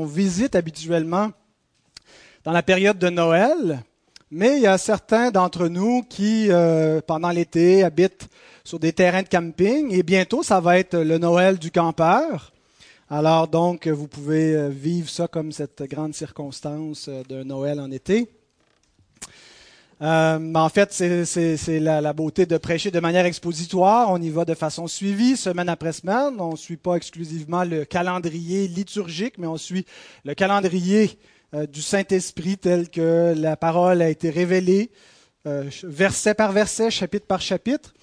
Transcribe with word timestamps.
On 0.00 0.04
visite 0.04 0.54
habituellement 0.54 1.32
dans 2.44 2.52
la 2.52 2.62
période 2.62 3.00
de 3.00 3.08
Noël, 3.08 3.82
mais 4.30 4.58
il 4.58 4.62
y 4.62 4.68
a 4.68 4.78
certains 4.78 5.32
d'entre 5.32 5.66
nous 5.66 6.04
qui, 6.04 6.52
euh, 6.52 7.00
pendant 7.04 7.30
l'été, 7.30 7.82
habitent 7.82 8.28
sur 8.62 8.78
des 8.78 8.92
terrains 8.92 9.24
de 9.24 9.28
camping 9.28 9.92
et 9.92 10.04
bientôt, 10.04 10.44
ça 10.44 10.60
va 10.60 10.78
être 10.78 10.96
le 10.96 11.18
Noël 11.18 11.58
du 11.58 11.72
campeur. 11.72 12.52
Alors 13.10 13.48
donc, 13.48 13.88
vous 13.88 14.06
pouvez 14.06 14.54
euh, 14.54 14.68
vivre 14.68 15.10
ça 15.10 15.26
comme 15.26 15.50
cette 15.50 15.82
grande 15.82 16.14
circonstance 16.14 17.08
euh, 17.08 17.24
d'un 17.28 17.42
Noël 17.42 17.80
en 17.80 17.90
été. 17.90 18.30
Euh, 20.00 20.54
en 20.54 20.68
fait, 20.68 20.92
c'est 20.92 21.80
la, 21.80 22.12
beauté 22.12 22.46
de 22.46 22.56
prêcher 22.56 22.90
de 22.90 23.00
manière 23.00 23.26
expositoire. 23.26 24.10
On 24.10 24.20
y 24.20 24.30
va 24.30 24.44
de 24.44 24.54
façon 24.54 24.86
suivie, 24.86 25.36
semaine 25.36 25.68
après 25.68 25.92
semaine. 25.92 26.34
On 26.38 26.52
ne 26.52 26.56
suit 26.56 26.76
pas 26.76 26.94
exclusivement 26.94 27.64
le 27.64 27.84
calendrier 27.84 28.68
liturgique, 28.68 29.38
mais 29.38 29.46
on 29.46 29.56
suit 29.56 29.86
le 30.24 30.34
calendrier 30.34 31.18
euh, 31.54 31.66
du 31.66 31.82
Saint-Esprit 31.82 32.58
tel 32.58 32.88
que 32.90 33.34
la 33.36 33.56
parole 33.56 34.02
a 34.02 34.08
été 34.08 34.30
révélée, 34.30 34.90
euh, 35.46 35.64
verset 35.82 36.34
par 36.34 36.52
verset, 36.52 36.90
chapitre 36.90 37.26
par 37.26 37.40
chapitre. 37.40 37.94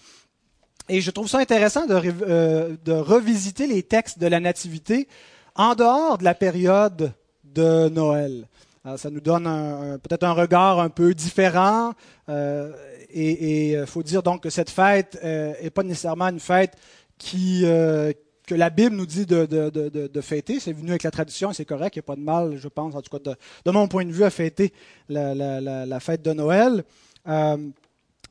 Et 0.90 1.02
je 1.02 1.12
trouve 1.12 1.28
ça 1.28 1.40
intéressant 1.40 1.88
de 1.88 2.92
revisiter 2.92 3.66
les 3.66 3.82
textes 3.82 4.20
de 4.20 4.28
la 4.28 4.40
Nativité 4.40 5.08
en 5.56 5.74
dehors 5.74 6.20
de 6.20 6.24
la 6.24 6.36
période 6.36 7.14
de 7.44 7.90
Noël. 7.90 8.48
Euh, 8.86 8.98
ça 8.98 9.10
nous 9.10 9.22
donne 9.22 10.00
peut-être 10.04 10.24
un 10.24 10.34
regard 10.34 10.80
un 10.80 10.90
peu 10.90 11.14
différent. 11.14 11.94
Euh, 12.30 12.72
et 13.10 13.72
il 13.74 13.86
faut 13.86 14.04
dire 14.04 14.22
donc 14.24 14.44
que 14.44 14.50
cette 14.50 14.70
fête 14.70 15.18
n'est 15.24 15.70
pas 15.70 15.84
nécessairement 15.84 16.28
une 16.28 16.40
fête 16.40 16.76
que 17.18 18.14
la 18.56 18.70
Bible 18.70 18.96
nous 18.96 19.06
dit 19.06 19.26
de, 19.26 20.22
fêter. 20.22 20.60
C'est 20.60 20.74
venu 20.74 20.90
avec 20.90 21.04
la 21.04 21.12
tradition, 21.12 21.54
c'est 21.54 21.66
correct, 21.66 21.96
il 21.96 22.00
n'y 22.00 22.04
a 22.06 22.08
pas 22.08 22.16
de 22.16 22.22
mal, 22.22 22.58
je 22.58 22.68
pense, 22.68 22.94
en 22.94 23.02
tout 23.02 23.18
cas 23.18 23.36
de, 23.64 23.72
mon 23.72 23.88
point 23.88 24.06
de 24.06 24.12
vue, 24.12 24.26
à 24.26 24.30
fêter 24.30 24.74
la, 25.08 26.00
fête 26.02 26.22
de 26.22 26.34
Noël. 26.34 26.84
Euh, 27.28 27.58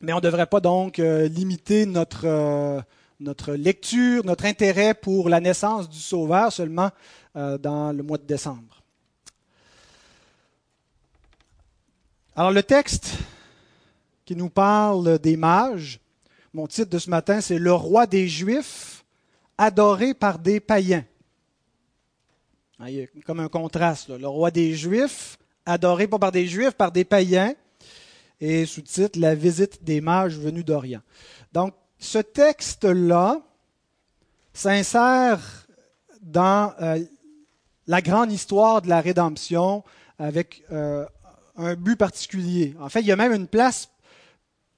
mais 0.03 0.13
on 0.13 0.17
ne 0.17 0.21
devrait 0.21 0.47
pas 0.47 0.61
donc 0.61 0.99
limiter 0.99 1.87
notre 1.87 2.85
lecture, 3.55 4.23
notre 4.27 4.45
intérêt 4.45 4.93
pour 4.93 5.31
la 5.31 5.41
naissance 5.41 5.89
du 5.89 5.99
Sauveur 5.99 6.53
seulement 6.53 6.91
dans 7.35 7.97
le 7.97 8.03
mois 8.03 8.19
de 8.19 8.25
décembre. 8.25 8.84
Alors 12.37 12.51
le 12.51 12.65
texte 12.65 13.13
qui 14.25 14.35
nous 14.35 14.49
parle 14.49 15.21
des 15.21 15.37
mages, 15.37 16.01
mon 16.53 16.67
titre 16.67 16.91
de 16.91 16.99
ce 16.99 17.09
matin, 17.09 17.41
c'est 17.41 17.59
Le 17.59 17.73
roi 17.73 18.09
des 18.09 18.27
Juifs 18.27 19.05
adoré 19.57 20.15
par 20.15 20.41
des 20.41 20.59
païens. 20.59 21.05
Ah, 22.81 22.87
comme 23.25 23.39
un 23.39 23.49
contraste. 23.49 24.09
Le 24.09 24.27
roi 24.27 24.51
des 24.51 24.75
Juifs 24.75 25.39
adoré 25.65 26.09
pas 26.09 26.19
par 26.19 26.33
des 26.33 26.49
Juifs, 26.49 26.73
par 26.73 26.91
des 26.91 27.05
païens. 27.05 27.55
Et 28.41 28.67
sous-titre 28.67 29.17
La 29.21 29.37
visite 29.37 29.85
des 29.85 30.01
mages 30.01 30.37
venus 30.37 30.65
d'Orient. 30.65 31.03
Donc 31.53 31.73
ce 32.01 32.19
texte-là 32.19 33.43
s'insère 34.53 35.69
dans 36.21 36.75
euh, 36.81 36.99
la 37.87 38.03
grande 38.03 38.33
histoire 38.33 38.83
de 38.83 38.89
la 38.89 39.01
rédemption 39.01 39.85
avec 40.19 40.65
euh, 40.73 41.07
un 41.57 41.75
but 41.75 41.97
particulier. 41.97 42.75
En 42.81 42.89
fait, 42.89 43.01
il 43.01 43.07
y 43.07 43.13
a 43.13 43.17
même 43.17 43.33
une 43.33 43.47
place 43.47 43.89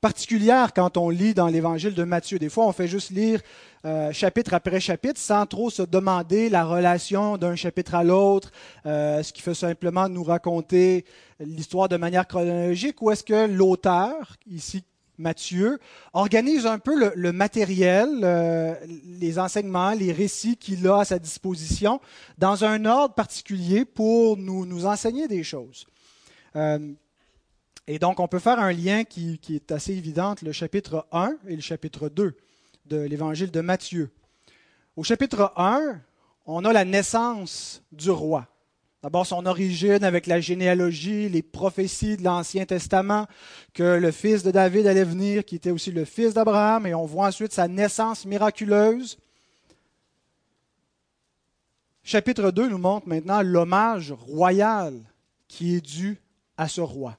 particulière 0.01 0.73
quand 0.73 0.97
on 0.97 1.11
lit 1.11 1.35
dans 1.35 1.49
l'évangile 1.49 1.95
de 1.95 2.05
Matthieu. 2.05 2.39
Des 2.39 2.49
fois, 2.49 2.67
on 2.67 2.73
fait 2.73 2.87
juste 2.87 3.11
lire 3.11 3.41
euh, 3.85 4.13
chapitre 4.13 4.55
après 4.55 4.81
chapitre 4.81 5.19
sans 5.19 5.47
trop 5.47 5.71
se 5.71 5.83
demander 5.83 6.49
la 6.49 6.65
relation 6.65 7.39
d'un 7.39 7.57
chapitre 7.57 7.95
à 7.95 8.05
l'autre, 8.05 8.51
euh, 8.85 9.23
ce 9.23 9.33
qui 9.33 9.43
fait 9.43 9.55
simplement 9.55 10.09
nous 10.09 10.25
raconter 10.25 11.05
l'histoire 11.41 11.89
de 11.89 11.97
manière 11.97 12.27
chronologique, 12.27 13.01
ou 13.01 13.11
est-ce 13.11 13.25
que 13.25 13.47
l'auteur, 13.47 14.37
ici 14.47 14.85
Matthieu, 15.19 15.79
organise 16.13 16.67
un 16.67 16.79
peu 16.79 17.13
le, 17.15 17.33
matériel, 17.33 18.21
euh, 18.23 18.75
les 19.19 19.39
enseignements, 19.39 19.93
les 19.93 20.13
récits 20.13 20.57
qu'il 20.57 20.87
a 20.87 21.01
à 21.01 21.05
sa 21.05 21.19
disposition 21.19 22.01
dans 22.39 22.65
un 22.65 22.85
ordre 22.85 23.15
particulier 23.15 23.85
pour 23.85 24.37
nous, 24.37 24.67
nous 24.67 24.85
enseigner 24.85 25.27
des 25.27 25.43
choses. 25.43 25.87
Euh, 26.57 26.93
et 27.87 27.99
donc, 27.99 28.19
on 28.19 28.27
peut 28.27 28.39
faire 28.39 28.59
un 28.59 28.73
lien 28.73 29.05
qui, 29.05 29.39
est 29.51 29.71
assez 29.71 29.93
évident 29.93 30.35
le 30.43 30.53
chapitre 30.53 31.07
1 31.13 31.37
et 31.47 31.55
le 31.55 31.63
chapitre 31.63 32.09
2 32.09 32.37
de 32.87 32.97
l'évangile 32.97 33.51
de 33.51 33.61
Matthieu. 33.61 34.11
Au 34.97 35.05
chapitre 35.05 35.53
1, 35.57 36.01
on 36.47 36.65
a 36.65 36.73
la 36.73 36.85
naissance 36.85 37.83
du 37.93 38.11
roi. 38.11 38.49
D'abord, 39.03 39.27
son 39.27 39.47
origine 39.47 40.03
avec 40.03 40.27
la 40.27 40.41
généalogie, 40.41 41.29
les 41.29 41.43
prophéties 41.43 42.17
de 42.17 42.25
l'Ancien 42.25 42.65
Testament, 42.65 43.27
que 43.73 43.99
le 43.99 44.11
fils 44.11 44.43
de 44.43 44.51
David 44.51 44.87
allait 44.87 45.05
venir, 45.05 45.45
qui 45.45 45.57
était 45.57 45.71
aussi 45.71 45.93
le 45.93 46.05
fils 46.05 46.35
d'Abraham, 46.35 46.87
et 46.87 46.95
on 46.95 47.05
voit 47.05 47.27
ensuite 47.27 47.53
sa 47.53 47.69
naissance 47.69 48.25
miraculeuse. 48.25 49.19
Chapitre 52.03 52.51
2 52.51 52.69
nous 52.69 52.79
montre 52.79 53.07
maintenant 53.07 53.43
l'hommage 53.43 54.13
royal 54.13 54.95
qui 55.47 55.77
est 55.77 55.81
dû 55.81 56.21
à 56.57 56.69
ce 56.69 56.81
roi. 56.81 57.19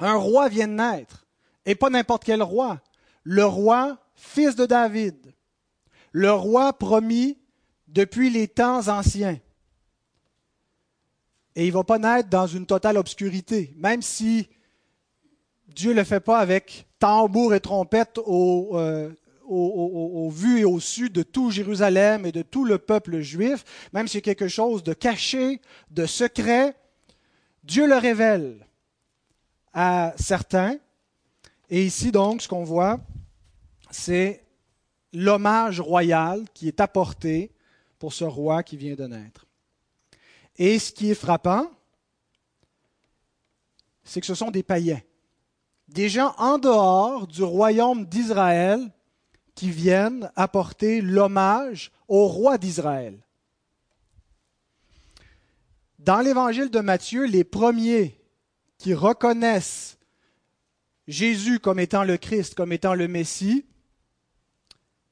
Un 0.00 0.14
roi 0.14 0.48
vient 0.48 0.68
de 0.68 0.74
naître, 0.74 1.26
et 1.66 1.74
pas 1.74 1.90
n'importe 1.90 2.24
quel 2.24 2.42
roi. 2.42 2.80
Le 3.24 3.44
roi, 3.44 3.98
fils 4.14 4.56
de 4.56 4.66
David. 4.66 5.16
Le 6.12 6.32
roi 6.32 6.72
promis 6.72 7.38
depuis 7.88 8.30
les 8.30 8.48
temps 8.48 8.88
anciens. 8.88 9.38
Et 11.56 11.64
il 11.64 11.68
ne 11.68 11.74
va 11.74 11.84
pas 11.84 11.98
naître 11.98 12.28
dans 12.28 12.46
une 12.46 12.66
totale 12.66 12.96
obscurité, 12.96 13.74
même 13.76 14.02
si 14.02 14.48
Dieu 15.66 15.90
ne 15.90 15.96
le 15.96 16.04
fait 16.04 16.20
pas 16.20 16.38
avec 16.38 16.86
tambour 16.98 17.54
et 17.54 17.60
trompette 17.60 18.18
au, 18.24 18.78
euh, 18.78 19.10
au, 19.48 20.30
vu 20.30 20.60
et 20.60 20.64
au 20.64 20.80
su 20.80 21.10
de 21.10 21.22
tout 21.22 21.50
Jérusalem 21.50 22.26
et 22.26 22.32
de 22.32 22.42
tout 22.42 22.64
le 22.64 22.78
peuple 22.78 23.20
juif, 23.20 23.64
même 23.92 24.06
si 24.06 24.14
c'est 24.14 24.22
quelque 24.22 24.48
chose 24.48 24.82
de 24.82 24.92
caché, 24.92 25.60
de 25.90 26.06
secret, 26.06 26.76
Dieu 27.68 27.86
le 27.86 27.98
révèle 27.98 28.66
à 29.74 30.14
certains. 30.16 30.78
Et 31.68 31.84
ici, 31.84 32.10
donc, 32.10 32.40
ce 32.40 32.48
qu'on 32.48 32.64
voit, 32.64 32.98
c'est 33.90 34.42
l'hommage 35.12 35.78
royal 35.78 36.46
qui 36.54 36.66
est 36.66 36.80
apporté 36.80 37.52
pour 37.98 38.14
ce 38.14 38.24
roi 38.24 38.62
qui 38.62 38.78
vient 38.78 38.94
de 38.94 39.06
naître. 39.06 39.44
Et 40.56 40.78
ce 40.78 40.90
qui 40.90 41.10
est 41.10 41.14
frappant, 41.14 41.70
c'est 44.02 44.22
que 44.22 44.26
ce 44.26 44.34
sont 44.34 44.50
des 44.50 44.62
païens, 44.62 45.02
des 45.88 46.08
gens 46.08 46.34
en 46.38 46.56
dehors 46.56 47.26
du 47.26 47.42
royaume 47.42 48.06
d'Israël 48.06 48.80
qui 49.54 49.70
viennent 49.70 50.32
apporter 50.36 51.02
l'hommage 51.02 51.92
au 52.08 52.28
roi 52.28 52.56
d'Israël. 52.56 53.18
Dans 55.98 56.20
l'évangile 56.20 56.70
de 56.70 56.80
Matthieu, 56.80 57.24
les 57.24 57.44
premiers 57.44 58.20
qui 58.78 58.94
reconnaissent 58.94 59.98
Jésus 61.08 61.58
comme 61.58 61.80
étant 61.80 62.04
le 62.04 62.16
Christ, 62.16 62.54
comme 62.54 62.72
étant 62.72 62.94
le 62.94 63.08
Messie, 63.08 63.64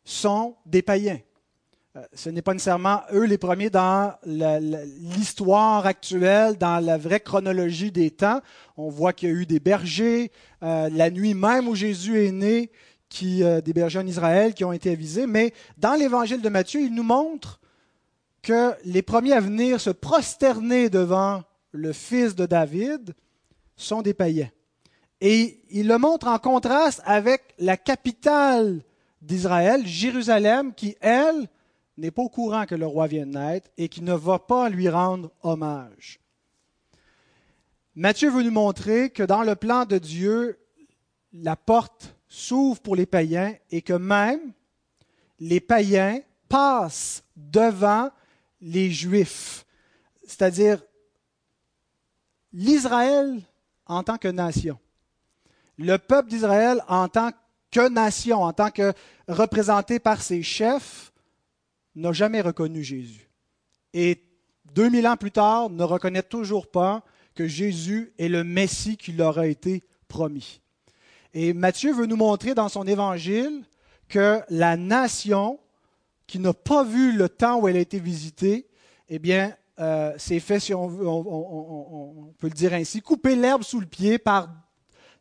sont 0.04 0.56
des 0.64 0.82
païens. 0.82 1.18
Euh, 1.96 2.02
ce 2.12 2.30
n'est 2.30 2.42
pas 2.42 2.52
nécessairement 2.52 3.00
eux 3.12 3.24
les 3.24 3.38
premiers 3.38 3.70
dans 3.70 4.14
l'histoire 4.24 5.86
actuelle, 5.86 6.56
dans 6.56 6.78
la 6.78 6.98
vraie 6.98 7.20
chronologie 7.20 7.90
des 7.90 8.12
temps. 8.12 8.40
On 8.76 8.88
voit 8.88 9.12
qu'il 9.12 9.28
y 9.28 9.32
a 9.32 9.34
eu 9.34 9.46
des 9.46 9.58
bergers, 9.58 10.30
euh, 10.62 10.88
la 10.92 11.10
nuit 11.10 11.34
même 11.34 11.66
où 11.66 11.74
Jésus 11.74 12.24
est 12.24 12.32
né, 12.32 12.70
euh, 13.22 13.60
des 13.60 13.72
bergers 13.72 13.98
en 13.98 14.06
Israël 14.06 14.54
qui 14.54 14.64
ont 14.64 14.72
été 14.72 14.92
avisés. 14.92 15.26
Mais 15.26 15.52
dans 15.78 15.94
l'évangile 15.94 16.42
de 16.42 16.48
Matthieu, 16.48 16.80
il 16.82 16.94
nous 16.94 17.02
montre 17.02 17.58
que 18.46 18.76
les 18.84 19.02
premiers 19.02 19.32
à 19.32 19.40
venir 19.40 19.80
se 19.80 19.90
prosterner 19.90 20.88
devant 20.88 21.42
le 21.72 21.92
fils 21.92 22.36
de 22.36 22.46
David 22.46 23.12
sont 23.74 24.02
des 24.02 24.14
païens. 24.14 24.50
Et 25.20 25.60
il 25.70 25.88
le 25.88 25.98
montre 25.98 26.28
en 26.28 26.38
contraste 26.38 27.02
avec 27.04 27.42
la 27.58 27.76
capitale 27.76 28.82
d'Israël, 29.20 29.84
Jérusalem, 29.84 30.74
qui, 30.74 30.96
elle, 31.00 31.48
n'est 31.98 32.12
pas 32.12 32.22
au 32.22 32.28
courant 32.28 32.66
que 32.66 32.76
le 32.76 32.86
roi 32.86 33.08
vient 33.08 33.26
de 33.26 33.32
naître 33.36 33.68
et 33.76 33.88
qui 33.88 34.00
ne 34.00 34.14
va 34.14 34.38
pas 34.38 34.68
lui 34.68 34.88
rendre 34.88 35.32
hommage. 35.42 36.20
Matthieu 37.96 38.30
veut 38.30 38.44
nous 38.44 38.52
montrer 38.52 39.10
que 39.10 39.24
dans 39.24 39.42
le 39.42 39.56
plan 39.56 39.86
de 39.86 39.98
Dieu, 39.98 40.56
la 41.32 41.56
porte 41.56 42.14
s'ouvre 42.28 42.80
pour 42.80 42.94
les 42.94 43.06
païens 43.06 43.56
et 43.72 43.82
que 43.82 43.94
même 43.94 44.52
les 45.40 45.60
païens 45.60 46.20
passent 46.48 47.24
devant 47.34 48.10
les 48.60 48.90
Juifs, 48.90 49.64
c'est-à-dire 50.26 50.82
l'Israël 52.52 53.40
en 53.86 54.02
tant 54.02 54.18
que 54.18 54.28
nation. 54.28 54.78
Le 55.78 55.98
peuple 55.98 56.30
d'Israël 56.30 56.82
en 56.88 57.08
tant 57.08 57.30
que 57.70 57.88
nation, 57.88 58.42
en 58.42 58.52
tant 58.52 58.70
que 58.70 58.92
représenté 59.28 59.98
par 59.98 60.22
ses 60.22 60.42
chefs, 60.42 61.12
n'a 61.94 62.12
jamais 62.12 62.40
reconnu 62.40 62.82
Jésus. 62.82 63.28
Et 63.92 64.22
2000 64.74 65.06
ans 65.06 65.16
plus 65.16 65.32
tard, 65.32 65.70
ne 65.70 65.84
reconnaissent 65.84 66.28
toujours 66.28 66.70
pas 66.70 67.04
que 67.34 67.46
Jésus 67.46 68.12
est 68.18 68.28
le 68.28 68.44
Messie 68.44 68.96
qui 68.96 69.12
leur 69.12 69.38
a 69.38 69.46
été 69.46 69.84
promis. 70.08 70.60
Et 71.34 71.52
Matthieu 71.52 71.92
veut 71.92 72.06
nous 72.06 72.16
montrer 72.16 72.54
dans 72.54 72.68
son 72.68 72.86
évangile 72.86 73.64
que 74.08 74.40
la 74.48 74.76
nation 74.76 75.58
qui 76.26 76.38
n'a 76.38 76.52
pas 76.52 76.84
vu 76.84 77.12
le 77.12 77.28
temps 77.28 77.60
où 77.60 77.68
elle 77.68 77.76
a 77.76 77.80
été 77.80 77.98
visitée, 77.98 78.66
eh 79.08 79.18
bien, 79.18 79.54
euh, 79.78 80.12
s'est 80.16 80.40
fait, 80.40 80.58
si 80.58 80.74
on, 80.74 80.86
on, 80.86 82.32
peut 82.38 82.48
le 82.48 82.54
dire 82.54 82.72
ainsi, 82.72 83.02
couper 83.02 83.36
l'herbe 83.36 83.62
sous 83.62 83.80
le 83.80 83.86
pied 83.86 84.18
par 84.18 84.48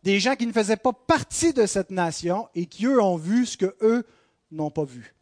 des 0.03 0.19
gens 0.19 0.35
qui 0.35 0.47
ne 0.47 0.53
faisaient 0.53 0.77
pas 0.77 0.93
partie 0.93 1.53
de 1.53 1.65
cette 1.65 1.91
nation 1.91 2.47
et 2.55 2.65
qui, 2.65 2.85
eux, 2.85 3.01
ont 3.01 3.17
vu 3.17 3.45
ce 3.45 3.57
que 3.57 3.75
eux 3.81 4.05
n'ont 4.51 4.71
pas 4.71 4.85
vu. 4.85 5.15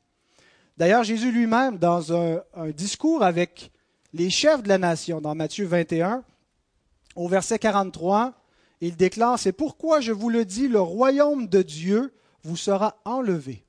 D'ailleurs, 0.77 1.03
Jésus 1.03 1.31
lui-même, 1.31 1.77
dans 1.77 2.13
un, 2.13 2.41
discours 2.75 3.23
avec 3.23 3.71
les 4.13 4.29
chefs 4.29 4.63
de 4.63 4.69
la 4.69 4.77
nation, 4.77 5.21
dans 5.21 5.35
Matthieu 5.35 5.65
21, 5.65 6.23
au 7.15 7.27
verset 7.27 7.59
43, 7.59 8.33
il 8.81 8.95
déclare, 8.95 9.39
C'est 9.39 9.51
pourquoi 9.51 10.01
je 10.01 10.11
vous 10.11 10.29
le 10.29 10.45
dis, 10.45 10.67
le 10.67 10.81
royaume 10.81 11.47
de 11.47 11.61
Dieu 11.61 12.13
vous 12.43 12.57
sera 12.57 12.97
enlevé 13.05 13.65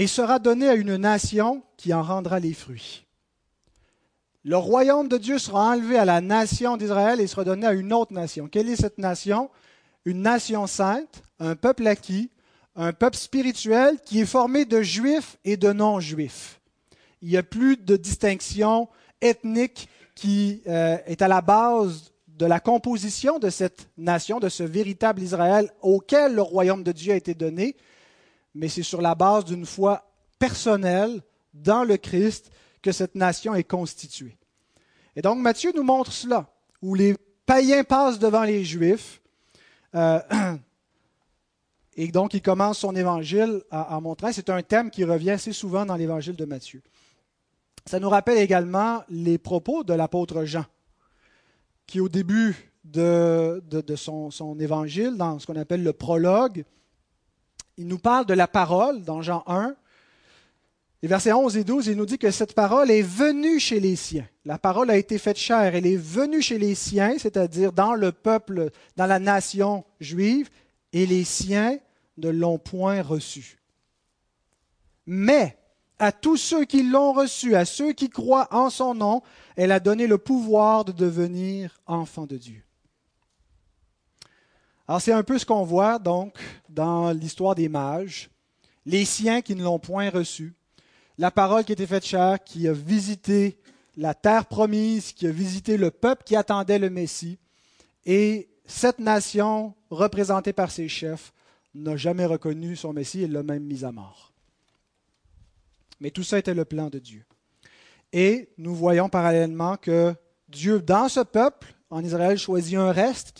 et 0.00 0.06
sera 0.06 0.38
donné 0.38 0.66
à 0.66 0.76
une 0.76 0.96
nation 0.96 1.62
qui 1.76 1.92
en 1.92 2.02
rendra 2.02 2.40
les 2.40 2.54
fruits. 2.54 3.04
Le 4.44 4.56
royaume 4.56 5.08
de 5.08 5.18
Dieu 5.18 5.36
sera 5.36 5.72
enlevé 5.72 5.98
à 5.98 6.06
la 6.06 6.22
nation 6.22 6.78
d'Israël 6.78 7.20
et 7.20 7.26
sera 7.26 7.44
donné 7.44 7.66
à 7.66 7.74
une 7.74 7.92
autre 7.92 8.14
nation. 8.14 8.48
Quelle 8.48 8.70
est 8.70 8.76
cette 8.76 8.96
nation? 8.96 9.50
Une 10.06 10.22
nation 10.22 10.66
sainte, 10.66 11.22
un 11.38 11.54
peuple 11.54 11.86
acquis, 11.86 12.30
un 12.76 12.94
peuple 12.94 13.18
spirituel 13.18 13.98
qui 14.02 14.20
est 14.20 14.26
formé 14.26 14.64
de 14.64 14.80
juifs 14.80 15.36
et 15.44 15.58
de 15.58 15.70
non-juifs. 15.70 16.62
Il 17.20 17.28
n'y 17.28 17.36
a 17.36 17.42
plus 17.42 17.76
de 17.76 17.96
distinction 17.96 18.88
ethnique 19.20 19.86
qui 20.14 20.62
euh, 20.66 20.96
est 21.04 21.20
à 21.20 21.28
la 21.28 21.42
base 21.42 22.10
de 22.26 22.46
la 22.46 22.58
composition 22.58 23.38
de 23.38 23.50
cette 23.50 23.90
nation, 23.98 24.40
de 24.40 24.48
ce 24.48 24.62
véritable 24.62 25.20
Israël 25.20 25.70
auquel 25.82 26.36
le 26.36 26.40
royaume 26.40 26.84
de 26.84 26.92
Dieu 26.92 27.12
a 27.12 27.16
été 27.16 27.34
donné, 27.34 27.76
mais 28.54 28.68
c'est 28.68 28.82
sur 28.82 29.00
la 29.00 29.14
base 29.14 29.44
d'une 29.44 29.66
foi 29.66 30.10
personnelle 30.38 31.22
dans 31.54 31.84
le 31.84 31.96
Christ 31.96 32.50
que 32.82 32.92
cette 32.92 33.14
nation 33.14 33.54
est 33.54 33.64
constituée. 33.64 34.36
Et 35.16 35.22
donc 35.22 35.38
Matthieu 35.38 35.72
nous 35.74 35.82
montre 35.82 36.12
cela, 36.12 36.50
où 36.82 36.94
les 36.94 37.16
païens 37.46 37.84
passent 37.84 38.18
devant 38.18 38.44
les 38.44 38.64
Juifs. 38.64 39.20
Euh, 39.94 40.20
et 41.96 42.08
donc 42.08 42.34
il 42.34 42.42
commence 42.42 42.78
son 42.78 42.94
évangile 42.94 43.62
en, 43.70 44.00
montrant, 44.00 44.32
c'est 44.32 44.50
un 44.50 44.62
thème 44.62 44.90
qui 44.90 45.04
revient 45.04 45.32
assez 45.32 45.52
souvent 45.52 45.84
dans 45.84 45.96
l'évangile 45.96 46.36
de 46.36 46.44
Matthieu. 46.44 46.82
Ça 47.86 47.98
nous 47.98 48.08
rappelle 48.08 48.38
également 48.38 49.02
les 49.08 49.38
propos 49.38 49.84
de 49.84 49.94
l'apôtre 49.94 50.44
Jean, 50.44 50.64
qui 51.86 52.00
au 52.00 52.08
début 52.08 52.70
de, 52.84 53.62
son, 53.96 54.56
évangile, 54.58 55.16
dans 55.16 55.38
ce 55.38 55.46
qu'on 55.46 55.56
appelle 55.56 55.82
le 55.82 55.92
prologue, 55.92 56.64
il 57.80 57.86
nous 57.86 57.98
parle 57.98 58.26
de 58.26 58.34
la 58.34 58.46
parole 58.46 59.04
dans 59.04 59.22
Jean 59.22 59.42
1, 59.46 59.74
les 61.00 61.08
versets 61.08 61.32
11 61.32 61.56
et 61.56 61.64
12, 61.64 61.86
il 61.86 61.96
nous 61.96 62.04
dit 62.04 62.18
que 62.18 62.30
cette 62.30 62.52
parole 62.52 62.90
est 62.90 63.00
venue 63.00 63.58
chez 63.58 63.80
les 63.80 63.96
siens. 63.96 64.28
La 64.44 64.58
parole 64.58 64.90
a 64.90 64.98
été 64.98 65.16
faite 65.16 65.38
chair. 65.38 65.74
Elle 65.74 65.86
est 65.86 65.96
venue 65.96 66.42
chez 66.42 66.58
les 66.58 66.74
siens, 66.74 67.14
c'est-à-dire 67.16 67.72
dans 67.72 67.94
le 67.94 68.12
peuple, 68.12 68.68
dans 68.98 69.06
la 69.06 69.18
nation 69.18 69.86
juive, 69.98 70.50
et 70.92 71.06
les 71.06 71.24
siens 71.24 71.78
ne 72.18 72.28
l'ont 72.28 72.58
point 72.58 73.00
reçue. 73.00 73.58
Mais 75.06 75.56
à 75.98 76.12
tous 76.12 76.36
ceux 76.36 76.66
qui 76.66 76.82
l'ont 76.82 77.14
reçue, 77.14 77.54
à 77.54 77.64
ceux 77.64 77.94
qui 77.94 78.10
croient 78.10 78.48
en 78.50 78.68
son 78.68 78.94
nom, 78.94 79.22
elle 79.56 79.72
a 79.72 79.80
donné 79.80 80.06
le 80.06 80.18
pouvoir 80.18 80.84
de 80.84 80.92
devenir 80.92 81.80
enfants 81.86 82.26
de 82.26 82.36
Dieu. 82.36 82.62
Alors 84.90 85.00
c'est 85.00 85.12
un 85.12 85.22
peu 85.22 85.38
ce 85.38 85.46
qu'on 85.46 85.62
voit 85.62 86.00
donc 86.00 86.36
dans 86.68 87.12
l'histoire 87.12 87.54
des 87.54 87.68
mages, 87.68 88.28
les 88.84 89.04
siens 89.04 89.40
qui 89.40 89.54
ne 89.54 89.62
l'ont 89.62 89.78
point 89.78 90.10
reçue 90.10 90.52
la 91.16 91.30
parole 91.30 91.62
qui 91.62 91.70
été 91.70 91.86
faite 91.86 92.04
chair, 92.04 92.42
qui 92.42 92.66
a 92.66 92.72
visité 92.72 93.60
la 93.96 94.14
terre 94.14 94.46
promise, 94.46 95.12
qui 95.12 95.28
a 95.28 95.30
visité 95.30 95.76
le 95.76 95.92
peuple 95.92 96.24
qui 96.24 96.34
attendait 96.34 96.80
le 96.80 96.90
Messie. 96.90 97.38
Et 98.04 98.48
cette 98.66 98.98
nation, 98.98 99.76
représentée 99.90 100.52
par 100.52 100.72
ses 100.72 100.88
chefs, 100.88 101.32
n'a 101.72 101.96
jamais 101.96 102.26
reconnu 102.26 102.74
son 102.74 102.92
Messie 102.92 103.22
et 103.22 103.28
l'a 103.28 103.44
même 103.44 103.62
mis 103.62 103.84
à 103.84 103.92
mort. 103.92 104.32
Mais 106.00 106.10
tout 106.10 106.24
ça 106.24 106.36
était 106.36 106.52
le 106.52 106.64
plan 106.64 106.90
de 106.90 106.98
Dieu. 106.98 107.24
Et 108.12 108.48
nous 108.58 108.74
voyons 108.74 109.08
parallèlement 109.08 109.76
que 109.76 110.16
Dieu, 110.48 110.82
dans 110.82 111.08
ce 111.08 111.20
peuple, 111.20 111.76
en 111.90 112.04
Israël, 112.04 112.38
choisit 112.38 112.76
un 112.76 112.92
reste 112.92 113.34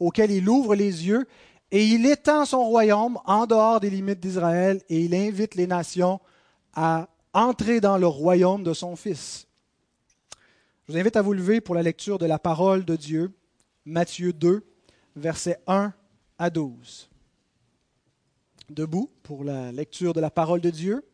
auquel 0.00 0.30
il 0.30 0.48
ouvre 0.48 0.74
les 0.74 1.06
yeux 1.06 1.26
et 1.70 1.86
il 1.86 2.06
étend 2.06 2.44
son 2.44 2.64
royaume 2.64 3.18
en 3.24 3.46
dehors 3.46 3.80
des 3.80 3.90
limites 3.90 4.20
d'Israël 4.20 4.82
et 4.88 5.00
il 5.00 5.14
invite 5.14 5.54
les 5.54 5.66
nations 5.66 6.20
à 6.74 7.08
entrer 7.32 7.80
dans 7.80 7.98
le 7.98 8.06
royaume 8.06 8.62
de 8.62 8.74
son 8.74 8.96
Fils. 8.96 9.46
Je 10.86 10.92
vous 10.92 10.98
invite 10.98 11.16
à 11.16 11.22
vous 11.22 11.32
lever 11.32 11.60
pour 11.60 11.74
la 11.74 11.82
lecture 11.82 12.18
de 12.18 12.26
la 12.26 12.38
parole 12.38 12.84
de 12.84 12.96
Dieu, 12.96 13.32
Matthieu 13.84 14.32
2, 14.32 14.66
versets 15.16 15.58
1 15.66 15.92
à 16.38 16.50
12. 16.50 17.08
Debout 18.68 19.10
pour 19.22 19.44
la 19.44 19.70
lecture 19.70 20.12
de 20.12 20.20
la 20.20 20.30
parole 20.30 20.60
de 20.60 20.70
Dieu. 20.70 21.04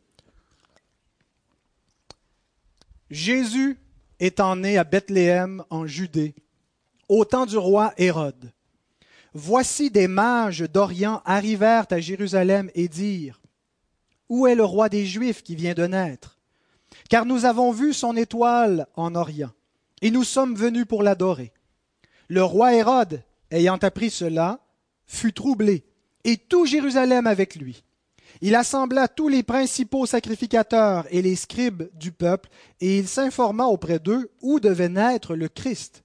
Jésus 3.11 3.79
étant 4.21 4.57
né 4.57 4.79
à 4.79 4.85
Bethléem 4.85 5.65
en 5.71 5.87
Judée, 5.87 6.35
au 7.09 7.25
temps 7.25 7.47
du 7.47 7.57
roi 7.57 7.93
Hérode. 7.97 8.53
Voici 9.35 9.91
des 9.91 10.09
mages 10.09 10.61
d'Orient 10.61 11.23
arrivèrent 11.25 11.87
à 11.91 12.01
Jérusalem 12.01 12.71
et 12.75 12.89
dirent 12.89 13.41
où 14.29 14.47
est 14.47 14.55
le 14.55 14.65
roi 14.65 14.89
des 14.89 15.07
Juifs 15.07 15.43
qui 15.43 15.57
vient 15.57 15.75
de 15.75 15.87
naître? 15.87 16.39
Car 17.09 17.25
nous 17.25 17.45
avons 17.45 17.73
vu 17.73 17.93
son 17.93 18.17
étoile 18.17 18.87
en 18.95 19.15
Orient, 19.15 19.51
et 20.03 20.11
nous 20.11 20.25
sommes 20.25 20.55
venus 20.55 20.87
pour 20.87 21.03
l'adorer. 21.03 21.53
Le 22.29 22.43
roi 22.43 22.75
Hérode, 22.75 23.23
ayant 23.51 23.77
appris 23.77 24.11
cela, 24.11 24.61
fut 25.07 25.33
troublé, 25.33 25.85
et 26.25 26.37
tout 26.37 26.67
Jérusalem 26.67 27.27
avec 27.27 27.57
lui. 27.57 27.85
Il 28.43 28.55
assembla 28.55 29.09
tous 29.09 29.29
les 29.29 29.43
principaux 29.43 30.05
sacrificateurs 30.05 31.07
et 31.11 31.23
les 31.23 31.37
scribes 31.37 31.89
du 31.95 32.13
peuple, 32.13 32.51
et 32.81 32.99
il 32.99 33.09
s'informa 33.09 33.65
auprès 33.65 33.99
d'eux 33.99 34.31
où 34.43 34.61
devait 34.61 34.91
naître 34.91 35.35
le 35.35 35.49
Christ. 35.49 36.05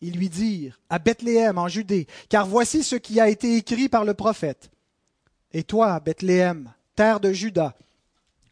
Ils 0.00 0.16
lui 0.16 0.28
dirent, 0.28 0.78
à 0.90 0.98
Bethléem 0.98 1.58
en 1.58 1.68
Judée, 1.68 2.06
car 2.28 2.46
voici 2.46 2.82
ce 2.82 2.96
qui 2.96 3.20
a 3.20 3.28
été 3.28 3.56
écrit 3.56 3.88
par 3.88 4.04
le 4.04 4.14
prophète. 4.14 4.70
Et 5.52 5.62
toi, 5.62 6.00
Bethléem, 6.00 6.72
terre 6.94 7.20
de 7.20 7.32
Juda. 7.32 7.74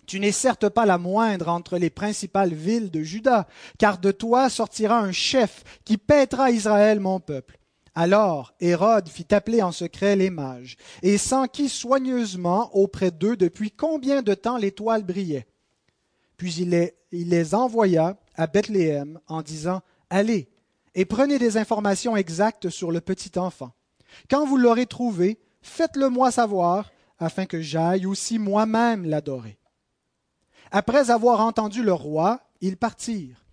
Tu 0.07 0.21
n'es 0.21 0.33
certes 0.33 0.69
pas 0.69 0.87
la 0.87 0.99
moindre 0.99 1.49
entre 1.49 1.79
les 1.79 1.91
principales 1.91 2.55
villes 2.55 2.91
de 2.91 3.03
Juda, 3.03 3.47
car 3.79 3.99
de 3.99 4.11
toi 4.11 4.49
sortira 4.49 4.99
un 4.99 5.13
chef 5.13 5.65
qui 5.85 5.99
paîtra 5.99 6.51
Israël, 6.51 7.01
mon 7.01 7.21
peuple. 7.21 7.59
Alors 7.95 8.55
Hérode 8.61 9.09
fit 9.09 9.33
appeler 9.33 9.63
en 9.63 9.71
secret 9.71 10.17
les 10.17 10.31
mages, 10.31 10.77
et 11.03 11.17
s'enquit 11.17 11.69
soigneusement 11.69 12.75
auprès 12.75 13.11
d'eux 13.11 13.37
depuis 13.37 13.71
combien 13.71 14.23
de 14.23 14.35
temps 14.35 14.57
l'étoile 14.57 15.05
brillait. 15.05 15.47
Puis 16.37 16.55
il 16.55 16.71
les, 16.71 16.95
il 17.13 17.29
les 17.29 17.55
envoya 17.55 18.17
à 18.35 18.47
Bethléem 18.47 19.21
en 19.29 19.43
disant 19.43 19.81
Allez 20.11 20.49
et 20.95 21.05
prenez 21.05 21.39
des 21.39 21.57
informations 21.57 22.17
exactes 22.17 22.71
sur 22.71 22.91
le 22.91 23.01
petit 23.01 23.39
enfant. 23.39 23.73
Quand 24.31 24.47
vous 24.47 24.57
l'aurez 24.57 24.87
trouvé, 24.87 25.39
faites-le 25.63 26.09
moi 26.09 26.31
savoir, 26.31 26.93
afin 27.19 27.47
que 27.47 27.61
j'aille 27.61 28.07
aussi 28.07 28.39
moi-même 28.39 29.05
l'adorer. 29.05 29.59
Après 30.71 31.11
avoir 31.11 31.41
entendu 31.41 31.83
le 31.83 31.93
roi, 31.93 32.41
ils 32.61 32.77
partirent. 32.77 33.45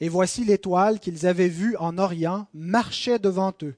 Et 0.00 0.08
voici 0.08 0.44
l'étoile 0.44 0.98
qu'ils 0.98 1.26
avaient 1.26 1.48
vue 1.48 1.76
en 1.76 1.98
Orient 1.98 2.46
marchait 2.54 3.18
devant 3.18 3.52
eux, 3.62 3.74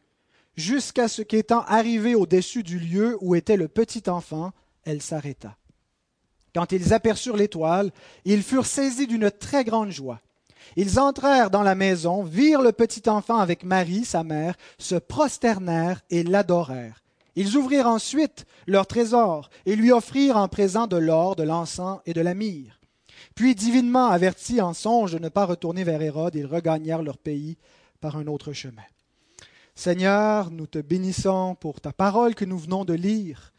jusqu'à 0.57 1.09
ce 1.09 1.23
qu'étant 1.23 1.63
arrivée 1.63 2.15
au-dessus 2.15 2.63
du 2.63 2.79
lieu 2.79 3.19
où 3.21 3.35
était 3.35 3.57
le 3.57 3.69
petit 3.69 4.09
enfant, 4.09 4.53
elle 4.85 5.03
s'arrêta. 5.03 5.57
Quand 6.55 6.73
ils 6.73 6.93
aperçurent 6.93 7.37
l'étoile, 7.37 7.91
ils 8.25 8.43
furent 8.43 8.67
saisis 8.67 9.07
d'une 9.07 9.31
très 9.31 9.65
grande 9.65 9.91
joie. 9.91 10.21
Ils 10.77 10.99
entrèrent 10.99 11.51
dans 11.51 11.63
la 11.63 11.75
maison, 11.75 12.23
virent 12.23 12.63
le 12.63 12.73
petit 12.73 13.09
enfant 13.09 13.39
avec 13.39 13.65
Marie, 13.65 14.05
sa 14.05 14.25
mère, 14.25 14.57
se 14.79 14.95
prosternèrent 14.95 16.01
et 16.11 16.23
l'adorèrent. 16.23 17.03
Ils 17.35 17.57
ouvrirent 17.57 17.87
ensuite 17.87 18.45
leur 18.67 18.87
trésor 18.87 19.49
et 19.65 19.77
lui 19.77 19.93
offrirent 19.93 20.37
en 20.37 20.49
présent 20.49 20.87
de 20.87 20.97
l'or, 20.97 21.37
de 21.37 21.43
l'encens 21.43 22.01
et 22.07 22.13
de 22.13 22.21
la 22.21 22.35
myrrhe. 22.35 22.79
Puis, 23.35 23.55
divinement 23.55 24.09
avertis 24.09 24.61
en 24.61 24.75
songe 24.75 25.13
de 25.13 25.19
ne 25.19 25.29
pas 25.29 25.47
retourner 25.47 25.85
vers 25.85 26.03
Hérode, 26.03 26.35
ils 26.35 26.47
regagnèrent 26.47 27.03
leur 27.03 27.19
pays 27.19 27.57
par 28.01 28.17
un 28.17 28.27
autre 28.27 28.53
chemin. 28.53 28.83
Seigneur, 29.75 30.51
nous 30.51 30.67
te 30.67 30.79
bénissons 30.79 31.55
pour 31.55 31.81
ta 31.81 31.93
parole 31.93 32.35
que 32.35 32.45
nous 32.45 32.59
venons 32.59 32.85
de 32.85 32.93
lire 32.93 33.53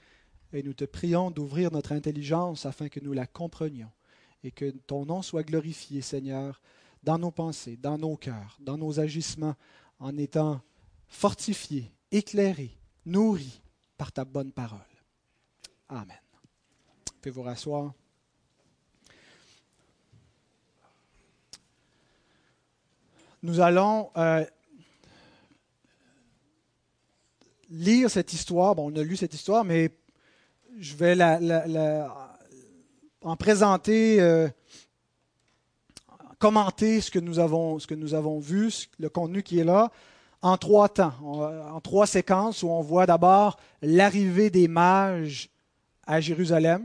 et 0.54 0.62
nous 0.62 0.74
te 0.74 0.86
prions 0.86 1.32
d'ouvrir 1.32 1.72
notre 1.72 1.92
intelligence 1.92 2.68
afin 2.68 2.88
que 2.88 3.00
nous 3.00 3.14
la 3.14 3.26
comprenions 3.26 3.90
et 4.44 4.52
que 4.52 4.70
ton 4.86 5.06
nom 5.06 5.24
soit 5.24 5.44
glorifié, 5.44 6.02
Seigneur, 6.02 6.62
dans 7.04 7.18
nos 7.18 7.32
pensées, 7.32 7.78
dans 7.78 7.98
nos 7.98 8.16
cœurs, 8.16 8.58
dans 8.60 8.78
nos 8.78 9.00
agissements, 9.00 9.56
en 10.00 10.18
étant 10.18 10.62
fortifiés, 11.08 11.92
éclairés, 12.12 12.78
nourris 13.06 13.62
par 13.98 14.12
ta 14.12 14.26
bonne 14.26 14.52
parole. 14.52 14.80
Amen. 15.90 16.18
Pouvez 17.22 17.32
vous 17.32 17.44
rasseoir. 17.44 17.94
Nous 23.42 23.60
allons 23.60 24.10
euh, 24.16 24.46
lire 27.70 28.10
cette 28.10 28.32
histoire. 28.32 28.74
Bon, 28.76 28.92
on 28.92 28.96
a 28.96 29.04
lu 29.04 29.18
cette 29.18 29.34
histoire, 29.34 29.66
mais 29.66 29.92
je 30.80 30.96
vais 30.96 31.18
en 33.22 33.36
présenter, 33.36 34.22
euh, 34.22 34.48
commenter 36.44 37.00
ce 37.00 37.10
que, 37.10 37.20
nous 37.20 37.40
avons, 37.40 37.80
ce 37.80 37.88
que 37.88 37.96
nous 37.96 38.14
avons 38.14 38.38
vu, 38.38 38.70
le 39.00 39.08
contenu 39.08 39.44
qui 39.44 39.60
est 39.60 39.64
là, 39.64 39.94
en 40.42 40.58
trois 40.58 40.90
temps, 40.90 41.14
en, 41.24 41.80
trois 41.80 42.06
séquences 42.06 42.64
où 42.64 42.68
on 42.68 42.82
voit 42.82 43.06
d'abord 43.06 43.56
l'arrivée 43.82 44.50
des 44.50 44.68
mages 44.68 45.50
à 46.06 46.20
Jérusalem. 46.20 46.84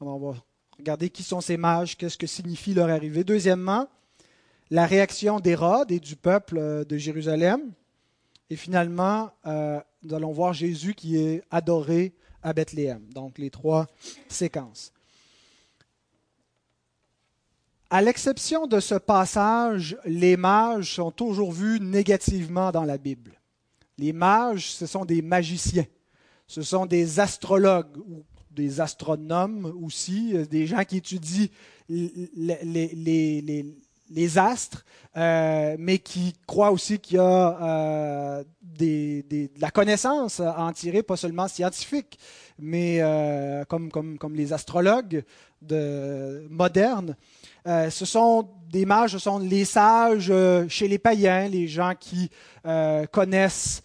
on 0.00 0.18
va 0.18 0.34
regarder 0.76 1.10
qui 1.10 1.22
sont 1.22 1.40
ces 1.40 1.56
mages, 1.56 1.96
qu'est-ce 1.96 2.18
que 2.18 2.26
signifie 2.26 2.74
leur 2.74 2.90
arrivée. 2.90 3.22
Deuxièmement, 3.22 3.86
la 4.68 4.84
réaction 4.84 5.38
d'Hérode 5.38 5.92
et 5.92 6.00
du 6.00 6.16
peuple 6.16 6.58
euh, 6.58 6.84
de 6.84 6.96
Jérusalem. 6.96 7.60
Et 8.50 8.56
finalement, 8.56 9.30
euh, 9.46 9.78
nous 10.02 10.12
allons 10.12 10.32
voir 10.32 10.54
Jésus 10.54 10.94
qui 10.94 11.18
est 11.18 11.44
adoré 11.52 12.14
à 12.42 12.52
Bethléem. 12.52 13.06
Donc 13.14 13.38
les 13.38 13.50
trois 13.50 13.86
séquences. 14.28 14.92
À 17.90 18.02
l'exception 18.02 18.66
de 18.66 18.80
ce 18.80 18.96
passage, 18.96 19.96
les 20.04 20.36
mages 20.36 20.96
sont 20.96 21.10
toujours 21.10 21.52
vus 21.52 21.80
négativement 21.80 22.70
dans 22.70 22.84
la 22.84 22.98
Bible. 22.98 23.40
Les 23.96 24.12
mages, 24.12 24.72
ce 24.72 24.84
sont 24.84 25.06
des 25.06 25.22
magiciens, 25.22 25.86
ce 26.46 26.60
sont 26.60 26.84
des 26.84 27.18
astrologues 27.18 27.96
ou 27.96 28.24
des 28.50 28.82
astronomes 28.82 29.72
aussi, 29.82 30.34
des 30.48 30.66
gens 30.66 30.84
qui 30.84 30.98
étudient 30.98 31.48
les, 31.88 33.64
astres, 34.36 34.84
euh, 35.16 35.76
mais 35.78 35.98
qui 35.98 36.34
croient 36.46 36.72
aussi 36.72 36.98
qu'il 36.98 37.16
y 37.16 37.20
a 37.20 37.62
euh, 37.62 38.44
de 38.62 39.48
la 39.60 39.70
connaissance 39.70 40.40
à 40.40 40.60
en 40.60 40.72
tirer, 40.72 41.02
pas 41.02 41.16
seulement 41.16 41.48
scientifique, 41.48 42.18
mais 42.58 42.98
euh, 43.00 43.64
comme, 43.64 44.10
les 44.34 44.52
astrologues 44.52 45.24
de, 45.62 46.46
modernes. 46.50 47.16
Ce 47.66 48.04
sont 48.04 48.48
des 48.70 48.84
mages, 48.84 49.12
ce 49.12 49.18
sont 49.18 49.38
les 49.38 49.64
sages 49.64 50.32
chez 50.68 50.88
les 50.88 50.98
païens, 50.98 51.48
les 51.48 51.68
gens 51.68 51.92
qui 51.98 52.30
connaissent 53.10 53.82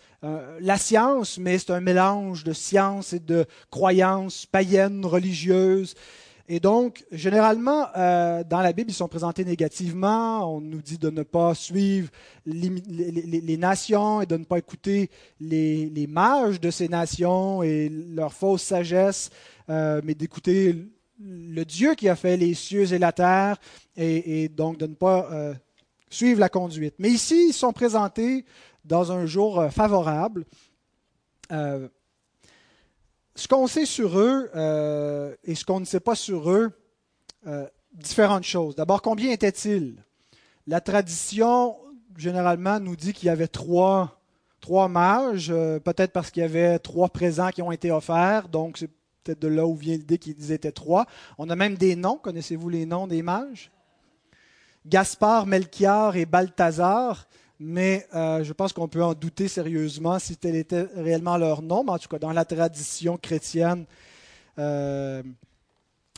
la 0.59 0.77
science, 0.77 1.37
mais 1.37 1.57
c'est 1.57 1.71
un 1.71 1.81
mélange 1.81 2.43
de 2.43 2.53
science 2.53 3.13
et 3.13 3.19
de 3.19 3.45
croyances 3.69 4.45
païennes, 4.45 5.05
religieuses. 5.05 5.95
Et 6.49 6.59
donc, 6.59 7.05
généralement, 7.11 7.87
euh, 7.95 8.43
dans 8.43 8.59
la 8.59 8.73
Bible, 8.73 8.91
ils 8.91 8.95
sont 8.95 9.07
présentés 9.07 9.45
négativement. 9.45 10.55
On 10.55 10.59
nous 10.59 10.81
dit 10.81 10.97
de 10.97 11.09
ne 11.09 11.23
pas 11.23 11.55
suivre 11.55 12.09
les, 12.45 13.57
nations 13.57 14.21
et 14.21 14.25
de 14.25 14.35
ne 14.35 14.43
pas 14.43 14.57
écouter 14.57 15.09
les, 15.39 16.05
mages 16.07 16.59
de 16.59 16.69
ces 16.69 16.89
nations 16.89 17.63
et 17.63 17.87
leur 17.89 18.33
fausse 18.33 18.63
sagesse, 18.63 19.29
euh, 19.69 20.01
mais 20.03 20.15
d'écouter 20.15 20.75
le 21.19 21.63
Dieu 21.63 21.95
qui 21.95 22.09
a 22.09 22.15
fait 22.15 22.37
les 22.37 22.53
cieux 22.53 22.91
et 22.93 22.99
la 22.99 23.11
terre 23.11 23.57
et, 23.95 24.49
donc 24.49 24.77
de 24.77 24.87
ne 24.87 24.95
pas 24.95 25.29
euh, 25.31 25.53
suivre 26.09 26.39
la 26.39 26.49
conduite. 26.49 26.95
Mais 26.99 27.09
ici, 27.09 27.47
ils 27.49 27.53
sont 27.53 27.73
présentés 27.73 28.45
dans 28.85 29.11
un 29.11 29.25
jour 29.25 29.65
favorable 29.71 30.45
ce 33.35 33.47
qu'on 33.47 33.67
sait 33.67 33.85
sur 33.85 34.19
eux 34.19 34.49
euh, 34.55 35.35
et 35.43 35.55
ce 35.55 35.65
qu'on 35.65 35.79
ne 35.79 35.85
sait 35.85 35.99
pas 35.99 36.15
sur 36.15 36.51
eux, 36.51 36.71
euh, 37.47 37.67
différentes 37.93 38.43
choses. 38.43 38.75
D'abord, 38.75 39.01
combien 39.01 39.31
étaient-ils? 39.31 39.95
La 40.67 40.81
tradition, 40.81 41.75
généralement, 42.17 42.79
nous 42.79 42.95
dit 42.95 43.13
qu'il 43.13 43.27
y 43.27 43.29
avait 43.29 43.47
trois, 43.47 44.21
trois 44.61 44.87
mages, 44.87 45.49
euh, 45.49 45.79
peut-être 45.79 46.11
parce 46.11 46.31
qu'il 46.31 46.41
y 46.41 46.45
avait 46.45 46.79
trois 46.79 47.09
présents 47.09 47.49
qui 47.49 47.61
ont 47.61 47.71
été 47.71 47.91
offerts, 47.91 48.49
donc 48.49 48.77
c'est 48.77 48.91
peut-être 49.23 49.39
de 49.39 49.47
là 49.47 49.65
où 49.65 49.75
vient 49.75 49.95
l'idée 49.95 50.17
qu'ils 50.17 50.51
étaient 50.51 50.71
trois. 50.71 51.05
On 51.37 51.49
a 51.49 51.55
même 51.55 51.75
des 51.75 51.95
noms, 51.95 52.17
connaissez-vous 52.17 52.69
les 52.69 52.85
noms 52.85 53.07
des 53.07 53.21
mages? 53.21 53.71
Gaspard, 54.85 55.45
Melchior 55.45 56.15
et 56.15 56.25
Balthazar 56.25 57.27
mais 57.65 58.05
euh, 58.13 58.43
je 58.43 58.51
pense 58.51 58.73
qu'on 58.73 58.89
peut 58.89 59.03
en 59.03 59.13
douter 59.13 59.47
sérieusement 59.47 60.19
si 60.19 60.35
tel 60.35 60.55
était 60.55 60.85
réellement 60.95 61.37
leur 61.37 61.61
nom. 61.61 61.83
Mais 61.83 61.91
en 61.91 61.97
tout 61.97 62.09
cas, 62.09 62.19
dans 62.19 62.33
la 62.33 62.43
tradition 62.43 63.17
chrétienne, 63.17 63.85
euh, 64.59 65.23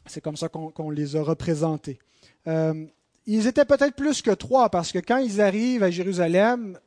c'est 0.08 0.22
comme 0.22 0.38
ça 0.38 0.50
qu'on 0.50 0.90
les 0.90 1.16
a 1.16 1.22
représentés. 1.22 2.00
Euh, 2.48 2.86
ils 3.28 3.46
étaient 3.46 3.66
peut-être 3.66 3.96
plus 3.96 4.24
que 4.24 4.32
trois 4.32 4.70
parce 4.70 4.92
que 4.92 4.98
quand 4.98 5.18
ils 5.18 5.40
arrivent 5.40 5.84
à 5.84 5.92
Jérusalem, 5.92 6.80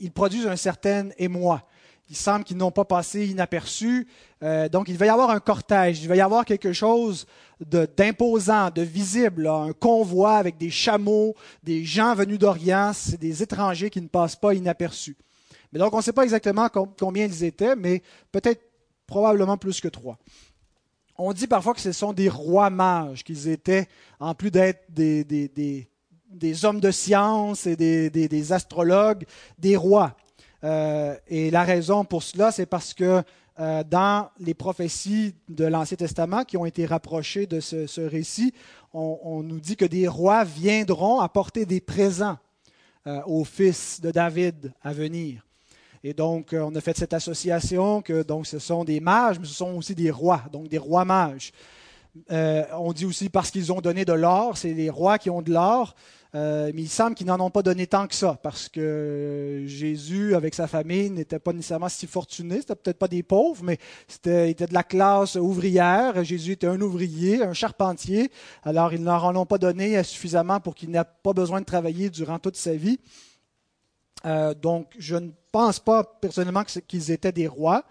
ils 0.00 0.12
produisent 0.12 0.46
un 0.46 0.56
certain 0.56 1.08
émoi 1.16 1.62
il 2.12 2.16
semble 2.16 2.44
qu'ils 2.44 2.58
n'ont 2.58 2.70
pas 2.70 2.84
passé 2.84 3.26
inaperçus. 3.26 4.06
Euh, 4.42 4.68
donc, 4.68 4.90
il 4.90 4.98
va 4.98 5.06
y 5.06 5.08
avoir 5.08 5.30
un 5.30 5.40
cortège, 5.40 6.02
il 6.02 6.08
va 6.08 6.14
y 6.14 6.20
avoir 6.20 6.44
quelque 6.44 6.74
chose 6.74 7.26
d'imposant, 7.58 8.68
de, 8.68 8.82
visible, 8.82 9.46
un 9.46 9.72
convoi 9.72 10.34
avec 10.34 10.58
des 10.58 10.68
chameaux, 10.68 11.34
des 11.62 11.86
gens 11.86 12.14
venus 12.14 12.38
d'Orient, 12.38 12.92
c'est 12.92 13.18
des 13.18 13.42
étrangers 13.42 13.88
qui 13.88 14.02
ne 14.02 14.08
passent 14.08 14.36
pas 14.36 14.52
inaperçus. 14.52 15.16
Mais 15.72 15.78
donc, 15.78 15.94
on 15.94 15.98
ne 15.98 16.02
sait 16.02 16.12
pas 16.12 16.24
exactement 16.24 16.68
combien 16.98 17.24
ils 17.24 17.44
étaient, 17.44 17.74
mais 17.76 18.02
peut-être 18.30 18.60
probablement 19.06 19.56
plus 19.56 19.80
que 19.80 19.88
trois. 19.88 20.18
On 21.16 21.32
dit 21.32 21.46
parfois 21.46 21.72
que 21.72 21.80
ce 21.80 21.92
sont 21.92 22.12
des 22.12 22.28
rois 22.28 22.68
mages 22.68 23.24
qu'ils 23.24 23.48
étaient, 23.48 23.88
en 24.20 24.34
plus 24.34 24.50
d'être 24.50 24.84
des, 24.90 25.24
des, 25.24 26.64
hommes 26.66 26.80
de 26.80 26.90
science 26.90 27.66
et 27.66 27.76
des, 27.76 28.52
astrologues, 28.52 29.24
des 29.58 29.76
rois. 29.76 30.14
Euh, 30.64 31.16
et 31.28 31.50
la 31.50 31.64
raison 31.64 32.04
pour 32.04 32.22
cela, 32.22 32.52
c'est 32.52 32.66
parce 32.66 32.94
que 32.94 33.22
euh, 33.60 33.84
dans 33.84 34.28
les 34.38 34.54
prophéties 34.54 35.34
de 35.48 35.64
l'Ancien 35.64 35.96
Testament 35.96 36.44
qui 36.44 36.56
ont 36.56 36.64
été 36.64 36.86
rapprochées 36.86 37.46
de 37.46 37.60
ce, 37.60 38.00
récit, 38.00 38.54
on, 38.94 39.42
nous 39.42 39.60
dit 39.60 39.76
que 39.76 39.84
des 39.84 40.08
rois 40.08 40.44
viendront 40.44 41.20
apporter 41.20 41.66
des 41.66 41.80
présents 41.80 42.38
euh, 43.06 43.20
aux 43.26 43.44
fils 43.44 44.00
de 44.00 44.10
David 44.10 44.72
à 44.82 44.92
venir. 44.92 45.44
Et 46.04 46.14
donc, 46.14 46.52
on 46.52 46.74
a 46.74 46.80
fait 46.80 46.96
cette 46.96 47.12
association 47.14 48.02
que 48.02 48.22
donc, 48.22 48.46
ce 48.46 48.58
sont 48.58 48.84
des 48.84 49.00
mages, 49.00 49.38
mais 49.38 49.46
ce 49.46 49.54
sont 49.54 49.74
aussi 49.74 49.94
des 49.94 50.10
rois, 50.10 50.42
donc 50.52 50.68
des 50.68 50.78
rois 50.78 51.04
mages. 51.04 51.52
on 52.28 52.92
dit 52.92 53.06
aussi 53.06 53.28
parce 53.28 53.50
qu'ils 53.50 53.72
ont 53.72 53.80
donné 53.80 54.04
de 54.04 54.12
l'or, 54.12 54.56
c'est 54.58 54.74
les 54.74 54.90
rois 54.90 55.18
qui 55.18 55.30
ont 55.30 55.42
de 55.42 55.52
l'or. 55.52 55.94
Euh, 56.34 56.72
mais 56.74 56.82
il 56.82 56.88
semble 56.88 57.14
qu'ils 57.14 57.26
n'en 57.26 57.38
ont 57.40 57.50
pas 57.50 57.62
donné 57.62 57.86
tant 57.86 58.06
que 58.06 58.14
ça, 58.14 58.38
parce 58.42 58.70
que 58.70 59.64
Jésus, 59.66 60.34
avec 60.34 60.54
sa 60.54 60.66
famille, 60.66 61.10
n'était 61.10 61.38
pas 61.38 61.52
nécessairement 61.52 61.90
si 61.90 62.06
fortuné. 62.06 62.60
C'était 62.60 62.74
peut-être 62.74 62.98
pas 62.98 63.08
des 63.08 63.22
pauvres, 63.22 63.62
mais 63.62 63.78
c'était, 64.08 64.50
était 64.50 64.66
de 64.66 64.72
la 64.72 64.82
classe 64.82 65.36
ouvrière. 65.36 66.24
Jésus 66.24 66.52
était 66.52 66.66
un 66.66 66.80
ouvrier, 66.80 67.42
un 67.42 67.52
charpentier. 67.52 68.30
Alors, 68.62 68.94
ils 68.94 69.02
n'en 69.02 69.36
ont 69.36 69.44
pas 69.44 69.58
donné 69.58 70.02
suffisamment 70.02 70.58
pour 70.58 70.74
qu'il 70.74 70.90
n'ait 70.90 71.04
pas 71.22 71.34
besoin 71.34 71.60
de 71.60 71.66
travailler 71.66 72.08
durant 72.08 72.38
toute 72.38 72.56
sa 72.56 72.72
vie. 72.72 72.98
Euh, 74.24 74.54
donc, 74.54 74.86
je 74.98 75.16
ne 75.16 75.30
pense 75.50 75.80
pas 75.80 76.02
personnellement 76.02 76.64
qu'ils 76.64 77.10
étaient 77.10 77.32
des 77.32 77.46
rois. 77.46 77.84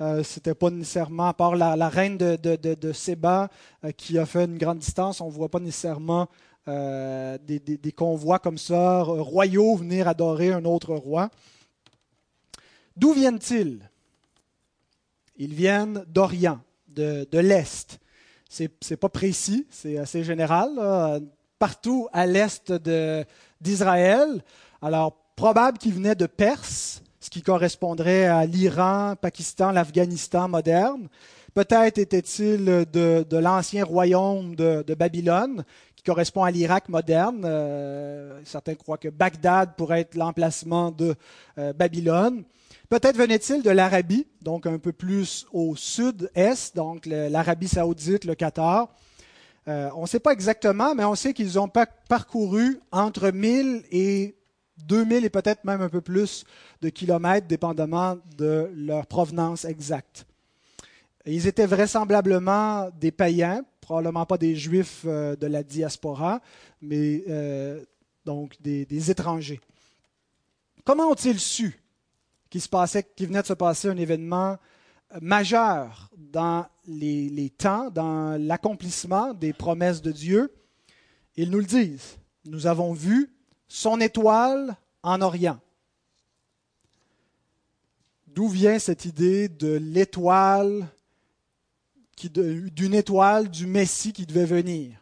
Euh, 0.00 0.24
c'était 0.24 0.56
pas 0.56 0.70
nécessairement, 0.70 1.28
à 1.28 1.34
part 1.34 1.54
la, 1.54 1.88
reine 1.88 2.18
de, 2.18 2.92
Séba 2.92 3.48
qui 3.96 4.18
a 4.18 4.26
fait 4.26 4.46
une 4.46 4.58
grande 4.58 4.78
distance, 4.78 5.20
on 5.20 5.28
ne 5.28 5.32
voit 5.32 5.48
pas 5.48 5.60
nécessairement 5.60 6.28
euh, 6.68 7.38
des, 7.38 7.92
convois 7.92 8.38
comme 8.38 8.58
ça, 8.58 9.02
royaux, 9.02 9.76
venir 9.76 10.08
adorer 10.08 10.52
un 10.52 10.64
autre 10.64 10.94
roi. 10.94 11.30
D'où 12.96 13.12
viennent-ils? 13.12 13.88
Ils 15.36 15.54
viennent 15.54 16.04
d'Orient, 16.06 16.60
de, 16.88 17.26
l'Est. 17.38 17.98
Ce 18.48 18.62
n'est 18.62 18.96
pas 18.96 19.08
précis, 19.08 19.66
c'est 19.70 19.98
assez 19.98 20.22
général. 20.22 21.22
Partout 21.58 22.08
à 22.12 22.26
l'Est 22.26 22.72
d'Israël. 23.60 24.42
Alors, 24.80 25.16
probable 25.36 25.78
qu'ils 25.78 25.94
venaient 25.94 26.14
de 26.14 26.26
Perse, 26.26 27.02
ce 27.20 27.30
qui 27.30 27.42
correspondrait 27.42 28.26
à 28.26 28.44
l'Iran, 28.46 29.14
Pakistan, 29.20 29.70
l'Afghanistan 29.70 30.48
moderne. 30.48 31.08
Peut-être 31.54 31.98
étaient-ils 31.98 32.64
de, 32.64 33.36
l'ancien 33.36 33.84
royaume 33.84 34.54
de, 34.56 34.94
Babylone, 34.94 35.64
correspond 36.04 36.44
à 36.44 36.50
l'Irak 36.50 36.88
moderne. 36.88 37.42
Euh, 37.44 38.40
certains 38.44 38.74
croient 38.74 38.98
que 38.98 39.08
Bagdad 39.08 39.74
pourrait 39.76 40.00
être 40.00 40.14
l'emplacement 40.14 40.90
de 40.90 41.14
euh, 41.58 41.72
Babylone. 41.72 42.44
Peut-être 42.88 43.16
venait-il 43.16 43.62
de 43.62 43.70
l'Arabie, 43.70 44.26
donc 44.42 44.66
un 44.66 44.78
peu 44.78 44.92
plus 44.92 45.46
au 45.52 45.74
sud-est, 45.74 46.76
donc 46.76 47.06
l'Arabie 47.06 47.68
saoudite, 47.68 48.24
le 48.24 48.34
Qatar. 48.34 48.88
Euh, 49.66 49.88
on 49.96 50.02
ne 50.02 50.06
sait 50.06 50.20
pas 50.20 50.32
exactement, 50.32 50.94
mais 50.94 51.04
on 51.04 51.14
sait 51.14 51.32
qu'ils 51.32 51.58
ont 51.58 51.68
parcouru 52.08 52.78
entre 52.92 53.30
1000 53.30 53.84
et 53.90 54.36
2000 54.86 55.24
et 55.24 55.30
peut-être 55.30 55.64
même 55.64 55.80
un 55.80 55.88
peu 55.88 56.02
plus 56.02 56.44
de 56.82 56.90
kilomètres, 56.90 57.46
dépendamment 57.46 58.18
de 58.36 58.70
leur 58.74 59.06
provenance 59.06 59.64
exacte. 59.64 60.26
Ils 61.26 61.46
étaient 61.46 61.66
vraisemblablement 61.66 62.90
des 63.00 63.10
païens, 63.10 63.62
probablement 63.84 64.26
pas 64.26 64.38
des 64.38 64.56
juifs 64.56 65.02
euh, 65.04 65.36
de 65.36 65.46
la 65.46 65.62
diaspora, 65.62 66.40
mais 66.80 67.22
euh, 67.28 67.84
donc 68.24 68.60
des, 68.60 69.10
étrangers. 69.10 69.60
Comment 70.84 71.10
ont-ils 71.10 71.38
su 71.38 71.78
qu'il 72.48 72.62
venait 73.26 73.42
de 73.42 73.46
se 73.46 73.52
passer 73.52 73.88
un 73.88 73.96
événement 73.96 74.58
majeur 75.20 76.10
dans 76.16 76.66
les, 76.86 77.50
temps, 77.50 77.90
dans 77.90 78.40
l'accomplissement 78.40 79.34
des 79.34 79.52
promesses 79.52 80.00
de 80.02 80.12
Dieu? 80.12 80.54
Ils 81.36 81.50
nous 81.50 81.58
le 81.58 81.64
disent. 81.64 82.16
Nous 82.44 82.66
avons 82.66 82.92
vu 82.92 83.30
son 83.68 84.00
étoile 84.00 84.76
en 85.02 85.20
Orient. 85.20 85.58
D'où 88.28 88.48
vient 88.48 88.78
cette 88.78 89.04
idée 89.04 89.48
de 89.48 89.72
l'étoile, 89.74 90.88
d'une 92.16 92.94
étoile 92.94 93.48
du 93.48 93.66
Messie 93.66 94.12
qui 94.12 94.26
devait 94.26 94.44
venir 94.44 94.92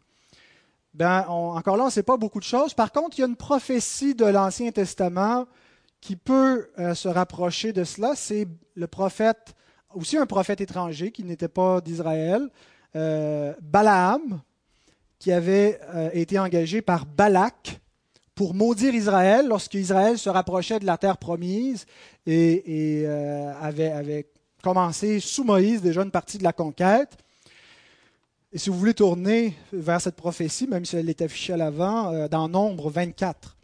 ben, 0.94 1.24
Encore 1.28 1.76
là, 1.76 1.84
on 1.84 1.86
ne 1.86 1.92
sait 1.92 2.02
pas 2.02 2.16
beaucoup 2.16 2.40
de 2.40 2.44
choses. 2.44 2.74
Par 2.74 2.92
contre, 2.92 3.18
il 3.18 3.22
y 3.22 3.24
a 3.24 3.28
une 3.28 3.36
prophétie 3.36 4.14
de 4.14 4.24
l'Ancien 4.24 4.70
Testament 4.70 5.46
qui 6.00 6.16
peut 6.16 6.68
euh, 6.78 6.94
se 6.94 7.08
rapprocher 7.08 7.72
de 7.72 7.84
cela. 7.84 8.14
C'est 8.14 8.48
le 8.74 8.86
prophète 8.86 9.54
aussi 9.94 10.16
un 10.16 10.26
prophète 10.26 10.60
étranger 10.60 11.10
qui 11.10 11.24
n'était 11.24 11.48
pas 11.48 11.80
d'Israël, 11.80 12.48
euh, 12.96 13.54
Balaam, 13.60 14.40
qui 15.18 15.32
avait 15.32 15.80
euh, 15.94 16.10
été 16.12 16.38
engagé 16.38 16.82
par 16.82 17.06
Balak 17.06 17.80
pour 18.34 18.54
maudire 18.54 18.94
Israël 18.94 19.46
lorsque 19.46 19.74
Israël 19.74 20.18
se 20.18 20.30
rapprochait 20.30 20.78
de 20.78 20.86
la 20.86 20.96
terre 20.98 21.18
promise 21.18 21.86
et, 22.26 23.04
euh, 23.06 23.52
avait, 23.60 24.26
commencé 24.62 25.20
sous 25.20 25.44
Moïse 25.44 25.82
déjà 25.82 26.02
une 26.02 26.10
partie 26.10 26.38
de 26.38 26.44
la 26.44 26.52
conquête. 26.52 27.18
Et 28.52 28.58
si 28.58 28.70
vous 28.70 28.78
voulez 28.78 28.94
tourner 28.94 29.56
vers 29.72 30.00
cette 30.00 30.16
prophétie, 30.16 30.66
même 30.66 30.84
si 30.84 30.96
elle 30.96 31.08
est 31.10 31.22
affichée 31.22 31.54
à 31.54 31.56
l'avant, 31.56 32.28
dans 32.28 32.48
Nombre 32.48 32.90
24. 32.90 33.56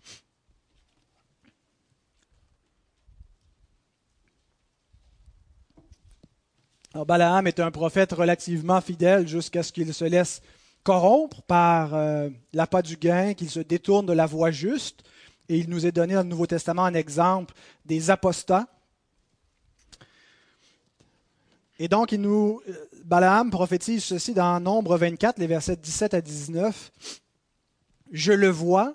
Alors, 6.95 7.05
Balaam 7.07 7.47
est 7.47 7.61
un 7.61 7.71
prophète 7.71 8.13
relativement 8.13 8.81
fidèle 8.81 9.29
jusqu'à 9.29 9.63
ce 9.63 9.73
qu'il 9.73 9.93
se 9.93 10.05
laisse 10.05 10.41
corrompre 10.83 11.43
par 11.43 11.95
euh, 11.95 12.31
l'appât 12.55 12.83
du 12.83 12.97
gain, 12.97 13.35
qu'il 13.35 13.51
se 13.51 13.61
détourne 13.61 14.07
de 14.07 14.15
la 14.15 14.25
voie 14.25 14.51
juste. 14.51 15.03
Et 15.51 15.59
il 15.59 15.69
nous 15.69 15.87
est 15.87 15.93
donné 15.93 16.15
dans 16.15 16.23
le 16.23 16.29
Nouveau 16.29 16.47
Testament 16.47 16.85
un 16.85 16.95
exemple 16.95 17.55
des 17.85 18.11
apostats. 18.11 18.67
Et 21.79 21.89
donc, 21.89 22.13
il 22.13 22.21
nous, 22.21 22.61
euh, 22.69 22.89
Balaam 23.05 23.51
prophétise 23.51 24.05
ceci 24.05 24.35
dans 24.35 24.59
Nombre 24.61 24.97
24, 24.99 25.39
les 25.39 25.47
versets 25.47 25.77
17 25.77 26.15
à 26.15 26.21
19. 26.21 26.91
Je 28.11 28.33
le 28.33 28.49
vois, 28.49 28.95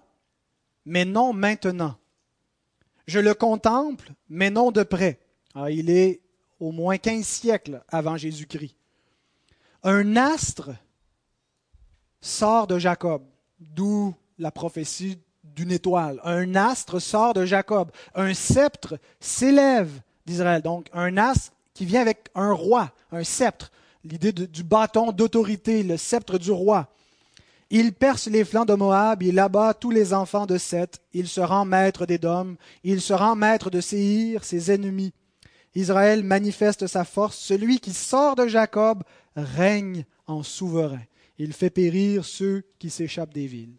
mais 0.86 1.06
non 1.06 1.34
maintenant. 1.34 1.96
Je 3.08 3.20
le 3.20 3.34
contemple, 3.34 4.12
mais 4.30 4.50
non 4.50 4.72
de 4.72 4.84
près. 4.84 5.20
Alors, 5.56 5.70
il 5.70 5.90
est 5.90 6.22
au 6.60 6.72
moins 6.72 6.98
15 6.98 7.25
siècles 7.25 7.84
avant 7.90 8.18
Jésus-Christ. 8.18 8.75
Un 9.84 10.16
astre 10.16 10.72
sort 12.22 12.68
de 12.68 12.80
Jacob, 12.80 13.24
d'où 13.60 14.16
la 14.40 14.52
prophétie 14.52 15.20
d'une 15.44 15.72
étoile. 15.72 16.20
Un 16.24 16.56
astre 16.56 17.00
sort 17.00 17.34
de 17.34 17.46
Jacob. 17.46 17.92
Un 18.16 18.34
sceptre 18.34 18.98
s'élève 19.20 20.02
d'Israël. 20.25 20.62
Donc 20.62 20.89
un 20.93 21.17
astre 21.17 21.53
qui 21.74 21.86
vient 21.86 22.02
avec 22.02 22.30
un 22.36 22.52
roi, 22.52 22.92
un 23.12 23.24
sceptre, 23.24 23.72
l'idée 24.04 24.32
du 24.32 24.64
bâton 24.64 25.12
d'autorité, 25.12 25.84
le 25.84 25.98
sceptre 25.98 26.38
du 26.38 26.52
roi. 26.52 26.90
Il 27.70 27.94
perce 27.94 28.28
les 28.28 28.46
flancs 28.46 28.66
de 28.66 28.76
Moab, 28.76 29.24
il 29.24 29.40
abat 29.40 29.74
tous 29.74 29.90
les 29.90 30.14
enfants 30.14 30.46
de 30.46 30.58
Seth, 30.58 31.02
il 31.14 31.28
se 31.28 31.42
rend 31.42 31.66
maître 31.66 32.06
d'Édom, 32.06 32.56
il 32.84 33.02
se 33.02 33.14
rend 33.14 33.36
maître 33.36 33.70
de 33.72 33.82
Séhir, 33.82 34.44
ses 34.44 34.72
ennemis. 34.72 35.14
Israël 35.76 36.24
manifeste 36.24 36.88
sa 36.88 37.04
force. 37.04 37.38
Celui 37.38 37.80
qui 37.80 37.94
sort 37.94 38.36
de 38.36 38.48
Jacob 38.48 39.04
règne 39.36 40.06
en 40.28 40.44
souverain. 40.44 41.02
Il 41.40 41.54
fait 41.54 41.72
périr 41.72 42.26
ceux 42.26 42.64
qui 42.78 42.90
s'échappent 42.90 43.34
des 43.34 43.48
villes. 43.48 43.78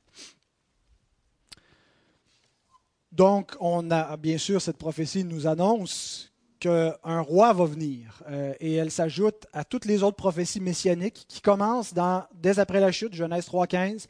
Donc, 3.12 3.52
on 3.60 3.92
a 3.92 4.16
bien 4.16 4.38
sûr 4.38 4.60
cette 4.60 4.76
prophétie 4.76 5.22
nous 5.22 5.46
annonce 5.46 6.32
qu'un 6.64 7.20
roi 7.20 7.52
va 7.52 7.66
venir, 7.66 8.22
euh, 8.30 8.54
et 8.58 8.74
elle 8.74 8.90
s'ajoute 8.90 9.46
à 9.52 9.64
toutes 9.64 9.84
les 9.84 10.02
autres 10.02 10.16
prophéties 10.16 10.60
messianiques 10.60 11.26
qui 11.28 11.42
commencent 11.42 11.92
dès 12.34 12.58
après 12.58 12.80
la 12.80 12.90
chute, 12.90 13.14
Genèse 13.14 13.46
3.15, 13.46 14.06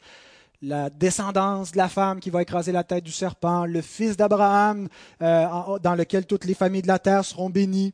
la 0.61 0.89
descendance 0.89 1.73
de 1.73 1.77
la 1.77 1.89
femme 1.89 2.21
qui 2.21 2.29
va 2.29 2.41
écraser 2.41 2.71
la 2.71 2.85
tête 2.85 3.03
du 3.03 3.11
serpent, 3.11 3.65
le 3.65 3.81
fils 3.81 4.15
d'Abraham 4.15 4.87
euh, 5.21 5.47
dans 5.83 5.95
lequel 5.95 6.25
toutes 6.25 6.45
les 6.45 6.53
familles 6.53 6.81
de 6.81 6.87
la 6.87 6.99
terre 6.99 7.25
seront 7.25 7.49
bénies, 7.49 7.93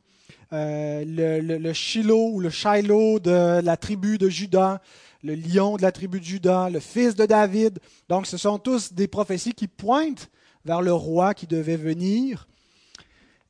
euh, 0.52 1.02
le, 1.04 1.58
le, 1.58 1.72
Shiloh 1.72 2.30
ou 2.34 2.38
le 2.38 2.50
Shiloh 2.50 3.18
de 3.18 3.60
la 3.64 3.76
tribu 3.76 4.16
de 4.16 4.28
Judas, 4.28 4.80
le 5.24 5.34
lion 5.34 5.76
de 5.76 5.82
la 5.82 5.90
tribu 5.90 6.20
de 6.20 6.24
Judas, 6.24 6.70
le 6.70 6.78
fils 6.78 7.16
de 7.16 7.26
David. 7.26 7.80
Donc 8.08 8.28
ce 8.28 8.36
sont 8.36 8.58
tous 8.58 8.92
des 8.92 9.08
prophéties 9.08 9.54
qui 9.54 9.66
pointent 9.66 10.30
vers 10.64 10.82
le 10.82 10.92
roi 10.92 11.34
qui 11.34 11.48
devait 11.48 11.76
venir. 11.76 12.46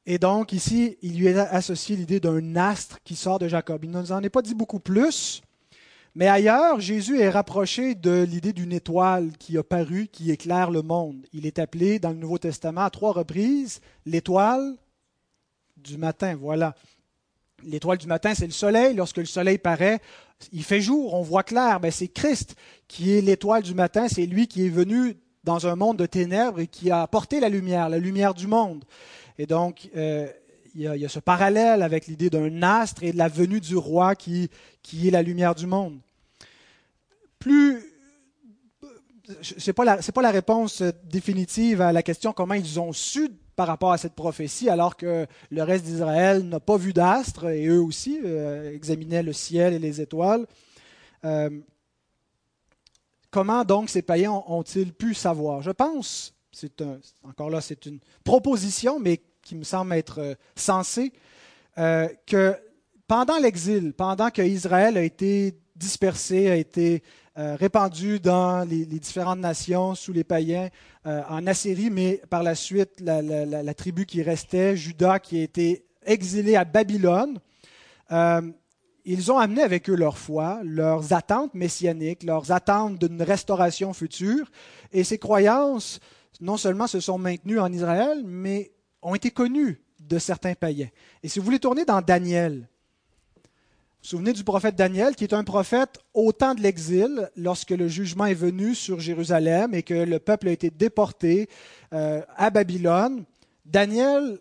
Et 0.07 0.19
donc 0.19 0.53
ici, 0.53 0.99
il 1.03 1.19
lui 1.19 1.27
est 1.27 1.39
associé 1.39 1.97
l'idée 1.97 2.19
d'un 2.19 2.57
astre 2.57 2.99
qui 3.05 3.15
sort 3.15 3.39
de 3.39 3.49
Jacob. 3.49 3.85
Il 3.85 3.91
ne 3.91 4.01
nous 4.01 4.13
en 4.13 4.23
est 4.23 4.31
pas 4.31 4.43
dit 4.43 4.55
beaucoup 4.55 4.81
plus. 4.81 5.43
Mais 6.15 6.29
ailleurs, 6.29 6.81
Jésus 6.81 7.21
est 7.21 7.31
rapproché 7.31 7.95
de 7.95 8.23
l'idée 8.29 8.53
d'une 8.53 8.73
étoile 8.73 9.31
qui 9.39 9.57
a 9.57 9.63
paru, 9.63 10.09
qui 10.13 10.31
éclaire 10.31 10.71
le 10.71 10.83
monde. 10.83 11.25
Il 11.33 11.47
est 11.47 11.59
appelé 11.59 11.99
dans 11.99 12.11
le 12.11 12.17
Nouveau 12.17 12.37
Testament 12.37 12.83
à 12.83 12.91
trois 12.91 13.13
reprises 13.13 13.81
l'étoile 14.05 14.77
du 15.77 15.97
matin. 15.97 16.37
Voilà. 16.39 16.75
L'étoile 17.65 17.97
du 17.97 18.09
matin, 18.09 18.35
c'est 18.35 18.47
le 18.47 18.53
soleil. 18.53 18.95
Lorsque 18.95 19.19
le 19.19 19.25
soleil 19.25 19.57
paraît, 19.57 20.01
il 20.53 20.65
fait 20.65 20.81
jour, 20.81 21.15
on 21.15 21.23
voit 21.23 21.45
clair. 21.45 21.81
Ben, 21.81 21.91
c'est 21.91 22.09
Christ 22.09 22.57
qui 22.89 23.17
est 23.17 23.21
l'étoile 23.21 23.63
du 23.63 23.75
matin. 23.75 24.09
C'est 24.09 24.27
lui 24.27 24.49
qui 24.49 24.67
est 24.67 24.71
venu 24.71 25.17
dans 25.45 25.67
un 25.67 25.77
monde 25.77 25.97
de 25.97 26.07
ténèbres 26.07 26.61
et 26.61 26.67
qui 26.67 26.91
a 26.91 27.01
apporté 27.03 27.41
la 27.41 27.49
lumière, 27.49 27.89
la 27.89 27.99
lumière 27.99 28.35
du 28.35 28.47
monde. 28.47 28.85
Et 29.43 29.47
donc, 29.47 29.91
euh, 29.97 30.29
il, 30.77 30.83
y 30.83 31.05
a, 31.05 31.09
ce 31.09 31.19
parallèle 31.19 31.83
avec 31.83 32.07
l'idée 32.07 32.31
d'un 32.31 32.63
astre 32.63 33.03
et 33.03 33.11
de 33.11 33.19
la 33.19 33.27
venue 33.27 33.59
du 33.59 33.77
roi 33.77 34.15
qui, 34.15 34.49
qui 34.83 35.09
est 35.09 35.11
la 35.11 35.21
lumière 35.21 35.57
du 35.57 35.67
monde. 35.67 35.99
Plus, 37.41 37.83
ce 39.41 39.69
n'est 39.69 39.73
pas, 39.75 39.85
la, 39.85 39.97
pas 39.97 40.23
la 40.23 40.31
réponse 40.31 40.81
définitive 41.11 41.81
à 41.81 41.91
la 41.91 42.05
question 42.05 42.33
comment 42.33 42.55
ils 42.55 42.79
ont 42.79 42.93
su 42.93 43.31
par 43.57 43.67
rapport 43.67 43.91
à 43.91 43.99
cette 43.99 44.15
prophétie, 44.15 44.69
alors 44.69 44.97
que 44.97 45.27
le 45.51 45.63
reste 45.65 45.87
d'Israël 45.87 46.45
n'a 46.45 46.61
pas 46.61 46.77
vu 46.77 46.93
d'astre, 46.93 47.49
et 47.49 47.67
eux 47.67 47.83
aussi 47.83 48.21
euh, 48.25 48.73
examinaient 48.73 49.25
le 49.25 49.33
ciel 49.33 49.75
et 49.75 49.81
les 49.81 50.01
étoiles. 50.01 50.47
Euh, 51.25 51.51
comment 53.33 53.65
donc 53.65 53.91
ces 53.91 54.03
païens 54.03 54.41
ont-ils 54.47 54.93
pu 54.93 55.15
savoir? 55.15 55.63
Je 55.63 55.73
pense, 55.73 56.33
c'est 56.53 56.85
encore 57.25 57.51
là, 57.51 57.61
c'est 57.61 57.87
une 57.87 57.99
proposition, 58.25 59.01
mais 59.01 59.21
qui 59.43 59.57
me 59.57 59.65
semble 59.65 59.95
être 59.95 60.21
euh, 60.21 60.35
sensé, 60.57 61.13
euh, 61.79 62.09
que 62.27 62.57
pendant 63.07 63.39
l'exil, 63.39 63.93
pendant 63.93 64.31
que 64.31 64.43
Israël 64.43 64.97
a 64.97 65.03
été 65.03 65.59
dispersé, 65.77 66.51
a 66.51 66.57
été 66.57 67.03
euh, 67.39 67.57
répandu 67.57 68.21
dans 68.21 68.67
les, 68.69 68.87
différentes 68.87 69.41
nations 69.41 69.95
sous 69.95 70.13
les 70.13 70.25
païens, 70.25 70.69
en 71.05 71.49
Assyrie, 71.49 71.91
mais 71.91 72.23
par 72.31 72.45
la 72.45 72.55
suite, 72.55 73.01
la, 73.01 73.75
tribu 73.75 74.07
qui 74.07 74.23
restait, 74.23 74.77
Judas, 74.77 75.19
qui 75.19 75.41
a 75.41 75.43
été 75.43 75.85
exilé 76.07 76.55
à 76.55 76.65
Babylone, 76.65 77.41
ils 79.05 79.33
ont 79.33 79.39
amené 79.39 79.63
avec 79.63 79.91
eux 79.91 79.97
leur 79.97 80.17
foi, 80.17 80.61
leurs 80.63 81.13
attentes 81.13 81.55
messianiques, 81.55 82.23
leurs 82.23 82.53
attentes 82.53 82.99
d'une 82.99 83.21
restauration 83.21 83.93
future, 83.93 84.49
et 84.93 85.03
ces 85.03 85.19
croyances 85.19 85.99
non 86.41 86.57
seulement 86.57 86.87
se 86.87 87.01
sont 87.01 87.19
maintenues 87.19 87.61
en 87.61 87.73
Israël, 87.73 88.23
mais 88.25 88.71
ont 89.03 89.15
été 89.15 89.31
connus 89.31 89.81
de 90.01 90.19
certains 90.19 90.55
païens. 90.55 90.89
Et 91.23 91.29
si 91.29 91.39
vous 91.39 91.45
voulez 91.45 91.59
tourner 91.59 91.85
dans 91.85 92.01
Daniel, 92.01 92.69
vous 94.03 94.09
vous 94.09 94.09
souvenez 94.09 94.33
du 94.33 94.43
prophète 94.43 94.75
Daniel, 94.75 95.15
qui 95.15 95.23
est 95.25 95.35
un 95.35 95.45
prophète 95.45 96.01
au 96.13 96.33
temps 96.33 96.55
de 96.55 96.61
l'exil, 96.61 97.31
lorsque 97.37 97.71
le 97.71 97.87
jugement 97.87 98.27
est 98.27 98.35
venu 98.35 98.75
sur 98.75 98.99
Jérusalem 98.99 99.75
et 99.75 99.85
que 99.85 99.95
le 99.95 100.19
peuple 100.19 100.49
a 100.49 100.53
été 100.53 100.71
déporté 100.71 101.49
euh, 101.93 102.21
à 102.37 102.51
Babylone. 102.51 103.25
Daniel 103.65 104.41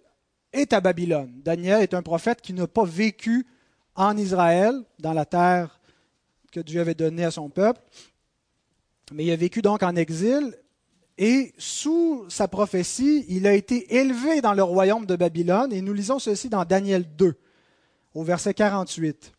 est 0.52 0.74
à 0.74 0.82
Babylone. 0.82 1.41
Daniel 1.43 1.84
est 1.84 1.93
un 1.93 2.02
prophète 2.02 2.41
qui 2.41 2.54
n'a 2.54 2.65
pas 2.65 2.86
vécu 2.86 3.45
en 3.95 4.17
Israël, 4.17 4.74
dans 5.00 5.13
la 5.13 5.26
terre 5.26 5.80
que 6.52 6.60
Dieu 6.60 6.82
avait 6.82 6.95
donnée 6.95 7.24
à 7.24 7.32
son 7.32 7.50
peuple. 7.50 7.82
Mais 9.12 9.26
il 9.26 9.32
a 9.32 9.36
vécu 9.36 9.62
donc 9.62 9.84
en 9.84 9.95
exil 9.95 10.56
et 11.23 11.53
sous 11.60 12.25
sa 12.29 12.47
prophétie, 12.47 13.25
il 13.29 13.45
a 13.45 13.53
été 13.53 13.95
élevé 13.95 14.41
dans 14.41 14.55
le 14.55 14.63
royaume 14.63 15.05
de 15.05 15.15
Babylone. 15.15 15.71
Et 15.71 15.79
nous 15.79 15.93
lisons 15.93 16.17
ceci 16.17 16.49
dans 16.49 16.65
Daniel 16.65 17.05
2, 17.15 17.36
au 18.15 18.23
verset 18.23 18.55
48. 18.55 19.31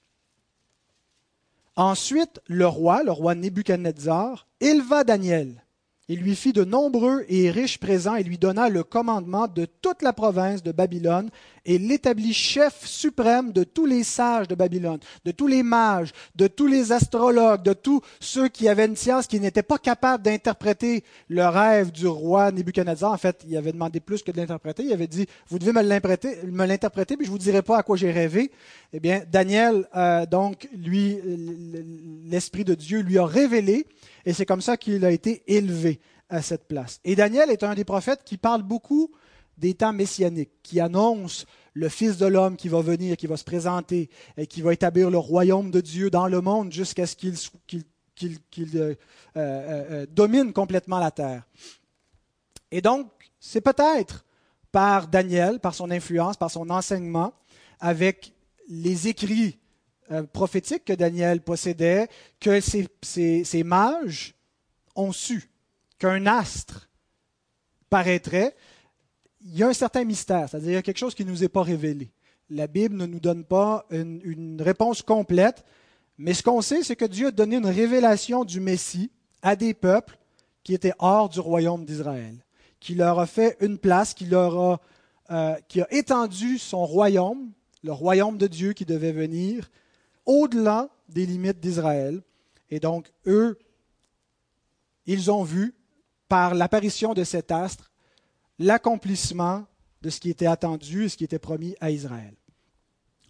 Ensuite, 1.74 2.40
le 2.46 2.68
roi, 2.68 3.02
le 3.02 3.10
roi 3.10 3.34
Nebuchadnezzar, 3.34 4.46
éleva 4.60 5.02
Daniel 5.02 5.61
il 6.08 6.20
lui 6.20 6.34
fit 6.34 6.52
de 6.52 6.64
nombreux 6.64 7.24
et 7.28 7.50
riches 7.50 7.78
présents 7.78 8.16
et 8.16 8.24
lui 8.24 8.36
donna 8.36 8.68
le 8.68 8.82
commandement 8.82 9.46
de 9.46 9.66
toute 9.66 10.02
la 10.02 10.12
province 10.12 10.62
de 10.62 10.72
Babylone 10.72 11.30
et 11.64 11.78
l'établit 11.78 12.34
chef 12.34 12.84
suprême 12.84 13.52
de 13.52 13.62
tous 13.62 13.86
les 13.86 14.02
sages 14.02 14.48
de 14.48 14.56
Babylone, 14.56 14.98
de 15.24 15.30
tous 15.30 15.46
les 15.46 15.62
mages, 15.62 16.12
de 16.34 16.48
tous 16.48 16.66
les 16.66 16.90
astrologues, 16.90 17.62
de 17.62 17.72
tous 17.72 18.00
ceux 18.18 18.48
qui 18.48 18.68
avaient 18.68 18.86
une 18.86 18.96
science 18.96 19.28
qui 19.28 19.38
n'étaient 19.38 19.62
pas 19.62 19.78
capables 19.78 20.24
d'interpréter 20.24 21.04
le 21.28 21.46
rêve 21.46 21.92
du 21.92 22.08
roi 22.08 22.50
Nebuchadnezzar. 22.50 23.12
En 23.12 23.18
fait, 23.18 23.44
il 23.46 23.56
avait 23.56 23.72
demandé 23.72 24.00
plus 24.00 24.22
que 24.22 24.32
de 24.32 24.38
l'interpréter. 24.38 24.82
Il 24.82 24.92
avait 24.92 25.06
dit, 25.06 25.26
vous 25.48 25.60
devez 25.60 25.72
me 25.72 25.82
l'interpréter, 25.82 27.16
mais 27.16 27.24
je 27.24 27.30
vous 27.30 27.38
dirai 27.38 27.62
pas 27.62 27.78
à 27.78 27.82
quoi 27.84 27.96
j'ai 27.96 28.10
rêvé. 28.10 28.50
Eh 28.92 28.98
bien, 28.98 29.22
Daniel, 29.30 29.86
euh, 29.94 30.26
donc, 30.26 30.68
lui, 30.76 31.16
l'Esprit 32.24 32.64
de 32.64 32.74
Dieu 32.74 33.00
lui 33.00 33.18
a 33.18 33.24
révélé 33.24 33.86
et 34.24 34.32
c'est 34.32 34.46
comme 34.46 34.62
ça 34.62 34.76
qu'il 34.76 35.04
a 35.04 35.10
été 35.10 35.42
élevé 35.46 36.00
à 36.28 36.42
cette 36.42 36.66
place. 36.66 37.00
Et 37.04 37.14
Daniel 37.14 37.50
est 37.50 37.62
un 37.62 37.74
des 37.74 37.84
prophètes 37.84 38.22
qui 38.24 38.38
parle 38.38 38.62
beaucoup 38.62 39.10
des 39.58 39.74
temps 39.74 39.92
messianiques, 39.92 40.52
qui 40.62 40.80
annonce 40.80 41.46
le 41.74 41.88
Fils 41.88 42.16
de 42.16 42.26
l'homme 42.26 42.56
qui 42.56 42.68
va 42.68 42.80
venir, 42.80 43.16
qui 43.16 43.26
va 43.26 43.36
se 43.36 43.44
présenter, 43.44 44.10
et 44.36 44.46
qui 44.46 44.62
va 44.62 44.72
établir 44.72 45.10
le 45.10 45.18
royaume 45.18 45.70
de 45.70 45.80
Dieu 45.80 46.10
dans 46.10 46.26
le 46.26 46.40
monde 46.40 46.72
jusqu'à 46.72 47.06
ce 47.06 47.16
qu'il 47.16 47.84
euh, 48.24 48.94
euh, 48.94 48.94
euh, 49.36 50.06
domine 50.10 50.52
complètement 50.52 50.98
la 50.98 51.10
terre. 51.10 51.46
Et 52.70 52.80
donc, 52.80 53.08
c'est 53.38 53.60
peut-être 53.60 54.24
par 54.70 55.08
Daniel, 55.08 55.60
par 55.60 55.74
son 55.74 55.90
influence, 55.90 56.36
par 56.36 56.50
son 56.50 56.70
enseignement, 56.70 57.34
avec 57.80 58.32
les 58.68 59.08
écrits 59.08 59.58
euh, 60.10 60.24
prophétique 60.24 60.84
que 60.84 60.92
Daniel 60.92 61.40
possédait, 61.40 62.08
que 62.40 62.58
ces, 62.60 63.62
mages 63.64 64.34
ont 64.96 65.12
su 65.12 65.48
qu'un 65.98 66.26
astre 66.26 66.90
paraîtrait, 67.88 68.56
il 69.44 69.56
y 69.56 69.62
a 69.62 69.68
un 69.68 69.72
certain 69.72 70.04
mystère, 70.04 70.48
c'est-à-dire 70.48 70.70
il 70.70 70.74
y 70.74 70.78
a 70.78 70.82
quelque 70.82 70.98
chose 70.98 71.14
qui 71.14 71.24
ne 71.24 71.30
nous 71.30 71.44
est 71.44 71.48
pas 71.48 71.62
révélé. 71.62 72.10
La 72.50 72.66
Bible 72.66 72.96
ne 72.96 73.06
nous 73.06 73.20
donne 73.20 73.44
pas 73.44 73.86
une, 73.90 74.60
réponse 74.60 75.02
complète, 75.02 75.64
mais 76.18 76.34
ce 76.34 76.42
qu'on 76.42 76.62
sait, 76.62 76.82
c'est 76.82 76.96
que 76.96 77.04
Dieu 77.04 77.28
a 77.28 77.30
donné 77.30 77.56
une 77.56 77.66
révélation 77.66 78.44
du 78.44 78.60
Messie 78.60 79.10
à 79.40 79.54
des 79.54 79.72
peuples 79.72 80.18
qui 80.64 80.74
étaient 80.74 80.94
hors 80.98 81.28
du 81.28 81.38
royaume 81.38 81.84
d'Israël, 81.84 82.44
qui 82.80 82.96
leur 82.96 83.20
a 83.20 83.26
fait 83.26 83.56
une 83.60 83.78
place, 83.78 84.14
qui 84.14 84.26
leur 84.26 84.58
a, 84.58 84.80
euh, 85.30 85.54
qui 85.68 85.80
a 85.80 85.86
étendu 85.92 86.58
son 86.58 86.84
royaume, 86.84 87.52
le 87.84 87.92
royaume 87.92 88.36
de 88.36 88.48
Dieu 88.48 88.72
qui 88.72 88.84
devait 88.84 89.12
venir, 89.12 89.70
au-delà 90.26 90.88
des 91.08 91.26
limites 91.26 91.60
d'Israël. 91.60 92.22
Et 92.70 92.80
donc, 92.80 93.12
eux, 93.26 93.58
ils 95.06 95.30
ont 95.30 95.42
vu, 95.42 95.74
par 96.28 96.54
l'apparition 96.54 97.12
de 97.14 97.24
cet 97.24 97.50
astre, 97.50 97.90
l'accomplissement 98.58 99.66
de 100.00 100.10
ce 100.10 100.20
qui 100.20 100.30
était 100.30 100.46
attendu 100.46 101.04
et 101.04 101.08
ce 101.08 101.16
qui 101.16 101.24
était 101.24 101.38
promis 101.38 101.76
à 101.80 101.90
Israël. 101.90 102.34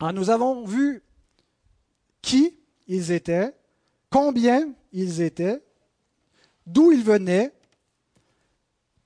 Alors, 0.00 0.12
nous 0.12 0.30
avons 0.30 0.64
vu 0.64 1.02
qui 2.20 2.58
ils 2.86 3.10
étaient, 3.10 3.54
combien 4.10 4.72
ils 4.92 5.20
étaient, 5.20 5.62
d'où 6.66 6.92
ils 6.92 7.02
venaient, 7.02 7.52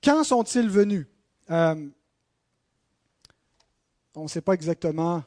quand 0.03 0.23
sont-ils 0.23 0.69
venus. 0.69 1.07
Euh, 1.49 1.89
on 4.15 4.23
ne 4.23 4.27
sait 4.27 4.41
pas 4.41 4.53
exactement 4.53 5.23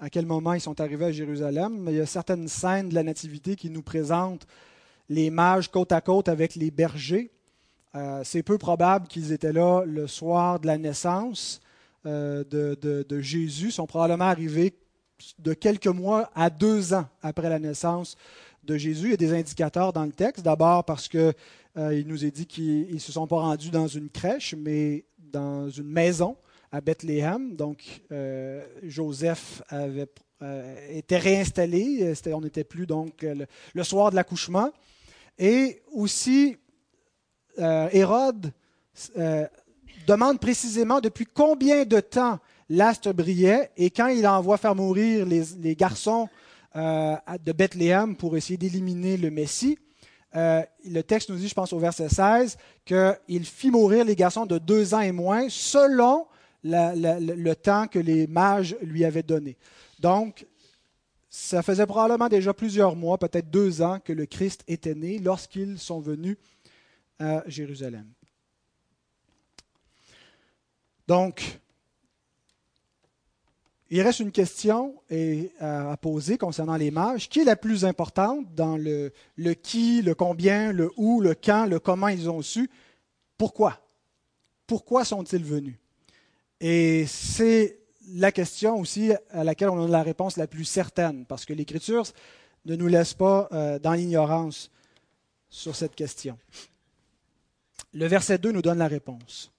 à 0.00 0.08
quel 0.08 0.24
moment 0.24 0.54
ils 0.54 0.60
sont 0.60 0.80
arrivés 0.80 1.04
à 1.04 1.12
Jérusalem, 1.12 1.84
il 1.88 1.96
y 1.96 2.00
a 2.00 2.06
certaines 2.06 2.48
scènes 2.48 2.88
de 2.88 2.94
la 2.94 3.02
Nativité 3.02 3.54
qui 3.54 3.68
nous 3.68 3.82
présentent 3.82 4.46
les 5.10 5.28
mages 5.28 5.70
côte 5.70 5.92
à 5.92 6.00
côte 6.00 6.28
avec 6.28 6.54
les 6.54 6.70
bergers. 6.70 7.30
Euh, 7.94 8.22
c'est 8.24 8.42
peu 8.42 8.56
probable 8.56 9.08
qu'ils 9.08 9.30
étaient 9.32 9.52
là 9.52 9.84
le 9.84 10.06
soir 10.06 10.58
de 10.58 10.66
la 10.66 10.78
naissance 10.78 11.60
euh, 12.06 12.44
de, 12.44 13.20
Jésus. 13.20 13.66
Ils 13.66 13.72
sont 13.72 13.86
probablement 13.86 14.24
arrivés 14.24 14.72
de 15.38 15.52
quelques 15.52 15.86
mois 15.86 16.30
à 16.34 16.48
deux 16.48 16.94
ans 16.94 17.06
après 17.22 17.50
la 17.50 17.58
naissance 17.58 18.16
de 18.64 18.78
Jésus. 18.78 19.08
Il 19.08 19.10
y 19.10 19.14
a 19.14 19.18
des 19.18 19.34
indicateurs 19.34 19.92
dans 19.92 20.04
le 20.04 20.12
texte. 20.12 20.42
D'abord 20.42 20.84
parce 20.84 21.08
qu'il 21.08 21.34
euh, 21.76 22.02
nous 22.06 22.24
est 22.24 22.30
dit 22.30 22.46
qu'ils 22.46 22.94
ne 22.94 22.98
se 22.98 23.12
sont 23.12 23.26
pas 23.26 23.40
rendus 23.40 23.70
dans 23.70 23.88
une 23.88 24.08
crèche, 24.08 24.54
mais 24.56 25.04
dans 25.18 25.68
une 25.68 25.88
maison 25.88 26.36
à 26.72 26.80
Bethléem. 26.80 27.56
Donc, 27.56 28.02
euh, 28.12 28.64
Joseph 28.82 29.62
avait, 29.68 30.08
euh, 30.42 30.76
était 30.90 31.18
réinstallé. 31.18 32.14
on 32.26 32.40
n'était 32.40 32.64
plus 32.64 32.86
donc 32.86 33.22
le, 33.74 33.84
soir 33.84 34.10
de 34.10 34.16
l'accouchement. 34.16 34.70
Et 35.38 35.82
aussi, 35.92 36.56
euh, 37.58 37.88
Hérode 37.92 38.52
demande 40.06 40.40
précisément 40.40 41.00
depuis 41.00 41.26
combien 41.26 41.84
de 41.84 42.00
temps 42.00 42.38
l'astre 42.68 43.12
brillait 43.12 43.70
et 43.76 43.90
quand 43.90 44.08
il 44.08 44.26
envoie 44.26 44.56
faire 44.56 44.74
mourir 44.74 45.26
les, 45.26 45.76
garçons 45.76 46.28
de 46.74 47.52
Bethléem 47.52 48.16
pour 48.16 48.36
essayer 48.36 48.56
d'éliminer 48.56 49.16
le 49.16 49.30
Messie. 49.30 49.78
le 50.34 51.00
texte 51.00 51.30
nous 51.30 51.36
dit, 51.36 51.48
je 51.48 51.54
pense 51.54 51.72
au 51.72 51.78
verset 51.78 52.08
16, 52.08 52.58
qu'il 52.84 53.44
fit 53.44 53.70
mourir 53.70 54.04
les 54.04 54.16
garçons 54.16 54.46
de 54.46 54.58
deux 54.58 54.94
ans 54.94 55.00
et 55.00 55.12
moins 55.12 55.48
selon 55.48 56.26
le 56.62 57.54
temps 57.54 57.86
que 57.86 57.98
les 57.98 58.26
mages 58.26 58.76
lui 58.82 59.04
avaient 59.04 59.22
donné. 59.22 59.56
Donc, 59.98 60.46
ça 61.28 61.62
faisait 61.62 61.86
probablement 61.86 62.28
déjà 62.28 62.52
plusieurs 62.52 62.96
mois, 62.96 63.16
peut-être 63.16 63.50
deux 63.50 63.82
ans, 63.82 64.00
que 64.00 64.12
le 64.12 64.26
Christ 64.26 64.64
était 64.66 64.94
né 64.94 65.18
lorsqu'ils 65.18 65.78
sont 65.78 66.00
venus 66.00 66.36
à 67.18 67.44
Jérusalem. 67.46 68.06
Donc, 71.06 71.60
il 73.90 74.00
reste 74.02 74.20
une 74.20 74.32
question 74.32 74.94
à 75.58 75.96
poser 75.96 76.38
concernant 76.38 76.76
les 76.76 76.90
mages. 76.90 77.28
Qui 77.28 77.40
est 77.40 77.44
la 77.44 77.56
plus 77.56 77.84
importante 77.84 78.54
dans 78.54 78.76
le, 78.76 79.12
le 79.36 79.54
qui, 79.54 80.02
le 80.02 80.14
combien, 80.14 80.72
le 80.72 80.90
où, 80.96 81.20
le 81.20 81.34
quand, 81.34 81.66
le 81.66 81.80
comment 81.80 82.08
ils 82.08 82.30
ont 82.30 82.42
su? 82.42 82.70
Pourquoi? 83.36 83.84
Pourquoi 84.66 85.04
sont-ils 85.04 85.44
venus? 85.44 85.76
Et 86.60 87.06
c'est 87.06 87.78
la 88.14 88.32
question 88.32 88.78
aussi 88.78 89.12
à 89.30 89.44
laquelle 89.44 89.70
on 89.70 89.84
a 89.84 89.88
la 89.88 90.02
réponse 90.02 90.36
la 90.36 90.46
plus 90.46 90.64
certaine, 90.64 91.24
parce 91.26 91.44
que 91.44 91.52
l'Écriture 91.52 92.04
ne 92.66 92.76
nous 92.76 92.88
laisse 92.88 93.14
pas 93.14 93.48
euh, 93.52 93.78
dans 93.78 93.92
l'ignorance 93.92 94.70
sur 95.48 95.74
cette 95.74 95.94
question. 95.94 96.38
Le 97.92 98.06
verset 98.06 98.38
2 98.38 98.52
nous 98.52 98.62
donne 98.62 98.78
la 98.78 98.88
réponse. 98.88 99.52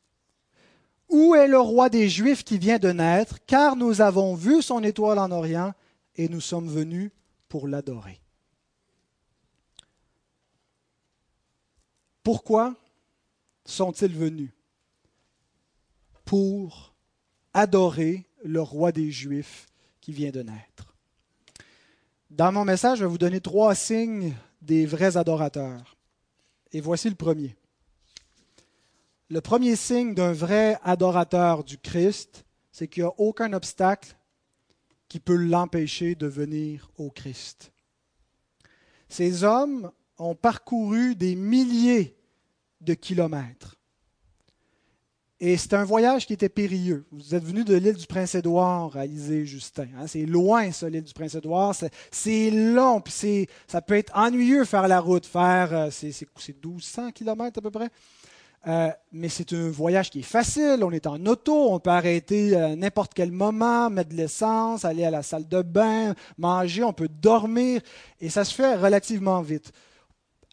Où 1.10 1.36
est 1.36 1.48
le 1.48 1.60
roi 1.60 1.90
des 1.90 2.08
Juifs 2.08 2.44
qui 2.44 2.58
vient 2.58 2.80
de 2.80 2.92
naître 2.92 3.40
Car 3.46 3.76
nous 3.76 4.00
avons 4.00 4.36
vu 4.36 4.62
son 4.62 4.82
étoile 4.84 5.20
en 5.20 5.32
Orient 5.32 5.74
et 6.16 6.30
nous 6.30 6.40
sommes 6.40 6.70
venus 6.70 7.12
pour 7.50 7.68
l'adorer. 7.68 8.22
Pourquoi 12.24 12.76
sont-ils 13.66 14.16
venus? 14.16 14.52
Pour 16.24 16.91
adorer 17.54 18.26
le 18.44 18.62
roi 18.62 18.92
des 18.92 19.12
Juifs 19.12 19.68
qui 20.00 20.12
vient 20.12 20.32
de 20.32 20.42
naître. 20.42 20.96
Dans 22.30 22.52
mon 22.52 22.66
message, 22.66 23.00
je 23.00 23.04
vais 23.04 23.10
vous 23.10 23.18
donner 23.18 23.42
trois 23.42 23.76
signes 23.76 24.34
des 24.62 24.86
vrais 24.86 25.18
adorateurs. 25.18 25.98
Et 26.72 26.80
voici 26.80 27.10
le 27.10 27.16
premier. 27.16 27.56
Le 29.30 29.42
premier 29.42 29.76
signe 29.76 30.14
d'un 30.14 30.34
vrai 30.34 30.80
adorateur 30.84 31.64
du 31.64 31.78
Christ, 31.78 32.46
c'est 32.72 32.88
qu'il 32.88 33.04
n'y 33.04 33.10
a 33.10 33.14
aucun 33.18 33.54
obstacle 33.54 34.16
qui 35.08 35.20
peut 35.20 35.36
l'empêcher 35.36 36.16
de 36.16 36.28
venir 36.28 36.90
au 36.98 37.10
Christ. 37.10 37.74
Ces 39.10 39.44
hommes 39.44 39.92
ont 40.18 40.36
parcouru 40.36 41.16
des 41.16 41.36
milliers 41.36 42.16
de 42.80 42.94
kilomètres. 42.94 43.81
Et 45.44 45.58
c'est 45.58 45.74
un 45.74 45.84
voyage 45.84 46.28
qui 46.28 46.34
était 46.34 46.50
périlleux. 46.50 47.04
Vous 47.12 47.34
êtes 47.34 47.44
venu 47.44 47.64
de 47.64 47.76
l'île 47.76 47.96
du 47.96 48.06
Prince-Édouard 48.06 48.96
à 48.96 49.08
Isée-Justin. 49.08 49.88
Hein. 49.98 50.06
C'est 50.06 50.28
loin, 50.28 50.72
ça, 50.72 50.88
l'île 50.88 51.04
du 51.04 51.14
Prince-Édouard. 51.14 51.74
C'est 52.12 52.52
long, 52.52 53.02
puis 53.02 53.48
ça 53.66 53.82
peut 53.82 53.96
être 53.96 54.16
ennuyeux 54.16 54.66
faire 54.66 54.88
la 54.88 55.00
route, 55.00 55.26
faire, 55.26 55.74
euh, 55.74 55.90
c'est 55.90 56.14
1200 56.48 57.12
km 57.12 57.58
à 57.58 57.62
peu 57.62 57.72
près? 57.72 57.90
Euh, 58.68 58.92
mais 59.12 59.30
c'est 59.30 59.52
un 59.54 59.72
voyage 59.72 60.12
qui 60.12 60.20
est 60.20 60.22
facile. 60.22 60.84
On 60.84 60.92
est 60.92 61.08
en 61.08 61.26
auto, 61.26 61.72
on 61.72 61.80
peut 61.80 61.90
arrêter 61.90 62.56
à 62.56 62.76
n'importe 62.76 63.16
quel 63.16 63.32
moment, 63.32 63.90
mettre 63.90 64.12
de 64.12 64.18
l'essence, 64.18 64.86
aller 64.86 65.06
à 65.06 65.10
la 65.10 65.24
salle 65.24 65.48
de 65.48 65.64
bain, 65.64 66.14
manger, 66.38 66.84
on 66.84 66.94
peut 66.94 67.10
dormir, 67.10 67.82
et 68.20 68.30
ça 68.30 68.46
se 68.46 68.54
fait 68.54 68.76
relativement 68.76 69.42
vite. 69.42 69.72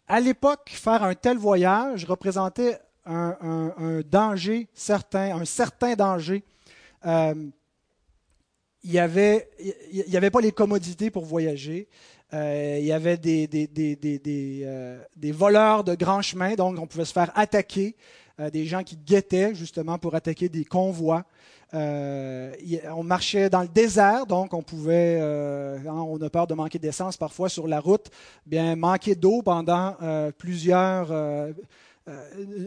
à 0.07 0.19
l'époque, 0.19 0.71
faire 0.73 1.03
un 1.03 1.13
tel 1.13 1.37
voyage 1.37 2.05
représentait 2.05 2.79
un, 3.09 4.01
danger 4.09 4.67
certain, 4.73 5.35
un 5.35 5.45
certain 5.45 5.95
danger. 5.95 6.43
Euh, 7.05 7.33
il 8.83 8.91
n'y 8.91 8.99
avait, 8.99 9.49
il 9.91 10.15
avait 10.15 10.29
pas 10.29 10.41
les 10.41 10.51
commodités 10.51 11.09
pour 11.09 11.25
voyager. 11.25 11.89
Euh, 12.33 12.77
il 12.79 12.85
y 12.85 12.91
avait 12.91 13.17
des, 13.17 13.47
des, 13.47 13.67
des, 13.67 13.95
des, 13.95 14.61
euh, 14.63 15.01
des, 15.15 15.31
voleurs 15.31 15.83
de 15.83 15.95
grands 15.95 16.21
chemins, 16.21 16.53
donc 16.55 16.77
on 16.79 16.87
pouvait 16.87 17.05
se 17.05 17.11
faire 17.13 17.31
attaquer, 17.35 17.95
des 18.53 18.65
gens 18.65 18.83
qui 18.83 18.95
guettaient 18.95 19.53
justement 19.53 19.97
pour 19.97 20.15
attaquer 20.15 20.47
des 20.47 20.63
convois. 20.63 21.25
on 21.73 23.03
marchait 23.03 23.49
dans 23.49 23.63
le 23.63 23.67
désert, 23.67 24.25
donc 24.25 24.53
on 24.53 24.63
pouvait, 24.63 25.19
hein, 25.19 25.91
on 25.91 26.21
a 26.21 26.29
peur 26.29 26.47
de 26.47 26.53
manquer 26.53 26.79
d'essence 26.79 27.17
parfois 27.17 27.49
sur 27.49 27.67
la 27.67 27.81
route, 27.81 28.09
bien 28.45 28.77
manquer 28.77 29.15
d'eau 29.15 29.41
pendant 29.41 29.97
plusieurs 30.37 31.11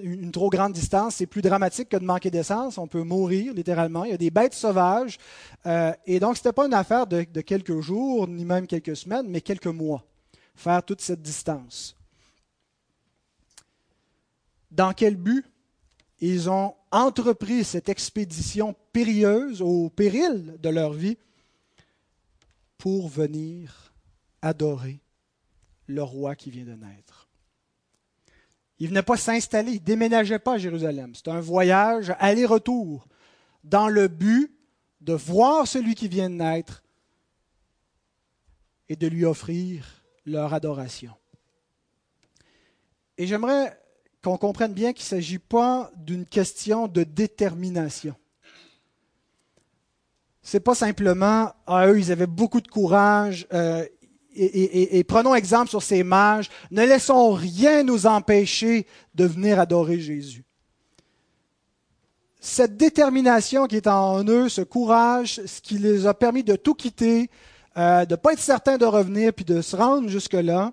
une 0.02 0.30
trop 0.32 0.50
grande 0.50 0.72
distance, 0.72 1.16
c'est 1.16 1.26
plus 1.26 1.42
dramatique 1.42 1.88
que 1.88 1.96
de 1.96 2.04
manquer 2.04 2.30
d'essence. 2.30 2.78
On 2.78 2.86
peut 2.86 3.02
mourir 3.02 3.54
littéralement. 3.54 4.04
Il 4.04 4.10
y 4.10 4.14
a 4.14 4.18
des 4.18 4.30
bêtes 4.30 4.54
sauvages. 4.54 5.18
Euh, 5.66 5.92
et 6.06 6.20
donc, 6.20 6.36
ce 6.36 6.40
n'était 6.40 6.52
pas 6.52 6.66
une 6.66 6.74
affaire 6.74 7.06
de, 7.06 7.22
quelques 7.40 7.80
jours, 7.80 8.28
ni 8.28 8.44
même 8.44 8.66
quelques 8.66 8.96
semaines, 8.96 9.26
mais 9.28 9.40
quelques 9.40 9.66
mois, 9.66 10.04
faire 10.54 10.82
toute 10.82 11.00
cette 11.00 11.22
distance. 11.22 11.96
Dans 14.70 14.92
quel 14.92 15.16
but 15.16 15.44
ils 16.20 16.48
ont 16.48 16.74
entrepris 16.90 17.64
cette 17.64 17.88
expédition 17.88 18.74
périlleuse 18.92 19.60
au 19.60 19.90
péril 19.90 20.56
de 20.60 20.68
leur 20.68 20.92
vie 20.92 21.18
pour 22.78 23.08
venir 23.08 23.92
adorer 24.40 25.00
le 25.86 26.02
roi 26.02 26.34
qui 26.36 26.50
vient 26.50 26.64
de 26.64 26.74
naître? 26.74 27.21
Il 28.82 28.86
ne 28.86 28.88
venait 28.88 29.02
pas 29.04 29.16
s'installer, 29.16 29.70
il 29.70 29.80
ne 29.80 29.86
déménageait 29.86 30.40
pas 30.40 30.54
à 30.54 30.58
Jérusalem. 30.58 31.14
C'était 31.14 31.30
un 31.30 31.40
voyage 31.40 32.12
aller-retour 32.18 33.06
dans 33.62 33.86
le 33.86 34.08
but 34.08 34.52
de 35.00 35.12
voir 35.12 35.68
celui 35.68 35.94
qui 35.94 36.08
vient 36.08 36.28
de 36.28 36.34
naître 36.34 36.82
et 38.88 38.96
de 38.96 39.06
lui 39.06 39.24
offrir 39.24 40.02
leur 40.26 40.52
adoration. 40.52 41.12
Et 43.18 43.28
j'aimerais 43.28 43.80
qu'on 44.20 44.36
comprenne 44.36 44.74
bien 44.74 44.92
qu'il 44.92 45.04
ne 45.04 45.20
s'agit 45.20 45.38
pas 45.38 45.92
d'une 45.96 46.26
question 46.26 46.88
de 46.88 47.04
détermination. 47.04 48.16
Ce 50.42 50.56
n'est 50.56 50.60
pas 50.60 50.74
simplement, 50.74 51.52
ah, 51.68 51.86
eux, 51.86 52.00
ils 52.00 52.10
avaient 52.10 52.26
beaucoup 52.26 52.60
de 52.60 52.66
courage, 52.66 53.46
euh, 53.52 53.86
et, 54.34 55.04
prenons 55.04 55.34
exemple 55.34 55.68
sur 55.68 55.82
ces 55.82 56.02
mages, 56.02 56.50
ne 56.70 56.84
laissons 56.84 57.32
rien 57.32 57.82
nous 57.82 58.06
empêcher 58.06 58.86
de 59.14 59.24
venir 59.24 59.60
adorer 59.60 60.00
Jésus. 60.00 60.44
Cette 62.40 62.76
détermination 62.76 63.66
qui 63.66 63.76
est 63.76 63.86
en 63.86 64.24
eux, 64.24 64.48
ce 64.48 64.62
courage, 64.62 65.40
ce 65.46 65.60
qui 65.60 65.78
les 65.78 66.06
a 66.06 66.14
permis 66.14 66.42
de 66.42 66.56
tout 66.56 66.74
quitter, 66.74 67.30
euh, 67.76 68.04
de 68.04 68.14
ne 68.14 68.16
pas 68.16 68.32
être 68.32 68.40
certain 68.40 68.78
de 68.78 68.84
revenir, 68.84 69.32
puis 69.32 69.44
de 69.44 69.62
se 69.62 69.76
rendre 69.76 70.08
jusque-là, 70.08 70.72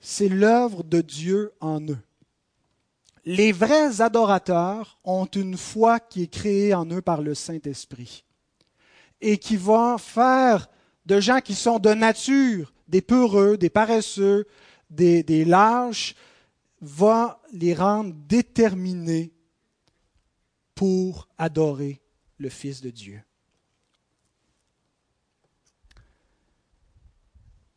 c'est 0.00 0.28
l'œuvre 0.28 0.82
de 0.82 1.00
Dieu 1.00 1.52
en 1.60 1.80
eux. 1.82 1.98
Les 3.24 3.52
vrais 3.52 4.00
adorateurs 4.00 4.98
ont 5.04 5.26
une 5.26 5.56
foi 5.56 6.00
qui 6.00 6.24
est 6.24 6.32
créée 6.32 6.74
en 6.74 6.86
eux 6.86 7.02
par 7.02 7.20
le 7.20 7.34
Saint-Esprit 7.34 8.24
et 9.20 9.38
qui 9.38 9.56
va 9.56 9.96
faire 9.98 10.68
de 11.06 11.20
gens 11.20 11.40
qui 11.40 11.54
sont 11.54 11.78
de 11.78 11.94
nature 11.94 12.72
des 12.88 13.00
peureux, 13.00 13.56
des 13.56 13.70
paresseux, 13.70 14.46
des, 14.90 15.44
lâches, 15.44 16.14
va 16.80 17.40
les 17.52 17.74
rendre 17.74 18.12
déterminés 18.28 19.32
pour 20.74 21.28
adorer 21.38 22.02
le 22.38 22.48
Fils 22.48 22.80
de 22.80 22.90
Dieu. 22.90 23.22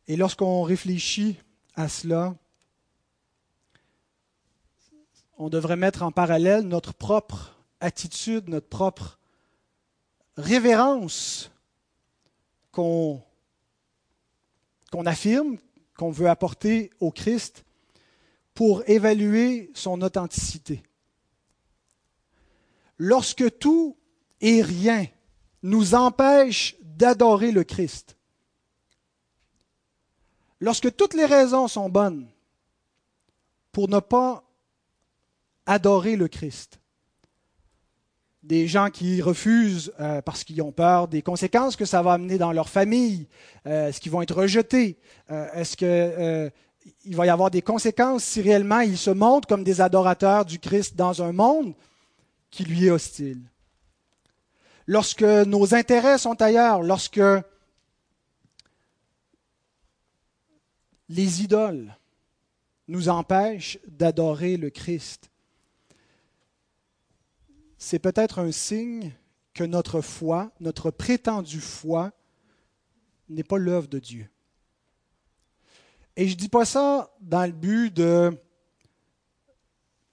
Et 0.07 0.17
lorsqu'on 0.17 0.63
réfléchit 0.63 1.37
à 1.75 1.87
cela, 1.87 2.35
on 5.37 5.49
devrait 5.49 5.75
mettre 5.77 6.03
en 6.03 6.11
parallèle 6.11 6.63
notre 6.63 6.93
propre 6.93 7.55
attitude, 7.79 8.49
notre 8.49 8.67
propre 8.67 9.19
révérence 10.37 11.51
qu'on 12.75 13.23
affirme, 15.05 15.57
qu'on 15.97 16.11
veut 16.11 16.29
apporter 16.29 16.91
au 16.99 17.11
Christ 17.11 17.65
pour 18.53 18.87
évaluer 18.89 19.71
son 19.73 20.01
authenticité. 20.01 20.83
Lorsque 22.97 23.57
tout 23.59 23.97
et 24.41 24.61
rien 24.61 25.07
nous 25.63 25.95
empêche 25.95 26.75
d'adorer 26.81 27.51
le 27.51 27.63
Christ, 27.63 28.17
lorsque 30.59 30.95
toutes 30.95 31.13
les 31.13 31.25
raisons 31.25 31.67
sont 31.67 31.89
bonnes 31.89 32.29
pour 33.71 33.89
ne 33.89 33.99
pas 33.99 34.43
adorer 35.65 36.15
le 36.15 36.27
Christ, 36.27 36.79
des 38.45 38.67
gens 38.67 38.91
qui 38.91 39.21
refusent 39.23 39.91
euh, 39.99 40.21
parce 40.21 40.43
qu'ils 40.43 40.61
ont 40.61 40.71
peur 40.71 41.07
des 41.07 41.23
conséquences 41.23 41.75
que 41.75 41.85
ça 41.85 42.03
va 42.03 42.13
amener 42.13 42.37
dans 42.37 42.51
leur 42.51 42.69
famille. 42.69 43.27
Euh, 43.65 43.87
est-ce 43.87 43.99
qu'ils 43.99 44.11
vont 44.11 44.21
être 44.21 44.35
rejetés? 44.35 44.99
Euh, 45.31 45.47
est-ce 45.53 45.75
qu'il 45.75 47.15
va 47.15 47.25
y 47.25 47.29
avoir 47.29 47.49
des 47.49 47.63
conséquences 47.63 48.23
si 48.23 48.41
réellement 48.41 48.81
ils 48.81 48.99
se 48.99 49.09
montrent 49.09 49.47
comme 49.47 49.63
des 49.63 49.81
adorateurs 49.81 50.45
du 50.45 50.59
Christ 50.59 50.95
dans 50.95 51.23
un 51.23 51.31
monde 51.31 51.73
qui 52.51 52.65
lui 52.65 52.85
est 52.85 52.91
hostile? 52.91 53.41
Lorsque 54.85 55.23
nos 55.23 55.73
intérêts 55.73 56.19
sont 56.19 56.39
ailleurs, 56.39 56.83
lorsque 56.83 57.21
les 61.09 61.41
idoles 61.41 61.95
nous 62.87 63.09
empêchent 63.09 63.79
d'adorer 63.87 64.57
le 64.57 64.69
Christ, 64.69 65.31
c'est 67.85 67.99
peut-être 67.99 68.39
un 68.39 68.51
signe 68.51 69.11
que 69.53 69.63
notre 69.63 70.01
foi, 70.01 70.51
notre 70.59 70.89
prétendue 70.89 71.61
foi, 71.61 72.13
n'est 73.29 73.43
pas 73.43 73.59
l'œuvre 73.59 73.87
de 73.87 73.99
Dieu. 73.99 74.27
Et 76.15 76.27
je 76.27 76.33
ne 76.33 76.39
dis 76.39 76.49
pas 76.49 76.65
ça 76.65 77.13
dans 77.21 77.45
le 77.45 77.51
but 77.51 77.93
de, 77.95 78.35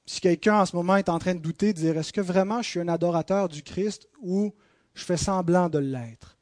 si 0.04 0.20
quelqu'un 0.20 0.61
en 0.61 0.66
ce 0.66 0.76
moment 0.76 0.96
est 0.96 1.08
en 1.08 1.18
train 1.18 1.35
de 1.35 1.40
douter, 1.40 1.72
de 1.72 1.78
dire 1.78 1.96
est-ce 1.96 2.12
que 2.12 2.20
vraiment 2.20 2.61
je 2.61 2.68
suis 2.68 2.80
un 2.80 2.88
adorateur 2.88 3.48
du 3.48 3.62
Christ 3.62 4.06
ou 4.20 4.52
je 4.92 5.04
fais 5.04 5.16
semblant 5.16 5.70
de 5.70 5.78
l'être? 5.78 6.37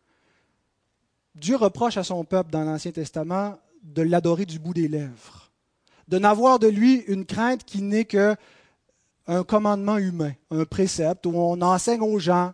Dieu 1.36 1.54
reproche 1.54 1.96
à 1.96 2.02
son 2.02 2.24
peuple 2.24 2.50
dans 2.50 2.64
l'Ancien 2.64 2.90
Testament 2.90 3.56
de 3.84 4.02
l'adorer 4.02 4.46
du 4.46 4.58
bout 4.58 4.74
des 4.74 4.88
lèvres, 4.88 5.52
de 6.08 6.18
n'avoir 6.18 6.58
de 6.58 6.66
lui 6.66 7.04
une 7.06 7.24
crainte 7.24 7.62
qui 7.62 7.82
n'est 7.82 8.04
que 8.04 8.34
un 9.30 9.44
commandement 9.44 9.96
humain, 9.96 10.32
un 10.50 10.64
précepte 10.64 11.24
où 11.24 11.32
on 11.36 11.62
enseigne 11.62 12.02
aux 12.02 12.18
gens 12.18 12.52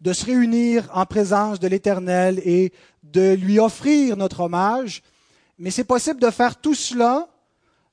de 0.00 0.12
se 0.12 0.26
réunir 0.26 0.88
en 0.92 1.06
présence 1.06 1.60
de 1.60 1.68
l'Éternel 1.68 2.42
et 2.44 2.72
de 3.04 3.34
lui 3.34 3.60
offrir 3.60 4.16
notre 4.16 4.40
hommage. 4.40 5.04
Mais 5.58 5.70
c'est 5.70 5.84
possible 5.84 6.20
de 6.20 6.30
faire 6.30 6.56
tout 6.60 6.74
cela, 6.74 7.28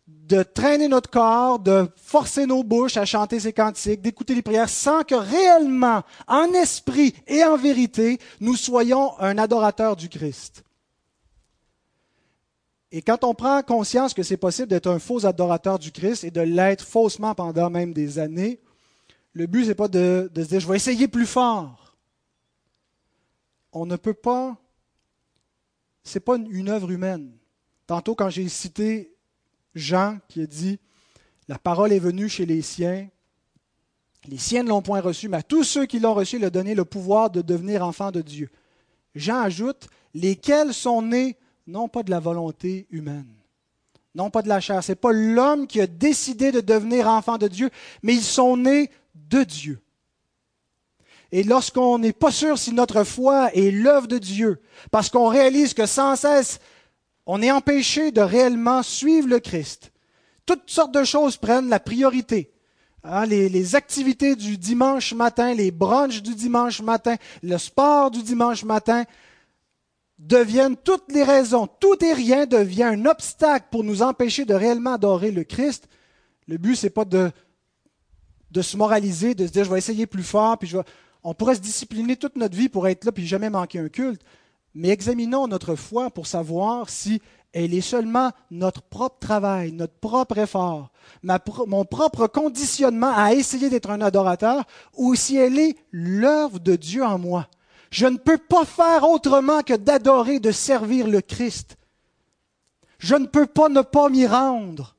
de 0.08 0.42
traîner 0.42 0.88
notre 0.88 1.12
corps, 1.12 1.60
de 1.60 1.88
forcer 1.96 2.48
nos 2.48 2.64
bouches 2.64 2.98
à 2.98 3.06
chanter 3.06 3.40
ces 3.40 3.54
cantiques, 3.54 4.02
d'écouter 4.02 4.34
les 4.34 4.42
prières, 4.42 4.68
sans 4.68 5.04
que 5.04 5.16
réellement, 5.16 6.02
en 6.28 6.52
esprit 6.54 7.14
et 7.28 7.44
en 7.44 7.56
vérité, 7.56 8.20
nous 8.42 8.56
soyons 8.56 9.12
un 9.20 9.38
adorateur 9.38 9.96
du 9.96 10.10
Christ. 10.10 10.64
Et 12.96 13.02
quand 13.02 13.24
on 13.24 13.34
prend 13.34 13.64
conscience 13.64 14.14
que 14.14 14.22
c'est 14.22 14.38
possible 14.38 14.68
d'être 14.68 14.86
un 14.86 15.00
faux 15.00 15.26
adorateur 15.26 15.80
du 15.80 15.92
Christ 15.92 16.24
et 16.24 16.30
de 16.30 16.42
l'être 16.42 16.86
faussement 16.86 17.34
pendant 17.34 17.72
même 17.72 17.92
des 17.92 18.20
années, 18.20 18.60
le 19.34 19.48
but, 19.48 19.64
ce 19.64 19.70
n'est 19.70 19.76
pas 19.76 19.88
de, 19.88 20.30
se 20.36 20.42
dire 20.42 20.60
je 20.60 20.68
vais 20.68 20.76
essayer 20.76 21.08
plus 21.08 21.26
fort. 21.26 21.98
On 23.72 23.88
ne 23.88 23.96
peut 23.96 24.14
pas. 24.14 24.56
Ce 26.04 26.20
n'est 26.20 26.22
pas 26.22 26.36
une, 26.36 26.70
œuvre 26.70 26.92
humaine. 26.92 27.32
Tantôt, 27.88 28.14
quand 28.14 28.30
j'ai 28.30 28.48
cité 28.48 29.16
Jean 29.74 30.20
qui 30.30 30.44
a 30.44 30.46
dit 30.46 30.80
La 31.48 31.58
parole 31.58 31.94
est 31.94 32.00
venue 32.00 32.30
chez 32.30 32.46
les 32.46 32.62
siens, 32.62 33.10
les 34.28 34.38
siens 34.38 34.62
ne 34.62 34.70
l'ont 34.70 34.84
point 34.84 35.02
reçu, 35.02 35.30
mais 35.30 35.38
à 35.38 35.44
tous 35.44 35.64
ceux 35.64 35.88
qui 35.88 36.00
l'ont 36.00 36.14
reçu, 36.14 36.36
il 36.36 36.46
a 36.46 36.52
donné 36.52 36.76
le 36.76 36.86
pouvoir 36.86 37.32
de 37.32 37.42
devenir 37.42 37.84
enfants 37.84 38.12
de 38.12 38.22
Dieu. 38.22 38.52
Jean 39.16 39.40
ajoute 39.40 39.88
Lesquels 40.14 40.76
sont 40.76 41.02
nés 41.02 41.38
non 41.68 41.88
pas 41.88 42.04
de 42.04 42.12
la 42.12 42.20
volonté 42.20 42.88
humaine, 42.92 43.34
non 44.16 44.30
pas 44.30 44.42
de 44.42 44.50
la 44.50 44.60
chair. 44.60 44.84
Ce 44.84 44.92
n'est 44.92 44.96
pas 44.98 45.12
l'homme 45.12 45.68
qui 45.68 45.82
a 45.82 45.88
décidé 45.88 46.52
de 46.52 46.62
devenir 46.62 47.08
enfant 47.08 47.38
de 47.38 47.48
Dieu, 47.48 47.70
mais 48.02 48.14
ils 48.14 48.24
sont 48.24 48.58
nés 48.58 48.90
de 49.16 49.44
Dieu. 49.44 49.80
Et 51.32 51.44
lorsqu'on 51.44 51.98
n'est 51.98 52.14
pas 52.14 52.32
sûr 52.32 52.60
si 52.60 52.74
notre 52.74 53.04
foi 53.04 53.52
est 53.56 53.72
l'œuvre 53.72 54.08
de 54.08 54.20
Dieu, 54.20 54.62
parce 54.92 55.10
qu'on 55.10 55.30
réalise 55.30 55.74
que 55.74 55.88
sans 55.88 56.16
cesse, 56.16 56.60
on 57.26 57.42
est 57.42 57.52
empêché 57.52 58.12
de 58.12 58.22
réellement 58.22 58.84
suivre 58.84 59.28
le 59.28 59.40
Christ, 59.40 59.92
Toutes 60.46 60.70
sortes 60.70 60.94
de 60.94 61.06
choses 61.06 61.38
prennent 61.38 61.70
la 61.70 61.80
priorité. 61.80 62.52
Hein, 63.06 63.26
les, 63.26 63.50
les, 63.50 63.76
activités 63.76 64.36
du 64.36 64.58
dimanche 64.58 65.14
matin, 65.14 65.54
les 65.54 65.72
brunchs 65.72 66.22
du 66.22 66.36
dimanche 66.36 66.82
matin, 66.82 67.16
le 67.42 67.58
sport 67.58 68.12
du 68.12 68.22
dimanche 68.22 68.64
matin 68.64 69.06
deviennent 70.28 70.78
toutes 70.78 71.12
les 71.12 71.24
raisons. 71.24 71.68
Tout 71.68 72.04
et 72.04 72.14
rien 72.14 72.46
devient 72.46 72.84
un 72.84 73.06
obstacle 73.06 73.68
pour 73.72 73.84
nous 73.84 74.02
empêcher 74.02 74.46
de 74.46 74.54
réellement 74.54 74.94
adorer 74.94 75.32
le 75.32 75.44
Christ. 75.44 75.88
Le 76.48 76.58
but, 76.58 76.76
c'est 76.76 76.90
pas 76.90 77.06
de, 77.06 77.32
de 78.52 78.62
se 78.62 78.78
moraliser, 78.78 79.36
de 79.36 79.46
se 79.46 79.52
dire 79.52 79.66
je 79.66 79.72
vais 79.72 79.78
essayer 79.78 80.08
plus 80.08 80.24
fort, 80.24 80.58
puis 80.58 80.68
je 80.68 80.78
vais... 80.78 80.84
on 81.24 81.34
pourrait 81.34 81.56
se 81.56 81.62
discipliner 81.62 82.16
toute 82.16 82.38
notre 82.38 82.56
vie 82.56 82.70
pour 82.70 82.88
être 82.88 83.04
là 83.06 83.12
puis 83.12 83.28
jamais 83.28 83.50
manquer 83.50 83.80
un 83.80 83.90
culte. 83.90 84.22
Mais 84.74 84.90
examinons 84.90 85.48
notre 85.48 85.76
foi 85.76 86.10
pour 86.10 86.26
savoir 86.26 86.90
si 86.90 87.22
elle 87.52 87.74
est 87.74 87.82
seulement 87.82 88.32
notre 88.50 88.82
propre 88.82 89.20
travail, 89.20 89.74
notre 89.74 89.94
propre 89.94 90.40
effort, 90.40 90.92
mon 91.68 91.86
propre 91.86 92.28
conditionnement 92.28 93.14
à 93.16 93.34
essayer 93.34 93.70
d'être 93.70 93.92
un 93.92 94.02
adorateur, 94.02 94.64
ou 94.96 95.14
si 95.14 95.38
elle 95.38 95.60
est 95.60 95.76
l'œuvre 95.92 96.60
de 96.60 96.76
Dieu 96.76 97.04
en 97.04 97.20
moi. 97.20 97.48
Je 97.94 98.08
ne 98.08 98.18
peux 98.18 98.40
pas 98.40 98.66
faire 98.66 99.08
autrement 99.08 99.62
que 99.62 99.76
d'adorer, 99.76 100.40
de 100.40 100.52
servir 100.52 101.08
le 101.08 101.22
Christ. 101.22 101.78
Je 102.98 103.14
ne 103.14 103.28
peux 103.28 103.46
pas 103.46 103.70
ne 103.70 103.84
pas 103.84 104.10
m'y 104.10 104.26
rendre. 104.26 104.96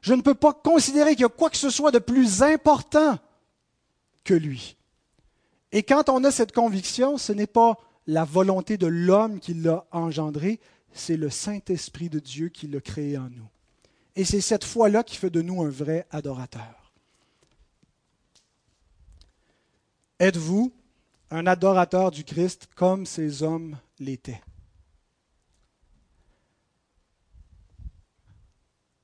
Je 0.00 0.14
ne 0.14 0.22
peux 0.22 0.34
pas 0.34 0.54
considérer 0.54 1.10
qu'il 1.10 1.20
y 1.20 1.26
a 1.26 1.28
quoi 1.28 1.50
que 1.50 1.58
ce 1.58 1.68
soit 1.68 1.90
de 1.90 1.98
plus 1.98 2.42
important 2.42 3.18
que 4.24 4.32
lui. 4.32 4.78
Et 5.72 5.82
quand 5.82 6.08
on 6.08 6.24
a 6.24 6.30
cette 6.30 6.52
conviction, 6.52 7.18
ce 7.18 7.34
n'est 7.34 7.46
pas 7.46 7.76
la 8.06 8.24
volonté 8.24 8.78
de 8.78 8.86
l'homme 8.86 9.38
qui 9.38 9.52
l'a 9.52 9.84
engendré, 9.92 10.60
c'est 10.94 11.18
le 11.18 11.28
Saint-Esprit 11.28 12.08
de 12.08 12.20
Dieu 12.20 12.48
qui 12.48 12.68
l'a 12.68 12.80
créé 12.80 13.18
en 13.18 13.28
nous. 13.28 13.50
Et 14.16 14.24
c'est 14.24 14.40
cette 14.40 14.64
foi-là 14.64 15.02
qui 15.02 15.16
fait 15.16 15.28
de 15.28 15.42
nous 15.42 15.60
un 15.60 15.68
vrai 15.68 16.06
adorateur. 16.10 16.94
Êtes-vous 20.20 20.72
un 21.30 21.46
adorateur 21.46 22.10
du 22.10 22.24
Christ 22.24 22.68
comme 22.74 23.06
ces 23.06 23.42
hommes 23.42 23.78
l'étaient 23.98 24.42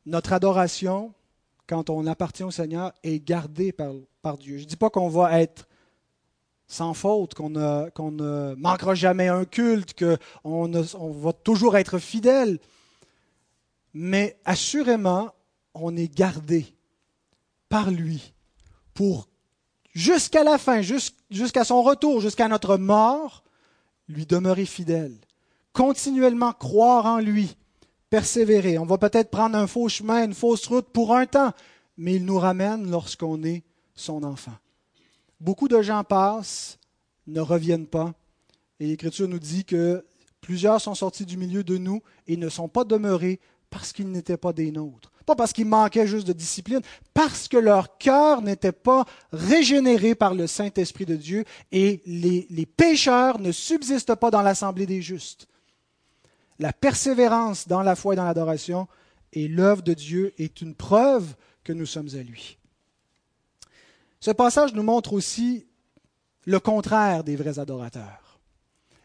Notre 0.06 0.32
adoration, 0.32 1.12
quand 1.66 1.90
on 1.90 2.06
appartient 2.06 2.44
au 2.44 2.52
Seigneur, 2.52 2.92
est 3.02 3.18
gardée 3.18 3.72
par, 3.72 4.38
Dieu. 4.38 4.58
Je 4.58 4.62
ne 4.62 4.68
dis 4.68 4.76
pas 4.76 4.88
qu'on 4.88 5.08
va 5.08 5.40
être 5.40 5.68
sans 6.68 6.94
faute, 6.94 7.34
qu'on 7.34 7.50
ne, 7.50 8.54
manquera 8.54 8.94
jamais 8.94 9.26
un 9.26 9.44
culte, 9.44 9.98
qu'on 9.98 10.72
on 10.74 11.10
va 11.10 11.32
toujours 11.32 11.76
être 11.76 11.98
fidèle. 11.98 12.60
Mais 13.94 14.38
assurément, 14.44 15.32
on 15.74 15.96
est 15.96 16.12
gardé 16.12 16.66
par 17.68 17.90
lui 17.90 18.32
pour, 18.94 19.28
jusqu'à 19.96 20.44
la 20.44 20.59
fin, 20.59 20.82
jusqu'à 20.82 21.64
son 21.64 21.82
retour, 21.82 22.20
jusqu'à 22.20 22.48
notre 22.48 22.76
mort, 22.76 23.42
lui 24.09 24.26
demeurer 24.26 24.66
fidèle, 24.66 25.16
continuellement 25.72 26.52
croire 26.52 27.06
en 27.06 27.18
lui, 27.18 27.56
persévérer. 28.11 28.76
On 28.78 28.85
va 28.85 28.98
peut-être 28.98 29.30
prendre 29.30 29.56
un 29.56 29.66
faux 29.66 29.88
chemin, 29.88 30.26
une 30.26 30.35
fausse 30.35 30.66
route 30.66 30.87
pour 30.92 31.16
un 31.16 31.24
temps, 31.24 31.52
mais 31.96 32.16
il 32.16 32.26
nous 32.26 32.38
ramène 32.38 32.90
lorsqu'on 32.90 33.42
est 33.42 33.64
son 33.94 34.22
enfant. 34.22 34.52
Beaucoup 35.40 35.66
de 35.66 35.80
gens 35.80 36.04
passent, 36.04 36.78
ne 37.26 37.40
reviennent 37.40 37.87
pas. 37.87 38.12
Et 38.78 38.87
l'Écriture 38.87 39.28
nous 39.28 39.38
dit 39.38 39.64
que 39.64 40.04
plusieurs 40.42 40.80
sont 40.80 40.94
sortis 40.94 41.24
du 41.24 41.38
milieu 41.38 41.64
de 41.64 41.78
nous 41.78 42.02
et 42.26 42.37
ne 42.37 42.50
sont 42.50 42.68
pas 42.68 42.85
demeurés 42.85 43.40
parce 43.70 43.94
qu'ils 43.94 44.11
n'étaient 44.11 44.37
pas 44.37 44.52
des 44.52 44.70
nôtres. 44.70 45.11
Pas 45.26 45.34
parce 45.34 45.52
qu'ils 45.52 45.66
manquaient 45.66 46.06
juste 46.06 46.28
de 46.28 46.32
discipline, 46.32 46.80
parce 47.12 47.48
que 47.48 47.56
leur 47.56 47.98
cœur 47.98 48.42
n'était 48.42 48.70
pas 48.70 49.04
régénéré 49.32 50.14
par 50.14 50.34
le 50.34 50.46
Saint-Esprit 50.46 51.04
de 51.04 51.16
Dieu 51.16 51.44
et 51.72 52.00
les, 52.06 52.66
pécheurs 52.66 53.40
ne 53.40 53.50
subsistent 53.50 54.14
pas 54.14 54.30
dans 54.30 54.42
l'assemblée 54.42 54.86
des 54.86 55.02
justes. 55.02 55.48
La 56.60 56.72
persévérance 56.72 57.66
dans 57.66 57.82
la 57.82 57.96
foi 57.96 58.14
et 58.14 58.16
dans 58.16 58.24
l'adoration 58.24 58.86
et 59.32 59.48
l'œuvre 59.48 59.82
de 59.82 59.94
Dieu 59.94 60.32
est 60.38 60.60
une 60.60 60.76
preuve 60.76 61.34
que 61.64 61.72
nous 61.72 61.86
sommes 61.86 62.08
à 62.14 62.22
lui. 62.22 62.56
Ce 64.20 64.30
passage 64.30 64.74
nous 64.74 64.84
montre 64.84 65.12
aussi 65.12 65.66
le 66.44 66.60
contraire 66.60 67.24
des 67.24 67.34
vrais 67.34 67.58
adorateurs. 67.58 68.38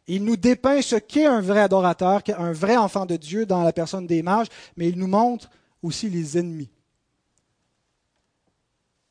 Il 0.08 0.24
nous 0.24 0.38
dépeint 0.38 0.82
ce 0.84 0.98
qu'est 0.98 1.26
un 1.26 1.42
vrai 1.42 1.62
adorateur, 1.62 2.22
un 2.38 2.52
vrai 2.52 2.78
enfant 2.78 3.08
de 3.08 3.16
Dieu 3.16 3.48
dans 3.48 3.64
la 3.64 3.74
personne 3.74 4.06
des 4.06 4.22
mages, 4.22 4.48
mais 4.78 4.90
il 4.90 5.00
nous 5.00 5.08
montre 5.08 5.50
aussi 5.82 6.10
les 6.10 6.38
ennemis. 6.38 6.70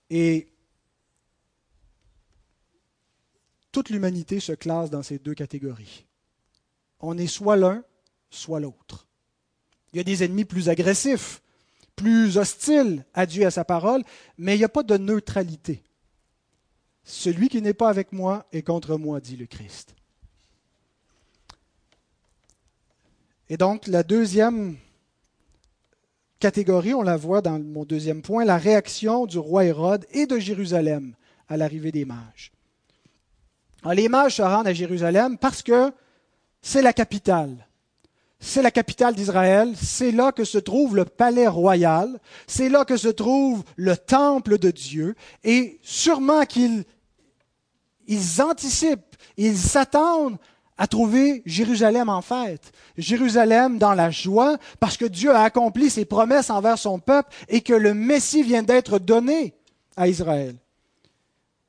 Et 0.09 0.49
toute 3.73 3.91
l'humanité 3.91 4.41
se 4.41 4.53
classe 4.53 4.91
dans 4.91 5.03
ces 5.03 5.19
deux 5.19 5.35
catégories. 5.35 6.07
On 7.01 7.17
est 7.17 7.27
soit 7.27 7.57
l'un, 7.57 7.85
soit 8.29 8.61
l'autre. 8.61 9.07
Il 9.93 9.97
y 9.97 10.01
a 10.01 10.05
des 10.05 10.25
ennemis 10.25 10.45
plus 10.45 10.69
agressifs, 10.69 11.43
plus 11.97 12.37
hostiles 12.37 13.05
à 13.15 13.27
Dieu 13.27 13.43
et 13.43 13.47
à 13.47 13.51
sa 13.51 13.65
parole, 13.65 14.03
mais 14.39 14.55
il 14.55 14.59
n'y 14.59 14.65
a 14.65 14.69
pas 14.69 14.83
de 14.83 14.97
neutralité. 14.97 15.83
Celui 17.05 17.49
qui 17.49 17.63
n'est 17.63 17.75
pas 17.75 17.89
avec 17.89 18.13
moi 18.13 18.47
est 18.53 18.63
contre 18.63 18.97
moi, 18.97 19.21
dit 19.21 19.37
le 19.37 19.47
Christ. 19.47 19.95
Et 23.49 23.57
donc, 23.57 23.87
la 23.89 24.05
deuxième 24.05 24.77
catégorie, 26.41 26.95
on 26.95 27.03
la 27.03 27.17
voit 27.17 27.43
dans 27.43 27.61
mon 27.61 27.85
deuxième 27.85 28.23
point, 28.23 28.45
la 28.45 28.57
réaction 28.57 29.27
du 29.27 29.39
roi 29.39 29.67
Hérode 29.67 30.07
et 30.11 30.27
de 30.27 30.39
Jérusalem 30.39 31.15
à 31.49 31.57
l'arrivée 31.57 31.93
des 31.93 32.05
mages. 32.05 32.51
les 33.93 34.09
mages 34.09 34.37
se 34.37 34.43
rendent 34.43 34.67
à 34.67 34.73
Jérusalem 34.73 35.39
parce 35.39 35.63
que 35.63 35.93
c'est 36.63 36.83
la 36.83 36.93
capitale. 36.93 37.67
C'est 38.43 38.63
la 38.63 38.71
capitale 38.71 39.15
d'Israël, 39.15 39.75
c'est 39.77 40.13
là 40.13 40.33
que 40.33 40.45
se 40.45 40.57
trouve 40.57 40.97
le 40.97 41.05
palais 41.05 41.47
royal, 41.47 42.19
c'est 42.47 42.71
là 42.71 42.87
que 42.87 42.97
se 42.97 43.09
trouve 43.09 43.63
le 43.77 43.99
temple 43.99 44.57
de 44.57 44.71
Dieu, 44.71 45.15
et 45.45 45.79
sûrement 45.83 46.47
qu'ils 46.47 46.85
ils 48.07 48.41
anticipent, 48.41 49.17
ils 49.37 49.59
s'attendent 49.59 50.39
à 50.81 50.87
trouver 50.87 51.43
Jérusalem 51.45 52.09
en 52.09 52.23
fête, 52.23 52.73
Jérusalem 52.97 53.77
dans 53.77 53.93
la 53.93 54.11
joie, 54.11 54.57
parce 54.81 54.97
que 54.97 55.05
Dieu 55.05 55.31
a 55.31 55.43
accompli 55.43 55.91
ses 55.91 56.07
promesses 56.07 56.49
envers 56.49 56.79
son 56.79 56.99
peuple 56.99 57.29
et 57.51 57.61
que 57.61 57.75
le 57.75 57.93
Messie 57.93 58.43
vient 58.43 58.63
d'être 58.63 58.99
donné 58.99 59.53
à 59.99 60.09
Israël. 60.09 60.57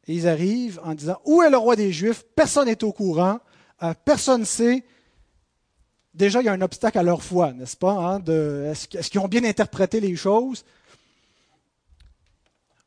Et 0.07 0.13
ils 0.13 0.29
arrivent 0.29 0.79
en 0.85 0.93
disant, 0.93 1.17
où 1.25 1.41
est 1.41 1.49
le 1.49 1.57
roi 1.57 1.75
des 1.75 1.91
Juifs? 1.91 2.23
Personne 2.37 2.67
n'est 2.67 2.85
au 2.85 2.93
courant, 2.93 3.41
euh, 3.83 3.93
personne 4.05 4.41
ne 4.41 4.45
sait, 4.45 4.85
déjà, 6.13 6.39
il 6.39 6.45
y 6.45 6.49
a 6.49 6.53
un 6.53 6.61
obstacle 6.61 6.97
à 6.97 7.03
leur 7.03 7.21
foi, 7.21 7.51
n'est-ce 7.51 7.75
pas? 7.75 7.91
Hein, 7.91 8.23
est-ce, 8.71 9.09
qu'ils 9.09 9.19
ont 9.19 9.27
bien 9.27 9.43
interprété 9.43 9.99
les 9.99 10.15
choses? 10.15 10.63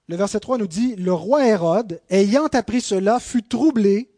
Le 0.08 0.16
verset 0.16 0.40
3 0.40 0.56
nous 0.56 0.68
dit, 0.68 0.96
Le 0.96 1.12
roi 1.12 1.46
Hérode, 1.46 2.00
ayant 2.08 2.46
appris 2.46 2.80
cela, 2.80 3.20
fut 3.20 3.42
troublé, 3.42 4.13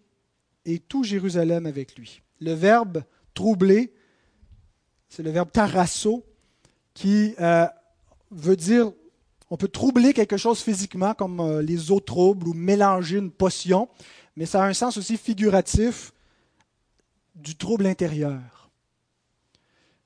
et 0.67 0.79
tout 0.81 1.05
Jérusalem 1.05 1.65
avec 1.65 1.97
lui. 1.97 2.21
Le 2.41 2.53
verbe 2.53 3.03
troubler, 3.33 3.95
c'est 5.09 5.23
le 5.23 5.31
verbe 5.31 5.51
tarasso, 5.51 6.25
qui 6.93 7.35
euh, 7.41 7.67
veut 8.31 8.57
dire, 8.57 8.91
on 9.51 9.57
peut 9.57 9.69
troubler 9.69 10.13
quelque 10.13 10.37
chose 10.37 10.61
physiquement, 10.61 11.15
comme 11.15 11.41
euh, 11.41 11.63
les 11.63 11.91
eaux 11.91 12.01
troubles, 12.01 12.49
ou 12.49 12.53
mélanger 12.53 13.19
une 13.19 13.31
potion, 13.31 13.89
mais 14.37 14.45
ça 14.45 14.63
a 14.63 14.67
un 14.67 14.75
sens 14.75 14.97
aussi 14.97 15.17
figuratif 15.17 16.13
du 17.35 17.55
trouble 17.55 17.87
intérieur. 17.87 18.71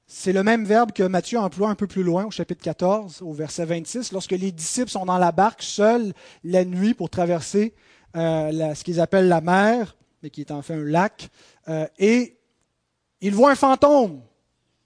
C'est 0.07 0.33
le 0.33 0.42
même 0.42 0.64
verbe 0.64 0.90
que 0.90 1.04
Matthieu 1.04 1.38
emploie 1.38 1.71
un 1.71 1.77
peu 1.77 1.87
plus 1.87 2.02
loin 2.02 2.25
au 2.25 2.33
chapitre 2.33 2.63
14, 2.63 3.23
au 3.23 3.33
verset 3.33 3.65
26, 3.65 4.11
lorsque 4.11 4.33
les 4.33 4.50
disciples 4.50 4.90
sont 4.90 5.06
dans 5.06 5.19
la 5.19 5.31
barque 5.31 5.63
seuls 5.63 6.13
la 6.42 6.65
nuit 6.65 6.94
pour 6.94 7.08
traverser 7.08 7.75
euh, 8.17 8.75
ce 8.75 8.83
qu'ils 8.83 9.00
appellent 9.00 9.29
la 9.29 9.40
mer, 9.40 9.96
mais 10.23 10.31
qui 10.31 10.40
est 10.40 10.50
en 10.50 10.62
fait 10.62 10.75
un 10.75 10.85
lac, 10.85 11.31
euh, 11.68 11.87
et 11.98 12.37
ils 13.21 13.35
voient 13.35 13.50
un 13.50 13.56
fantôme 13.56 14.21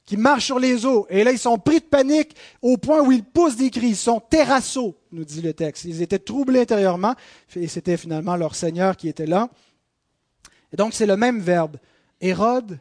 qui 0.04 0.16
marche 0.16 0.46
sur 0.46 0.58
les 0.58 0.84
eaux. 0.84 1.06
Et 1.08 1.24
là, 1.24 1.32
ils 1.32 1.38
sont 1.38 1.58
pris 1.58 1.80
de 1.80 1.84
panique 1.84 2.36
au 2.60 2.76
point 2.76 3.00
où 3.00 3.10
ils 3.10 3.24
poussent 3.24 3.56
des 3.56 3.70
cris. 3.70 3.88
Ils 3.88 3.96
sont 3.96 4.20
terrassos, 4.20 4.96
nous 5.12 5.24
dit 5.24 5.40
le 5.40 5.54
texte. 5.54 5.84
Ils 5.84 6.02
étaient 6.02 6.18
troublés 6.18 6.60
intérieurement, 6.60 7.14
et 7.56 7.68
c'était 7.68 7.96
finalement 7.96 8.36
leur 8.36 8.54
Seigneur 8.54 8.96
qui 8.96 9.08
était 9.08 9.26
là. 9.26 9.48
Et 10.72 10.76
donc, 10.76 10.92
c'est 10.92 11.06
le 11.06 11.16
même 11.16 11.40
verbe. 11.40 11.78
Hérode 12.20 12.78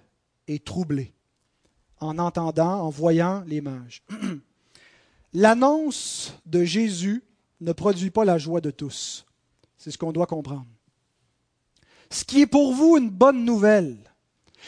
est 0.47 0.65
troublé 0.65 1.13
en 1.99 2.17
entendant, 2.17 2.81
en 2.81 2.89
voyant 2.89 3.43
les 3.47 3.61
mages. 3.61 4.03
L'annonce 5.33 6.33
de 6.45 6.63
Jésus 6.63 7.23
ne 7.61 7.71
produit 7.71 8.09
pas 8.09 8.25
la 8.25 8.37
joie 8.37 8.61
de 8.61 8.71
tous. 8.71 9.25
C'est 9.77 9.91
ce 9.91 9.97
qu'on 9.97 10.11
doit 10.11 10.27
comprendre. 10.27 10.65
Ce 12.13 12.23
qui 12.23 12.41
est 12.41 12.47
pour 12.47 12.73
vous 12.73 12.95
une 12.95 13.09
bonne 13.09 13.43
nouvelle, 13.43 13.97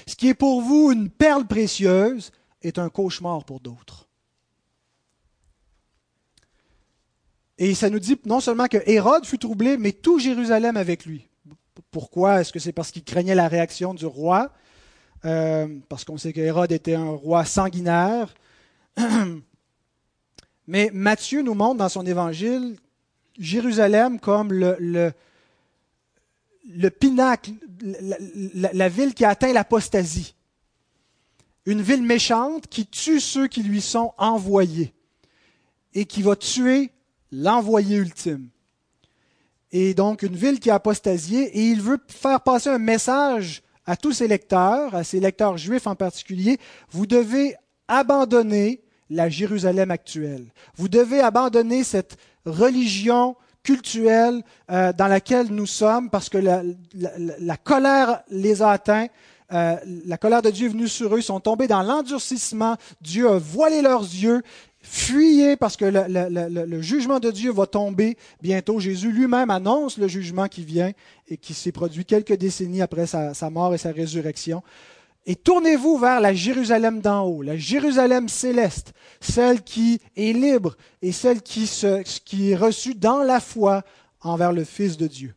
ce 0.07 0.15
qui 0.15 0.29
est 0.29 0.33
pour 0.33 0.61
vous 0.61 0.91
une 0.91 1.11
perle 1.11 1.45
précieuse, 1.45 2.31
est 2.63 2.79
un 2.79 2.89
cauchemar 2.89 3.45
pour 3.45 3.59
d'autres. 3.59 4.07
Et 7.59 7.75
ça 7.75 7.91
nous 7.91 7.99
dit 7.99 8.17
non 8.25 8.39
seulement 8.39 8.65
que 8.65 8.79
Hérode 8.87 9.27
fut 9.27 9.37
troublé, 9.37 9.77
mais 9.77 9.91
tout 9.91 10.17
Jérusalem 10.17 10.75
avec 10.75 11.05
lui. 11.05 11.27
Pourquoi? 11.91 12.41
Est-ce 12.41 12.51
que 12.51 12.57
c'est 12.57 12.73
parce 12.73 12.89
qu'il 12.89 13.03
craignait 13.03 13.35
la 13.35 13.47
réaction 13.47 13.93
du 13.93 14.07
roi? 14.07 14.51
Euh, 15.23 15.67
Parce 15.87 16.03
qu'on 16.03 16.17
sait 16.17 16.33
que 16.33 16.41
Hérode 16.41 16.71
était 16.71 16.95
un 16.95 17.11
roi 17.11 17.45
sanguinaire. 17.45 18.33
Mais 20.67 20.89
Matthieu 20.91 21.43
nous 21.43 21.53
montre 21.53 21.77
dans 21.77 21.89
son 21.89 22.07
évangile 22.07 22.75
Jérusalem 23.37 24.19
comme 24.19 24.51
le, 24.51 24.75
le, 24.79 25.13
le 26.67 26.89
pinacle, 26.89 27.51
la, 28.53 28.89
ville 28.89 29.13
qui 29.13 29.25
a 29.25 29.29
atteint 29.29 29.53
l'apostasie. 29.53 30.35
Une 31.65 31.81
ville 31.81 32.03
méchante 32.03 32.67
qui 32.67 32.85
tue 32.85 33.19
ceux 33.19 33.47
qui 33.47 33.63
lui 33.63 33.81
sont 33.81 34.13
envoyés 34.17 34.93
et 35.93 36.05
qui 36.05 36.21
va 36.21 36.35
tuer 36.35 36.91
l'envoyé 37.31 37.97
ultime. 37.97 38.49
Et 39.71 39.93
donc 39.93 40.21
une 40.21 40.35
ville 40.35 40.59
qui 40.59 40.69
a 40.69 40.75
apostasié 40.75 41.45
et 41.57 41.69
il 41.69 41.81
veut 41.81 41.99
faire 42.07 42.41
passer 42.41 42.69
un 42.69 42.77
message 42.77 43.63
à 43.85 43.95
tous 43.95 44.13
ses 44.13 44.27
lecteurs, 44.27 44.95
à 44.95 45.03
ses 45.03 45.19
lecteurs 45.19 45.57
juifs 45.57 45.87
en 45.87 45.95
particulier, 45.95 46.59
vous 46.89 47.05
devez 47.05 47.55
abandonner 47.87 48.81
la 49.09 49.29
Jérusalem 49.29 49.91
actuelle. 49.91 50.47
Vous 50.75 50.87
devez 50.87 51.21
abandonner 51.21 51.83
cette 51.83 52.17
religion 52.45 53.35
culturelle 53.65 54.43
euh, 54.71 54.93
dans 54.93 55.07
laquelle 55.07 55.47
nous 55.47 55.65
sommes 55.65 56.09
parce 56.09 56.29
que 56.29 56.37
la, 56.37 57.57
colère 57.57 58.21
les 58.29 58.61
a 58.61 58.69
atteints. 58.69 59.07
Euh, 59.53 59.75
la 60.05 60.17
colère 60.17 60.41
de 60.41 60.49
Dieu 60.51 60.67
est 60.67 60.71
venue 60.71 60.87
sur 60.87 61.13
eux, 61.13 61.19
ils 61.19 61.23
sont 61.23 61.39
tombés 61.39 61.67
dans 61.67 61.81
l'endurcissement. 61.81 62.77
Dieu 63.01 63.27
a 63.29 63.37
voilé 63.37 63.81
leurs 63.81 64.03
yeux. 64.03 64.41
Fuyez 64.81 65.55
parce 65.55 65.77
que 65.77 65.85
le, 65.85 66.81
jugement 66.81 67.19
de 67.19 67.31
Dieu 67.31 67.51
va 67.51 67.65
tomber 67.65 68.17
bientôt. 68.41 68.79
Jésus 68.79 69.11
lui-même 69.11 69.49
annonce 69.49 69.97
le 69.97 70.07
jugement 70.07 70.47
qui 70.47 70.63
vient 70.63 70.91
et 71.27 71.37
qui 71.37 71.55
s'est 71.55 71.71
produit 71.71 72.05
quelques 72.05 72.33
décennies 72.33 72.83
après 72.83 73.07
sa 73.07 73.49
mort 73.49 73.73
et 73.73 73.79
sa 73.79 73.91
résurrection. 73.91 74.61
Et 75.27 75.35
tournez-vous 75.35 75.97
vers 75.97 76.21
la 76.21 76.33
Jérusalem 76.33 77.01
d'en 77.01 77.23
haut, 77.23 77.41
la 77.41 77.57
Jérusalem 77.57 78.29
céleste, 78.29 78.93
celle 79.19 79.63
qui 79.63 79.99
est 80.15 80.33
libre 80.33 80.77
et 81.01 81.11
celle 81.11 81.41
qui, 81.41 81.63
est 81.63 82.55
reçue 82.55 82.93
dans 82.93 83.23
la 83.23 83.39
foi 83.39 83.83
envers 84.21 84.51
le 84.51 84.63
Fils 84.63 84.97
de 84.97 85.07
Dieu. 85.07 85.33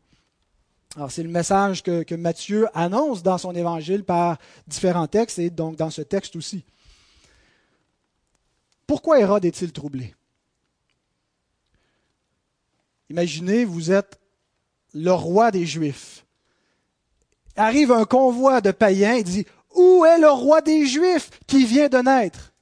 Alors 0.96 1.10
c'est 1.10 1.22
le 1.22 1.30
message 1.30 1.82
que, 1.82 2.02
que, 2.02 2.14
Matthieu 2.14 2.66
annonce 2.74 3.22
dans 3.22 3.38
son 3.38 3.54
évangile 3.54 4.04
par 4.04 4.38
différents 4.66 5.06
textes 5.06 5.38
et 5.38 5.48
donc 5.48 5.76
dans 5.76 5.90
ce 5.90 6.02
texte 6.02 6.36
aussi. 6.36 6.64
Pourquoi 8.86 9.20
Hérode 9.20 9.44
est-il 9.44 9.72
troublé? 9.72 10.14
Imaginez, 13.10 13.64
vous 13.64 13.90
êtes 13.90 14.18
le 14.92 15.12
roi 15.12 15.50
des 15.50 15.64
Juifs. 15.66 16.26
Arrive 17.56 17.90
un 17.90 18.04
convoi 18.04 18.60
de 18.60 18.70
païens 18.70 19.14
et 19.14 19.22
dit 19.22 19.46
où 19.78 20.04
est 20.04 20.18
le 20.18 20.28
roi 20.28 20.60
des 20.60 20.86
Juifs 20.86 21.30
qui 21.46 21.64
vient 21.64 21.88
de 21.88 21.98
naître? 21.98 22.52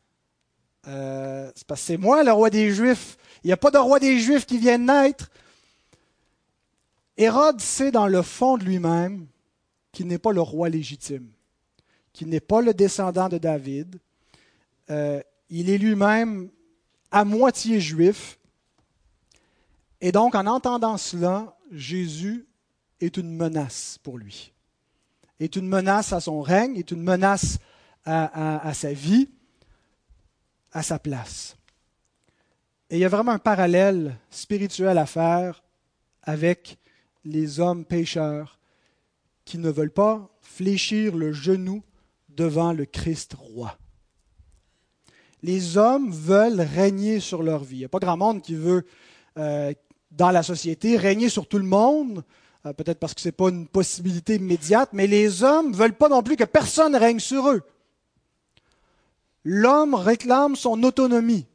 Euh, 0.87 1.51
C'est 1.55 1.67
parce 1.67 1.81
c'est 1.81 1.97
moi 1.97 2.23
le 2.23 2.33
roi 2.33 2.51
des 2.51 2.71
Juifs. 2.71 3.17
Il 3.43 3.49
n'y 3.49 3.53
a 3.53 3.57
pas 3.57 3.71
de 3.71 3.79
roi 3.79 3.99
des 3.99 4.19
Juifs 4.21 4.47
qui 4.47 4.59
vient 4.59 4.79
de 4.79 4.85
naître. 4.85 5.31
Hérode 7.17 7.61
sait 7.61 7.91
dans 7.91 8.07
le 8.07 8.21
fond 8.23 8.59
de 8.59 8.65
lui-même 8.65 9.27
qu'il 9.93 10.07
n'est 10.07 10.19
pas 10.19 10.33
le 10.33 10.43
roi 10.43 10.69
légitime, 10.69 11.31
qu'il 12.13 12.29
n'est 12.29 12.41
pas 12.41 12.61
le 12.61 12.75
descendant 12.75 13.31
de 13.31 13.39
David. 13.39 13.99
Euh, 14.91 15.23
il 15.49 15.71
est 15.71 15.79
lui-même 15.79 16.51
à 17.11 17.25
moitié 17.25 17.81
juif. 17.81 18.39
Et 20.03 20.13
donc, 20.13 20.35
en 20.35 20.47
entendant 20.47 20.99
cela, 20.99 21.57
Jésus 21.73 22.47
est 23.01 23.17
une 23.17 23.35
menace 23.35 23.99
pour 24.03 24.19
lui 24.19 24.53
est 25.41 25.57
une 25.57 25.69
menace 25.69 26.13
à 26.13 26.21
son 26.21 26.41
règne, 26.41 26.77
est 26.77 26.91
une 26.91 27.03
menace 27.03 27.59
à, 28.05 28.73
sa 28.73 28.93
vie, 28.93 29.29
à 30.73 30.83
sa 30.83 30.99
place. 30.99 31.57
Et 32.89 32.97
il 32.97 33.01
y 33.01 33.05
a 33.05 33.09
vraiment 33.09 33.33
un 33.33 33.39
parallèle 33.39 34.17
spirituel 34.31 34.97
à 34.97 35.07
faire 35.07 35.65
avec 36.23 36.79
les 37.25 37.59
hommes 37.59 37.85
pécheurs 37.85 38.61
qui 39.45 39.59
ne 39.59 39.71
veulent 39.71 39.91
pas 39.93 40.31
fléchir 40.41 41.17
le 41.17 41.33
genou 41.33 41.83
devant 42.29 42.73
le 42.73 42.85
Christ 42.85 43.35
roi. 43.35 43.77
Les 45.43 45.77
hommes 45.77 46.11
veulent 46.11 46.61
régner 46.61 47.21
sur 47.21 47.43
leur 47.43 47.65
vie. 47.65 47.77
Il 47.77 47.81
n'y 47.81 47.85
a 47.85 47.89
pas 47.89 47.99
grand 47.99 48.17
monde 48.17 48.43
qui 48.43 48.55
veut, 48.55 48.87
euh, 49.39 49.73
dans 50.11 50.31
la 50.31 50.43
société, 50.43 50.97
régner 50.97 51.29
sur 51.29 51.49
tout 51.49 51.59
le 51.59 51.65
monde, 51.65 52.25
peut-être 52.75 52.99
parce 52.99 53.15
que 53.15 53.21
ce 53.21 53.29
n'est 53.29 53.33
pas 53.33 53.49
une 53.49 53.67
possibilité 53.67 54.37
immédiate, 54.37 54.91
mais 54.93 55.07
les 55.07 55.43
hommes 55.43 55.71
ne 55.71 55.77
veulent 55.77 55.93
pas 55.93 56.09
non 56.09 56.23
plus 56.23 56.37
que 56.37 56.45
personne 56.45 56.97
règne 56.97 57.21
sur 57.21 57.49
eux. 57.49 57.63
L'homme 59.45 59.95
réclame 59.95 60.57
son 60.57 60.83
autonomie. 60.83 61.47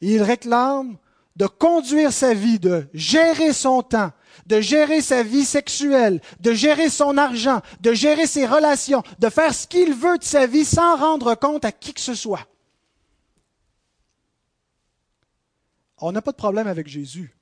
Il 0.00 0.22
réclame 0.22 0.96
de 1.36 1.46
conduire 1.46 2.12
sa 2.12 2.34
vie, 2.34 2.58
de 2.58 2.86
gérer 2.92 3.52
son 3.52 3.82
temps, 3.82 4.12
de 4.46 4.60
gérer 4.60 5.00
sa 5.00 5.22
vie 5.22 5.44
sexuelle, 5.44 6.20
de 6.40 6.52
gérer 6.52 6.88
son 6.88 7.16
argent, 7.16 7.60
de 7.80 7.92
gérer 7.92 8.26
ses 8.26 8.46
relations, 8.46 9.02
de 9.18 9.28
faire 9.28 9.54
ce 9.54 9.66
qu'il 9.66 9.94
veut 9.94 10.18
de 10.18 10.24
sa 10.24 10.46
vie 10.46 10.64
sans 10.64 10.96
rendre 10.96 11.34
compte 11.34 11.64
à 11.64 11.72
qui 11.72 11.94
que 11.94 12.00
ce 12.00 12.14
soit. 12.14 12.46
On 15.98 16.12
n'a 16.12 16.22
pas 16.22 16.32
de 16.32 16.36
problème 16.36 16.66
avec 16.66 16.88
Jésus. 16.88 17.36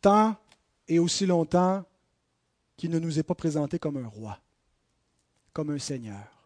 Tant 0.00 0.36
et 0.88 0.98
aussi 0.98 1.26
longtemps 1.26 1.84
qu'il 2.76 2.90
ne 2.90 2.98
nous 2.98 3.18
est 3.18 3.22
pas 3.22 3.34
présenté 3.34 3.78
comme 3.78 3.96
un 3.96 4.06
roi, 4.06 4.38
comme 5.52 5.70
un 5.70 5.78
seigneur. 5.78 6.40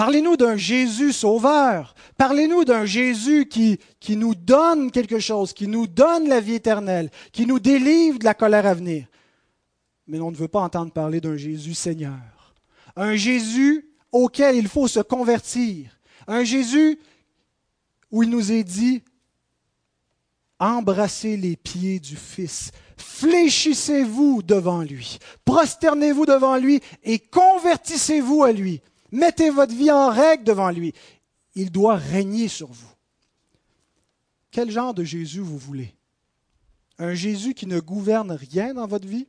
Parlez-nous 0.00 0.38
d'un 0.38 0.56
Jésus 0.56 1.12
sauveur. 1.12 1.94
Parlez-nous 2.16 2.64
d'un 2.64 2.86
Jésus 2.86 3.44
qui, 3.44 3.78
qui 4.00 4.16
nous 4.16 4.34
donne 4.34 4.90
quelque 4.90 5.18
chose, 5.18 5.52
qui 5.52 5.68
nous 5.68 5.86
donne 5.86 6.26
la 6.26 6.40
vie 6.40 6.54
éternelle, 6.54 7.10
qui 7.32 7.44
nous 7.44 7.60
délivre 7.60 8.18
de 8.18 8.24
la 8.24 8.32
colère 8.32 8.64
à 8.64 8.72
venir. 8.72 9.06
Mais 10.06 10.18
on 10.18 10.30
ne 10.30 10.36
veut 10.36 10.48
pas 10.48 10.62
entendre 10.62 10.90
parler 10.90 11.20
d'un 11.20 11.36
Jésus 11.36 11.74
Seigneur. 11.74 12.54
Un 12.96 13.14
Jésus 13.14 13.90
auquel 14.10 14.56
il 14.56 14.68
faut 14.68 14.88
se 14.88 15.00
convertir. 15.00 15.90
Un 16.26 16.44
Jésus 16.44 16.98
où 18.10 18.22
il 18.22 18.30
nous 18.30 18.52
est 18.52 18.64
dit, 18.64 19.02
embrassez 20.58 21.36
les 21.36 21.56
pieds 21.56 22.00
du 22.00 22.16
Fils, 22.16 22.72
fléchissez-vous 22.96 24.42
devant 24.42 24.82
lui, 24.82 25.18
prosternez-vous 25.44 26.26
devant 26.26 26.56
lui 26.56 26.80
et 27.02 27.18
convertissez-vous 27.18 28.42
à 28.42 28.52
lui. 28.52 28.80
Mettez 29.12 29.50
votre 29.50 29.74
vie 29.74 29.90
en 29.90 30.10
règle 30.10 30.44
devant 30.44 30.70
lui. 30.70 30.92
Il 31.54 31.72
doit 31.72 31.96
régner 31.96 32.46
sur 32.48 32.68
vous. 32.68 32.90
Quel 34.50 34.70
genre 34.70 34.94
de 34.94 35.04
Jésus 35.04 35.40
vous 35.40 35.58
voulez? 35.58 35.94
Un 36.98 37.14
Jésus 37.14 37.54
qui 37.54 37.66
ne 37.66 37.80
gouverne 37.80 38.32
rien 38.32 38.74
dans 38.74 38.86
votre 38.86 39.08
vie? 39.08 39.26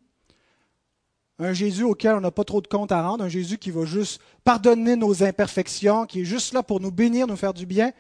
Un 1.40 1.54
Jésus 1.54 1.84
auquel 1.84 2.16
on 2.16 2.22
n'a 2.22 2.30
pas 2.30 2.44
trop 2.44 2.62
de 2.62 2.68
compte 2.68 2.92
à 2.92 3.02
rendre, 3.02 3.24
un 3.24 3.30
Jésus 3.30 3.58
qui 3.58 3.72
va 3.72 3.86
juste 3.86 4.22
pardonner 4.44 4.96
nos 4.96 5.24
imperfections, 5.24 6.06
qui 6.06 6.22
est 6.22 6.26
juste 6.26 6.54
là 6.54 6.62
pour 6.62 6.80
nous 6.80 6.92
bénir, 6.92 7.26
nous 7.26 7.36
faire 7.36 7.54
du 7.54 7.66
bien, 7.66 7.92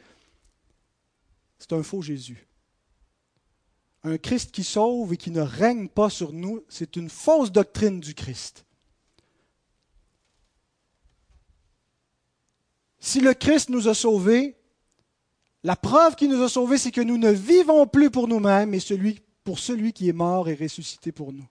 c'est 1.61 1.73
un 1.73 1.83
faux 1.83 2.01
Jésus. 2.01 2.47
Un 4.03 4.17
Christ 4.17 4.51
qui 4.51 4.63
sauve 4.63 5.13
et 5.13 5.17
qui 5.17 5.29
ne 5.29 5.41
règne 5.41 5.87
pas 5.87 6.09
sur 6.09 6.33
nous, 6.33 6.65
c'est 6.67 6.95
une 6.95 7.07
fausse 7.07 7.51
doctrine 7.51 7.99
du 7.99 8.15
Christ. 8.15 8.65
Si 12.99 13.19
le 13.19 13.35
Christ 13.35 13.69
nous 13.69 13.87
a 13.87 13.93
sauvés, 13.93 14.57
la 15.63 15.75
preuve 15.75 16.15
qu'il 16.15 16.31
nous 16.31 16.41
a 16.41 16.49
sauvés, 16.49 16.79
c'est 16.79 16.91
que 16.91 17.01
nous 17.01 17.19
ne 17.19 17.29
vivons 17.29 17.85
plus 17.85 18.09
pour 18.09 18.27
nous-mêmes, 18.27 18.71
mais 18.71 18.79
pour 19.43 19.59
celui 19.59 19.93
qui 19.93 20.09
est 20.09 20.13
mort 20.13 20.49
et 20.49 20.55
ressuscité 20.55 21.11
pour 21.11 21.31
nous. 21.31 21.47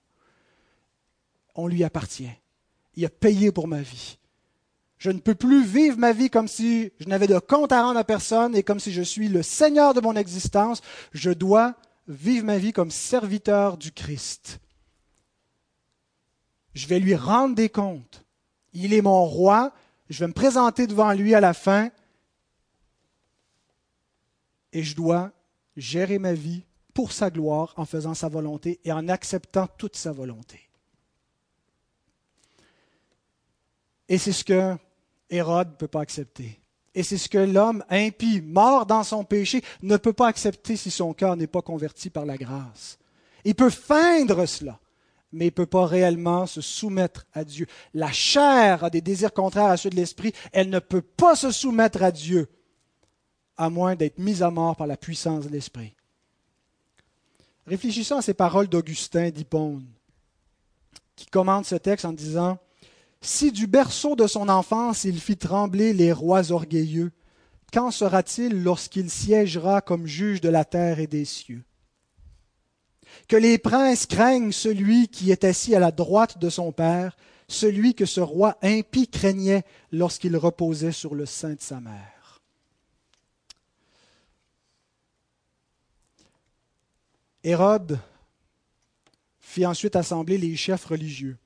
On 1.55 1.69
lui 1.69 1.85
appartient. 1.85 2.31
Il 2.97 3.05
a 3.05 3.11
payé 3.11 3.53
pour 3.53 3.69
ma 3.69 3.81
vie. 3.81 4.19
Je 5.01 5.11
ne 5.11 5.19
peux 5.19 5.35
plus 5.35 5.65
vivre 5.65 5.97
ma 5.97 6.13
vie 6.13 6.29
comme 6.29 6.47
si 6.47 6.93
je 7.01 7.09
n'avais 7.09 7.27
de 7.27 7.39
compte 7.39 7.73
à 7.73 7.83
rendre 7.83 7.99
à 7.99 8.05
personne 8.05 8.55
et 8.55 8.63
comme 8.63 8.79
si 8.79 8.93
je 8.93 9.01
suis 9.01 9.29
le 9.29 9.43
Seigneur 9.43 9.95
de 9.95 10.03
mon 10.03 10.15
existence. 10.15 10.83
Je 11.13 11.31
dois 11.31 11.75
vivre 12.07 12.45
ma 12.45 12.59
vie 12.59 12.75
comme 12.75 12.91
serviteur 12.91 13.79
du 13.79 13.93
Christ. 13.93 14.61
Je 16.75 16.87
vais 16.87 17.01
lui 17.01 17.15
rendre 17.15 17.55
des 17.55 17.71
comptes. 17.71 18.27
Il 18.75 18.93
est 18.93 19.01
mon 19.01 19.25
roi. 19.25 19.73
Je 20.11 20.21
vais 20.21 20.29
me 20.29 20.35
présenter 20.35 20.87
devant 20.87 21.13
lui 21.15 21.35
à 21.35 21.41
la 21.41 21.55
fin. 21.55 21.91
Et 24.75 24.83
je 24.83 24.95
dois 24.95 25.33
gérer 25.79 26.19
ma 26.19 26.35
vie 26.35 26.63
pour 26.93 27.13
sa 27.13 27.31
gloire 27.31 27.73
en 27.79 27.87
faisant 27.87 28.13
sa 28.13 28.29
volonté 28.29 28.81
et 28.85 28.93
en 28.93 29.09
acceptant 29.09 29.67
toute 29.79 29.97
sa 29.97 30.13
volonté. 30.13 30.61
Et 34.11 34.19
c'est 34.19 34.33
ce 34.33 34.45
que 34.45 34.77
Hérode 35.31 35.71
ne 35.71 35.77
peut 35.77 35.89
pas 35.89 36.01
accepter. 36.01 36.61
Et 36.95 37.03
c'est 37.03 37.19
ce 37.19 37.29
que 37.29 37.39
l'homme 37.39 37.85
impie, 37.89 38.41
mort 38.41 38.85
dans 38.85 39.05
son 39.05 39.25
péché, 39.25 39.63
ne 39.83 39.97
peut 39.97 40.13
pas 40.13 40.27
accepter 40.27 40.77
si 40.77 40.91
son 40.91 41.15
cœur 41.15 41.37
n'est 41.37 41.47
pas 41.47 41.63
converti 41.63 42.11
par 42.11 42.27
la 42.27 42.37
grâce. 42.37 42.99
Il 43.45 43.55
peut 43.55 43.71
feindre 43.71 44.45
cela, 44.47 44.81
mais 45.33 45.47
il 45.47 45.49
ne 45.49 45.55
peut 45.55 45.67
pas 45.67 45.87
réellement 45.87 46.47
se 46.47 46.61
soumettre 46.61 47.27
à 47.33 47.45
Dieu. 47.45 47.67
La 47.95 48.11
chair 48.11 48.83
a 48.85 48.91
des 48.91 49.01
désirs 49.01 49.33
contraires 49.33 49.67
à 49.67 49.77
ceux 49.77 49.91
de 49.91 49.97
l'esprit, 49.97 50.33
elle 50.53 50.69
ne 50.69 50.81
peut 50.81 51.03
pas 51.03 51.37
se 51.37 51.53
soumettre 51.53 52.03
à 52.03 52.11
Dieu, 52.11 52.49
à 53.57 53.71
moins 53.71 53.95
d'être 53.95 54.19
mise 54.19 54.43
à 54.43 54.51
mort 54.51 54.75
par 54.75 54.89
la 54.89 54.97
puissance 54.97 55.45
de 55.45 55.51
l'esprit. 55.51 55.95
Réfléchissons 57.67 58.17
à 58.17 58.23
ces 58.23 58.35
paroles 58.35 58.69
d'Augustin 58.69 59.31
d'Hippone, 59.31 59.87
qui 61.15 61.27
commente 61.27 61.67
ce 61.67 61.77
texte 61.77 62.05
en 62.05 62.13
disant 62.13 62.59
Si 63.23 63.53
du 63.53 63.67
berceau 63.67 64.17
de 64.17 64.27
son 64.27 64.49
enfance 64.49 65.05
il 65.05 65.21
fit 65.21 65.37
trembler 65.37 65.93
les 65.93 66.13
rois 66.13 66.53
orgueilleux, 66.53 67.13
qu'en 67.73 67.91
sera-t-il 67.91 68.63
lorsqu'il 68.63 69.11
siégera 69.11 69.83
comme 69.83 70.07
juge 70.07 70.41
de 70.41 70.49
la 70.49 70.65
terre 70.65 71.01
et 71.01 71.07
des 71.07 71.27
cieux? 71.27 71.63
Que 73.29 73.37
les 73.37 73.59
princes 73.59 74.07
craignent 74.07 74.53
celui 74.53 75.09
qui 75.09 75.31
est 75.31 75.45
assis 75.45 75.75
à 75.75 75.81
la 75.81 75.91
droite 75.91 76.39
de 76.39 76.49
son 76.49 76.73
Père, 76.73 77.17
celui 77.49 77.95
que 77.95 78.07
ce 78.07 78.21
roi 78.21 78.57
impie 78.63 79.09
craignait 79.09 79.65
lorsqu'il 79.93 80.37
reposait 80.37 80.93
sur 80.93 81.15
le 81.15 81.27
sein 81.27 81.55
de 81.55 81.61
sa 81.61 81.81
mère. 81.81 82.41
Hérode 87.43 87.99
fit 89.39 89.67
ensuite 89.67 89.97
assembler 89.97 90.39
les 90.39 90.57
chefs 90.57 90.85
religieux. 90.85 91.37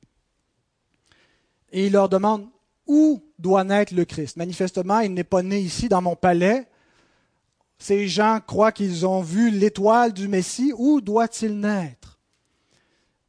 Et 1.74 1.86
il 1.86 1.92
leur 1.92 2.08
demande 2.08 2.46
où 2.86 3.20
doit 3.38 3.64
naître 3.64 3.94
le 3.94 4.04
Christ? 4.04 4.36
Manifestement, 4.36 5.00
il 5.00 5.12
n'est 5.12 5.24
pas 5.24 5.42
né 5.42 5.58
ici 5.58 5.88
dans 5.88 6.00
mon 6.00 6.14
palais, 6.16 6.66
ces 7.78 8.06
gens 8.08 8.38
croient 8.46 8.72
qu'ils 8.72 9.04
ont 9.04 9.20
vu 9.20 9.50
l'étoile 9.50 10.12
du 10.12 10.28
Messie. 10.28 10.72
Où 10.76 11.00
doit-il 11.00 11.58
naître? 11.58 12.20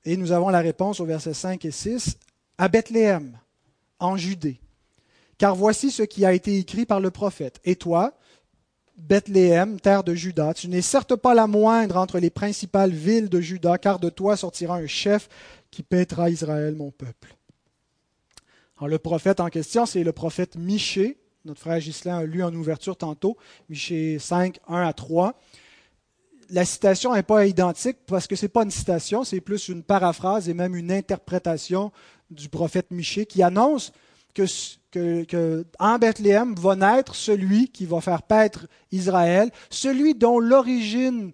Et 0.06 0.16
nous 0.16 0.32
avons 0.32 0.50
la 0.50 0.60
réponse 0.60 1.00
au 1.00 1.06
verset 1.06 1.34
5 1.34 1.66
et 1.66 1.72
6, 1.72 2.18
à 2.60 2.68
Bethléem, 2.68 3.38
en 4.00 4.16
Judée. 4.16 4.60
Car 5.40 5.56
voici 5.56 5.90
ce 5.90 6.04
qui 6.04 6.24
a 6.24 6.32
été 6.32 6.58
écrit 6.58 6.86
par 6.86 7.00
le 7.00 7.10
prophète. 7.10 7.60
Et 7.66 7.76
toi, 7.76 8.14
Bethléem, 8.96 9.80
terre 9.80 10.04
de 10.04 10.14
Juda, 10.14 10.54
tu 10.54 10.68
n'es 10.68 10.84
certes 10.84 11.16
pas 11.16 11.34
la 11.34 11.48
moindre 11.48 11.98
entre 11.98 12.20
les 12.20 12.30
principales 12.30 12.94
villes 12.94 13.28
de 13.28 13.42
Juda, 13.42 13.80
car 13.80 14.00
de 14.00 14.10
toi 14.10 14.38
sortira 14.38 14.76
un 14.76 14.88
chef 14.88 15.28
qui 15.72 15.82
paîtra 15.82 16.30
Israël, 16.30 16.76
mon 16.76 16.92
peuple. 16.92 17.35
Le 18.82 18.98
prophète 18.98 19.40
en 19.40 19.48
question, 19.48 19.86
c'est 19.86 20.04
le 20.04 20.12
prophète 20.12 20.58
Michée, 20.58 21.18
notre 21.46 21.62
frère 21.62 21.80
Ghislain 21.80 22.18
a 22.18 22.24
lu 22.26 22.44
en 22.44 22.54
ouverture 22.54 22.98
tantôt, 22.98 23.38
Michée 23.70 24.20
5, 24.20 24.60
1 24.68 24.82
à 24.82 24.92
3. 24.92 25.40
La 26.50 26.66
citation 26.66 27.14
n'est 27.14 27.24
pas 27.24 27.46
identique 27.46 28.00
parce 28.06 28.28
que 28.28 28.36
ce 28.36 28.46
n'est 28.46 28.50
pas 28.50 28.64
une 28.64 28.72
citation, 28.72 29.24
c'est 29.24 29.40
plus 29.40 29.70
une 29.70 29.82
paraphrase 29.82 30.50
et 30.50 30.54
même 30.54 30.76
une 30.76 30.92
interprétation 30.92 31.94
du 32.30 32.50
prophète 32.50 32.92
Michée 32.92 33.26
qui 33.26 33.44
annonce 33.44 33.94
que, 34.34 34.46
Bethléem 35.98 36.54
va 36.56 36.76
naître 36.76 37.16
celui 37.16 37.70
qui 37.70 37.86
va 37.86 38.02
faire 38.02 38.24
paître 38.24 38.68
Israël, 38.92 39.52
celui 39.70 40.16
dont 40.16 40.38
l'origine 40.40 41.32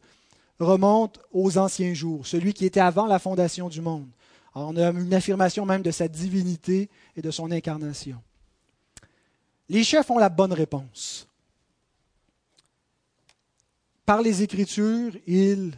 remonte 0.60 1.20
aux 1.32 1.58
anciens 1.58 1.96
jours, 1.96 2.28
celui 2.28 2.54
qui 2.54 2.66
était 2.66 2.80
avant 2.80 3.08
la 3.08 3.18
fondation 3.18 3.68
du 3.68 3.82
monde. 3.82 4.08
On 4.54 4.76
a 4.76 4.90
une 4.90 5.14
affirmation 5.14 5.66
même 5.66 5.82
de 5.82 5.92
sa 5.92 6.08
divinité 6.08 6.90
et 7.16 7.22
de 7.22 7.32
son 7.32 7.52
incarnation. 7.52 8.22
Les 9.70 9.84
chefs 9.84 10.10
ont 10.12 10.18
la 10.18 10.30
bonne 10.30 10.54
réponse. 10.54 11.28
Par 14.06 14.22
les 14.22 14.42
Écritures, 14.42 15.16
ils 15.26 15.72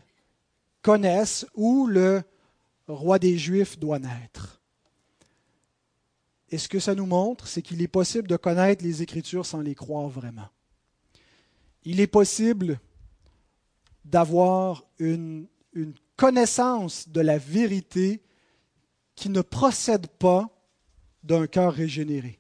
connaissent 0.82 1.46
où 1.54 1.86
le 1.86 2.24
roi 2.88 3.20
des 3.20 3.38
Juifs 3.38 3.78
doit 3.78 4.00
naître. 4.00 4.60
Et 6.50 6.58
ce 6.58 6.68
que 6.68 6.80
ça 6.80 6.96
nous 6.96 7.06
montre, 7.06 7.48
c'est 7.48 7.62
qu'il 7.62 7.82
est 7.82 7.88
possible 7.88 8.28
de 8.28 8.36
connaître 8.36 8.84
les 8.84 9.02
Écritures 9.02 9.46
sans 9.46 9.62
les 9.62 9.76
croire 9.76 10.08
vraiment. 10.08 10.50
Il 11.84 12.00
est 12.00 12.08
possible 12.08 12.80
d'avoir 14.06 14.84
une, 15.00 15.48
une, 15.74 15.94
connaissance 16.16 17.10
de 17.10 17.22
la 17.22 17.40
vérité 17.40 18.22
qui 19.16 19.30
ne 19.30 19.42
procède 19.42 20.08
pas 20.08 20.50
d'un 21.24 21.48
cœur 21.48 21.74
régénéré. 21.74 22.40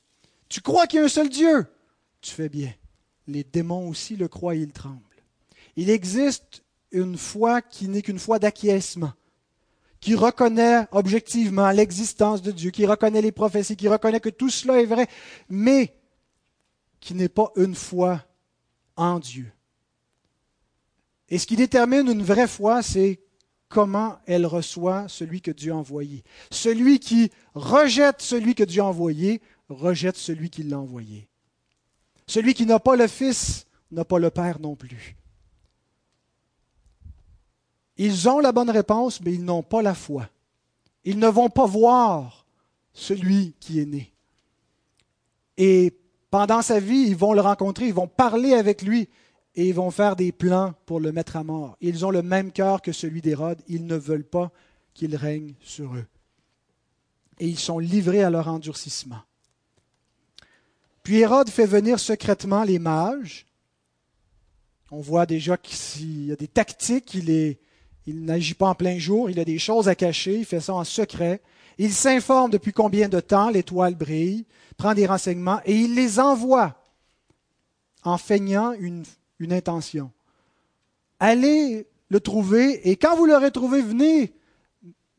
Tu 0.49 0.61
crois 0.61 0.87
qu'il 0.87 0.99
y 0.99 1.01
a 1.01 1.05
un 1.05 1.09
seul 1.09 1.29
Dieu? 1.29 1.65
Tu 2.21 2.31
fais 2.31 2.49
bien. 2.49 2.73
Les 3.27 3.43
démons 3.43 3.87
aussi 3.89 4.15
le 4.15 4.27
croient 4.27 4.55
et 4.55 4.59
ils 4.59 4.71
tremblent. 4.71 4.99
Il 5.75 5.89
existe 5.89 6.63
une 6.91 7.17
foi 7.17 7.61
qui 7.61 7.87
n'est 7.87 8.01
qu'une 8.01 8.19
foi 8.19 8.37
d'acquiescement, 8.37 9.13
qui 9.99 10.15
reconnaît 10.15 10.87
objectivement 10.91 11.71
l'existence 11.71 12.41
de 12.41 12.51
Dieu, 12.51 12.71
qui 12.71 12.85
reconnaît 12.85 13.21
les 13.21 13.31
prophéties, 13.31 13.75
qui 13.75 13.87
reconnaît 13.87 14.19
que 14.19 14.29
tout 14.29 14.49
cela 14.49 14.81
est 14.81 14.85
vrai, 14.85 15.07
mais 15.49 15.95
qui 16.99 17.15
n'est 17.15 17.29
pas 17.29 17.51
une 17.55 17.75
foi 17.75 18.23
en 18.95 19.19
Dieu. 19.19 19.51
Et 21.29 21.39
ce 21.39 21.47
qui 21.47 21.55
détermine 21.55 22.07
une 22.07 22.21
vraie 22.21 22.47
foi, 22.47 22.83
c'est 22.83 23.19
comment 23.73 24.19
elle 24.27 24.45
reçoit 24.45 25.07
celui 25.07 25.41
que 25.41 25.49
Dieu 25.49 25.71
a 25.71 25.75
envoyé. 25.75 26.23
Celui 26.51 26.99
qui 26.99 27.31
rejette 27.55 28.21
celui 28.21 28.53
que 28.53 28.63
Dieu 28.63 28.83
a 28.83 28.85
envoyé 28.85 29.41
rejette 29.67 30.15
celui 30.15 30.51
qui 30.51 30.61
l'a 30.61 30.79
envoyé. 30.79 31.27
Celui 32.27 32.53
qui 32.53 32.67
n'a 32.67 32.79
pas 32.79 32.95
le 32.95 33.07
Fils 33.07 33.65
n'a 33.91 34.05
pas 34.05 34.19
le 34.19 34.29
Père 34.29 34.59
non 34.59 34.75
plus. 34.75 35.17
Ils 37.97 38.29
ont 38.29 38.39
la 38.39 38.51
bonne 38.51 38.69
réponse, 38.69 39.19
mais 39.21 39.33
ils 39.33 39.43
n'ont 39.43 39.63
pas 39.63 39.81
la 39.81 39.95
foi. 39.95 40.29
Ils 41.03 41.17
ne 41.17 41.27
vont 41.27 41.49
pas 41.49 41.65
voir 41.65 42.45
celui 42.93 43.55
qui 43.59 43.79
est 43.79 43.85
né. 43.85 44.13
Et 45.57 45.93
pendant 46.29 46.61
sa 46.61 46.79
vie, 46.79 47.07
ils 47.07 47.15
vont 47.15 47.33
le 47.33 47.41
rencontrer, 47.41 47.87
ils 47.87 47.93
vont 47.93 48.07
parler 48.07 48.53
avec 48.53 48.83
lui 48.83 49.09
et 49.55 49.67
ils 49.67 49.73
vont 49.73 49.91
faire 49.91 50.15
des 50.15 50.31
plans 50.31 50.73
pour 50.85 50.99
le 50.99 51.11
mettre 51.11 51.35
à 51.35 51.43
mort. 51.43 51.77
Ils 51.81 52.05
ont 52.05 52.11
le 52.11 52.21
même 52.23 52.51
cœur 52.51 52.81
que 52.81 52.91
celui 52.91 53.21
d'Hérode, 53.21 53.61
ils 53.67 53.85
ne 53.85 53.95
veulent 53.95 54.23
pas 54.23 54.51
qu'il 54.93 55.15
règne 55.15 55.53
sur 55.61 55.95
eux. 55.95 56.05
Et 57.39 57.47
ils 57.47 57.59
sont 57.59 57.79
livrés 57.79 58.23
à 58.23 58.29
leur 58.29 58.47
endurcissement. 58.47 59.21
Puis 61.03 61.17
Hérode 61.17 61.49
fait 61.49 61.65
venir 61.65 61.99
secrètement 61.99 62.63
les 62.63 62.79
mages. 62.79 63.45
On 64.91 65.01
voit 65.01 65.25
déjà 65.25 65.57
qu'il 65.57 66.27
y 66.27 66.31
a 66.31 66.35
des 66.35 66.47
tactiques, 66.47 67.13
il, 67.13 67.57
il 68.05 68.25
n'agit 68.25 68.53
pas 68.53 68.69
en 68.69 68.75
plein 68.75 68.97
jour, 68.97 69.29
il 69.29 69.39
a 69.39 69.45
des 69.45 69.59
choses 69.59 69.89
à 69.89 69.95
cacher, 69.95 70.39
il 70.39 70.45
fait 70.45 70.61
ça 70.61 70.73
en 70.73 70.83
secret. 70.83 71.41
Il 71.77 71.91
s'informe 71.91 72.51
depuis 72.51 72.71
combien 72.71 73.09
de 73.09 73.19
temps 73.19 73.49
l'étoile 73.49 73.95
brille, 73.95 74.45
prend 74.77 74.93
des 74.93 75.05
renseignements 75.05 75.59
et 75.65 75.75
il 75.75 75.95
les 75.95 76.19
envoie 76.19 76.75
en 78.03 78.17
feignant 78.17 78.73
une, 78.73 79.03
une 79.43 79.53
intention. 79.53 80.11
Allez 81.19 81.87
le 82.09 82.19
trouver 82.19 82.89
et 82.89 82.95
quand 82.95 83.15
vous 83.15 83.25
l'aurez 83.25 83.51
trouvé, 83.51 83.81
venez 83.81 84.33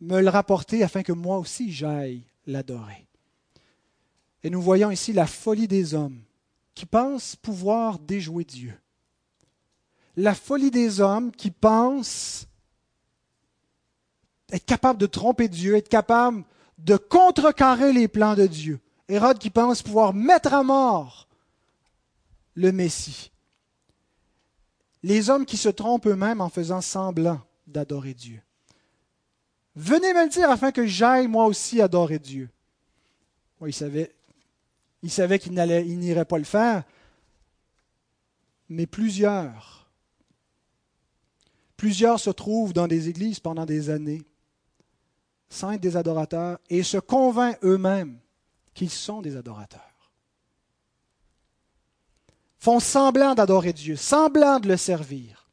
me 0.01 0.21
le 0.21 0.29
rapporter 0.29 0.83
afin 0.83 1.03
que 1.03 1.13
moi 1.13 1.39
aussi 1.39 1.73
j'aille 1.73 2.23
l'adorer. 2.47 3.07
Et 4.43 4.51
nous 4.51 4.61
voyons 4.61 4.91
ici 4.91 5.13
la 5.13 5.27
folie 5.27 5.69
des 5.69 5.95
hommes 5.95 6.21
qui 6.75 6.87
pensent 6.87 7.37
pouvoir 7.37 7.99
déjouer 7.99 8.45
Dieu. 8.45 8.75
La 10.17 10.35
folie 10.35 10.71
des 10.71 11.01
hommes 11.01 11.33
qui 11.33 11.51
pensent 11.51 12.47
être 14.53 14.67
capables 14.67 15.01
de 15.01 15.07
tromper 15.07 15.49
Dieu, 15.49 15.77
être 15.77 15.89
capables 15.89 16.45
de 16.79 16.97
contrecarrer 16.97 17.93
les 17.93 18.09
plans 18.09 18.35
de 18.35 18.47
Dieu. 18.47 18.81
Hérode 19.09 19.39
qui 19.39 19.51
pense 19.51 19.83
pouvoir 19.83 20.15
mettre 20.15 20.55
à 20.55 20.63
mort 20.63 21.29
le 22.55 22.73
Messie. 22.73 23.33
Les 25.05 25.29
hommes 25.29 25.45
qui 25.45 25.59
se 25.59 25.69
trompent 25.69 26.07
eux-mêmes 26.07 26.41
en 26.41 26.49
faisant 26.49 26.81
semblant 26.81 27.39
d'adorer 27.67 28.15
Dieu. 28.15 28.41
Venez 29.77 30.15
me 30.15 30.25
le 30.25 30.31
dire 30.31 30.51
afin 30.51 30.73
que 30.73 30.87
j'aille 30.87 31.29
moi 31.29 31.45
aussi 31.45 31.83
adorer 31.83 32.19
Dieu. 32.19 32.49
Il 33.67 33.75
savait 33.75 34.15
il 35.03 35.11
savait 35.11 35.39
qu'il 35.39 35.53
n'irait 35.53 36.25
pas 36.25 36.39
le 36.39 36.45
faire. 36.45 36.85
Mais 38.71 38.87
plusieurs, 38.87 39.91
plusieurs 41.77 42.19
se 42.19 42.31
trouvent 42.31 42.73
dans 42.73 42.89
des 42.89 43.11
églises 43.11 43.41
pendant 43.41 43.67
des 43.67 43.91
années, 43.91 44.23
sans 45.51 45.73
être 45.73 45.83
des 45.83 45.99
adorateurs, 45.99 46.59
et 46.71 46.83
se 46.83 46.97
convainquent 46.97 47.63
eux-mêmes 47.63 48.19
qu'ils 48.73 48.89
sont 48.89 49.21
des 49.21 49.37
adorateurs. 49.37 49.94
Font 52.65 52.81
semblant 52.81 53.35
d'adorer 53.35 53.75
Dieu, 53.75 53.95
semblant 53.95 54.59
de 54.59 54.69
le 54.69 54.79
servir. 54.79 55.51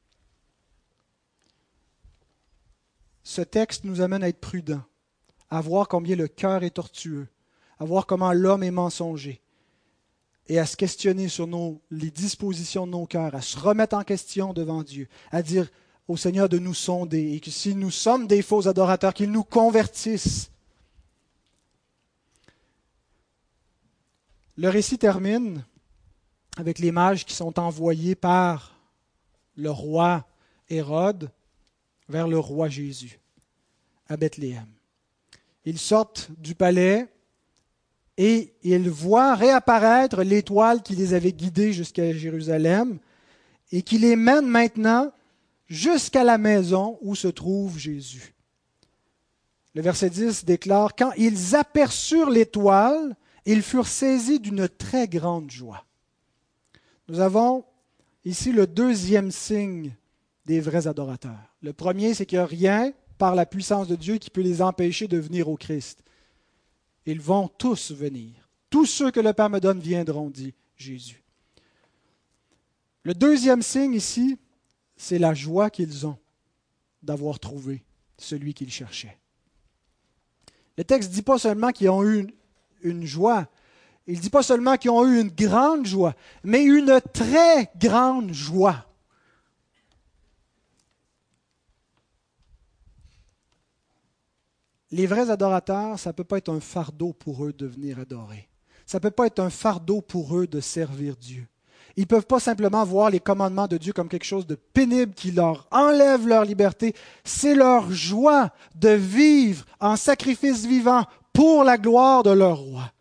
Ce 3.22 3.41
texte 3.41 3.84
nous 3.84 3.99
amène 3.99 4.24
à 4.24 4.30
être 4.30 4.39
prudents, 4.39 4.86
à 5.49 5.59
voir 5.59 5.89
combien 5.89 6.16
le 6.16 6.30
cœur 6.30 6.64
est 6.64 6.76
tortueux, 6.76 7.28
à 7.80 7.84
voir 7.84 8.05
comment 8.05 8.32
l'homme 8.32 8.64
est 8.64 8.72
mensonger. 8.72 9.41
et 10.47 10.57
à 10.57 10.66
se 10.66 10.78
questionner 10.78 11.28
sur 11.28 11.49
les 11.89 12.12
dispositions 12.12 12.88
de 12.88 12.93
nos 12.93 13.05
cœurs, 13.05 13.36
à 13.36 13.41
se 13.41 13.59
remettre 13.59 13.97
en 13.97 14.05
question 14.05 14.53
devant 14.53 14.82
Dieu, 14.82 15.09
à 15.32 15.41
dire 15.41 15.68
au 16.07 16.16
Seigneur 16.16 16.47
de 16.47 16.59
nous 16.59 16.74
sonder 16.74 17.34
et 17.34 17.41
que 17.41 17.51
si 17.51 17.76
nous 17.76 17.91
sommes 17.91 18.26
des 18.26 18.41
faux 18.41 18.70
adorateurs, 18.70 19.14
qu'il 19.14 19.34
nous 19.34 19.43
convertisse. 19.43 20.49
Le 24.55 24.70
récit 24.70 24.97
termine 24.97 25.66
avec 26.62 26.78
les 26.78 26.91
mages 26.91 27.26
qui 27.26 27.34
sont 27.34 27.59
envoyés 27.59 28.14
par 28.14 28.78
le 29.57 29.72
roi 29.72 30.28
Hérode 30.70 31.32
vers 32.07 32.28
le 32.28 32.38
roi 32.38 32.70
Jésus 32.70 33.20
à 34.07 34.16
Bethléem. 34.16 34.68
Ils 35.66 35.80
sortent 35.80 36.30
du 36.38 36.53
palais 36.53 37.07
et 38.16 38.53
ils 38.62 38.91
voient 38.91 39.34
réapparaître 39.34 40.22
l'étoile 40.22 40.84
qui 40.84 40.95
les 40.95 41.16
avait 41.16 41.32
guidés 41.32 41.74
jusqu'à 41.74 42.14
Jérusalem 42.14 42.99
et 43.72 43.82
qui 43.82 43.97
les 43.97 44.16
mène 44.16 44.45
maintenant 44.45 45.12
jusqu'à 45.68 46.24
la 46.24 46.38
maison 46.38 46.99
où 47.01 47.16
se 47.16 47.28
trouve 47.28 47.80
Jésus. 47.80 48.36
Le 49.74 49.82
verset 49.82 50.12
10 50.12 50.45
déclare, 50.45 50.95
Quand 50.95 51.12
ils 51.18 51.55
aperçurent 51.55 52.30
l'étoile, 52.30 53.16
ils 53.47 53.64
furent 53.64 53.88
saisis 53.88 54.39
d'une 54.39 54.70
très 54.70 55.07
grande 55.07 55.49
joie. 55.49 55.84
Nous 57.12 57.20
avons 57.20 57.66
ici 58.24 58.53
le 58.53 58.66
deuxième 58.66 59.32
signe 59.32 59.93
des 60.45 60.62
vrais 60.62 60.88
adorateurs. 60.88 61.53
Le 61.62 61.74
premier, 61.74 62.14
c'est 62.14 62.26
qu'il 62.26 62.38
n'y 62.38 62.43
a 62.43 62.45
rien 62.45 62.93
par 63.18 63.36
la 63.36 63.45
puissance 63.45 63.89
de 63.89 63.97
Dieu 63.97 64.18
qui 64.18 64.30
peut 64.30 64.39
les 64.39 64.62
empêcher 64.62 65.09
de 65.09 65.18
venir 65.18 65.49
au 65.49 65.57
Christ. 65.57 66.05
Ils 67.05 67.20
vont 67.20 67.49
tous 67.49 67.91
venir. 67.91 68.32
Tous 68.70 68.86
ceux 68.86 69.12
que 69.12 69.20
le 69.20 69.34
Père 69.34 69.49
me 69.49 69.59
donne 69.59 69.82
viendront, 69.82 70.30
dit 70.30 70.53
Jésus. 70.78 71.22
Le 73.03 73.14
deuxième 73.14 73.62
signe 73.62 73.93
ici, 73.93 74.38
c'est 74.95 75.20
la 75.20 75.34
joie 75.34 75.70
qu'ils 75.70 76.07
ont 76.07 76.18
d'avoir 77.03 77.41
trouvé 77.41 77.84
celui 78.18 78.53
qu'ils 78.53 78.72
cherchaient. 78.72 79.18
Le 80.78 80.86
texte 80.86 81.09
ne 81.09 81.16
dit 81.16 81.24
pas 81.24 81.39
seulement 81.39 81.72
qu'ils 81.72 81.89
ont 81.89 82.05
eu 82.05 82.34
une, 82.84 83.05
joie, 83.05 83.49
il 84.07 84.15
ne 84.15 84.21
dit 84.21 84.29
pas 84.29 84.43
seulement 84.43 84.77
qu'ils 84.77 84.91
ont 84.91 85.05
eu 85.05 85.19
une 85.21 85.29
grande 85.29 85.85
joie, 85.85 86.15
mais 86.43 86.63
une 86.63 86.99
très 87.13 87.69
grande 87.79 88.33
joie. 88.33 88.85
Les 94.91 95.07
vrais 95.07 95.29
adorateurs, 95.29 95.97
ça 95.97 96.09
ne 96.09 96.15
peut 96.15 96.25
pas 96.25 96.37
être 96.37 96.49
un 96.49 96.59
fardeau 96.59 97.13
pour 97.13 97.45
eux 97.45 97.53
de 97.53 97.65
venir 97.65 97.99
adorer. 97.99 98.49
Ça 98.85 98.97
ne 98.97 99.03
peut 99.03 99.11
pas 99.11 99.27
être 99.27 99.39
un 99.39 99.49
fardeau 99.49 100.01
pour 100.01 100.37
eux 100.37 100.47
de 100.47 100.59
servir 100.59 101.15
Dieu. 101.15 101.47
Ils 101.95 102.01
ne 102.01 102.07
peuvent 102.07 102.25
pas 102.25 102.39
simplement 102.39 102.83
voir 102.83 103.09
les 103.09 103.19
commandements 103.19 103.67
de 103.67 103.77
Dieu 103.77 103.93
comme 103.93 104.09
quelque 104.09 104.25
chose 104.25 104.47
de 104.47 104.55
pénible 104.55 105.13
qui 105.13 105.31
leur 105.31 105.67
enlève 105.71 106.27
leur 106.27 106.43
liberté. 106.43 106.93
C'est 107.23 107.55
leur 107.55 107.91
joie 107.91 108.49
de 108.75 108.89
vivre 108.89 109.65
en 109.79 109.95
sacrifice 109.95 110.65
vivant 110.65 111.05
pour 111.31 111.63
la 111.63 111.77
gloire 111.77 112.23
de 112.23 112.31
leur 112.31 112.57
roi. 112.57 112.91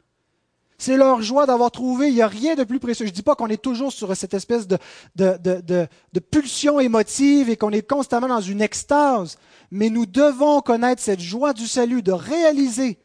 C'est 0.80 0.96
leur 0.96 1.20
joie 1.20 1.44
d'avoir 1.44 1.70
trouvé, 1.70 2.08
il 2.08 2.14
n'y 2.14 2.22
a 2.22 2.26
rien 2.26 2.54
de 2.54 2.64
plus 2.64 2.80
précieux. 2.80 3.04
Je 3.04 3.10
ne 3.10 3.14
dis 3.14 3.20
pas 3.20 3.34
qu'on 3.34 3.48
est 3.48 3.60
toujours 3.60 3.92
sur 3.92 4.16
cette 4.16 4.32
espèce 4.32 4.66
de, 4.66 4.78
de, 5.14 5.36
de, 5.36 5.60
de 5.60 6.20
pulsion 6.20 6.80
émotive 6.80 7.50
et 7.50 7.56
qu'on 7.58 7.70
est 7.70 7.86
constamment 7.86 8.28
dans 8.28 8.40
une 8.40 8.62
extase, 8.62 9.36
mais 9.70 9.90
nous 9.90 10.06
devons 10.06 10.62
connaître 10.62 11.02
cette 11.02 11.20
joie 11.20 11.52
du 11.52 11.66
salut, 11.66 12.00
de 12.00 12.12
réaliser 12.12 12.98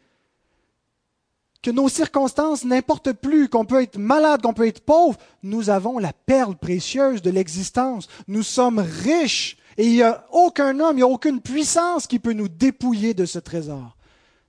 que 1.62 1.70
nos 1.70 1.90
circonstances 1.90 2.64
n'importent 2.64 3.12
plus, 3.12 3.50
qu'on 3.50 3.66
peut 3.66 3.82
être 3.82 3.98
malade, 3.98 4.42
qu'on 4.42 4.54
peut 4.54 4.68
être 4.68 4.86
pauvre, 4.86 5.18
nous 5.44 5.70
avons 5.70 6.00
la 6.00 6.14
perle 6.14 6.56
précieuse 6.56 7.22
de 7.22 7.30
l'existence. 7.30 8.08
Nous 8.30 8.44
sommes 8.44 8.80
riches 8.80 9.58
et 9.78 9.86
il 9.86 9.96
n'y 9.96 10.02
a 10.02 10.26
aucun 10.32 10.80
homme, 10.80 10.94
il 10.94 10.98
n'y 10.98 11.02
a 11.02 11.08
aucune 11.08 11.42
puissance 11.42 12.08
qui 12.08 12.20
peut 12.20 12.32
nous 12.32 12.48
dépouiller 12.48 13.14
de 13.14 13.26
ce 13.26 13.40
trésor. 13.40 13.98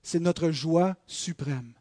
C'est 0.04 0.20
notre 0.20 0.52
joie 0.52 0.94
suprême. 1.08 1.75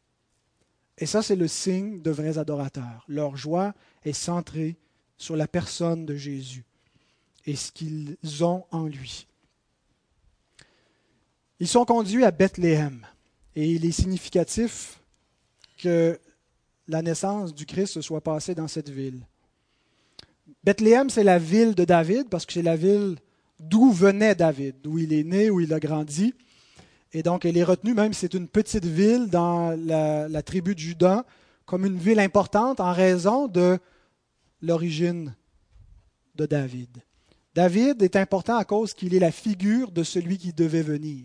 Et 0.97 1.05
ça, 1.05 1.21
c'est 1.21 1.35
le 1.35 1.47
signe 1.47 2.01
de 2.01 2.11
vrais 2.11 2.37
adorateurs. 2.37 3.03
Leur 3.07 3.35
joie 3.35 3.73
est 4.03 4.13
centrée 4.13 4.77
sur 5.17 5.35
la 5.35 5.47
personne 5.47 6.05
de 6.05 6.15
Jésus 6.15 6.63
et 7.45 7.55
ce 7.55 7.71
qu'ils 7.71 8.17
ont 8.41 8.65
en 8.71 8.85
lui. 8.85 9.27
Ils 11.59 11.67
sont 11.67 11.85
conduits 11.85 12.23
à 12.23 12.31
Bethléem. 12.31 13.05
Et 13.55 13.71
il 13.71 13.85
est 13.85 13.91
significatif 13.91 14.99
que 15.77 16.19
la 16.87 17.01
naissance 17.01 17.53
du 17.53 17.65
Christ 17.65 17.93
se 17.93 18.01
soit 18.01 18.21
passée 18.21 18.53
dans 18.53 18.67
cette 18.67 18.89
ville. 18.89 19.21
Bethléem, 20.63 21.09
c'est 21.09 21.23
la 21.23 21.39
ville 21.39 21.73
de 21.73 21.85
David, 21.85 22.29
parce 22.29 22.45
que 22.45 22.53
c'est 22.53 22.61
la 22.61 22.75
ville 22.75 23.17
d'où 23.59 23.91
venait 23.91 24.35
David, 24.35 24.75
d'où 24.81 24.99
il 24.99 25.13
est 25.13 25.23
né, 25.23 25.49
où 25.49 25.61
il 25.61 25.73
a 25.73 25.79
grandi. 25.79 26.33
Et 27.15 27.23
donc, 27.23 27.45
elle 27.45 27.55
est 27.55 27.63
retenue, 27.63 27.93
même 27.93 28.11
si 28.11 28.19
c'est 28.19 28.33
une 28.33 28.49
petite 28.49 28.83
ville 28.83 29.29
dans 29.29 29.71
la, 29.71 30.43
tribu 30.43 30.75
de 30.75 30.79
Juda, 30.79 31.25
comme 31.65 31.85
une 31.85 31.97
ville 31.97 32.19
importante 32.19 32.81
en 32.81 32.91
raison 32.91 33.47
de 33.47 33.79
l'origine 34.61 35.33
de 36.35 36.45
David. 36.45 36.89
David 37.53 38.03
est 38.03 38.17
important 38.17 38.57
à 38.57 38.65
cause 38.65 38.93
qu'il 38.93 39.15
est 39.15 39.19
la 39.19 39.31
figure 39.31 39.91
de 39.91 40.03
celui 40.03 40.37
qui 40.37 40.51
devait 40.51 40.81
venir. 40.81 41.23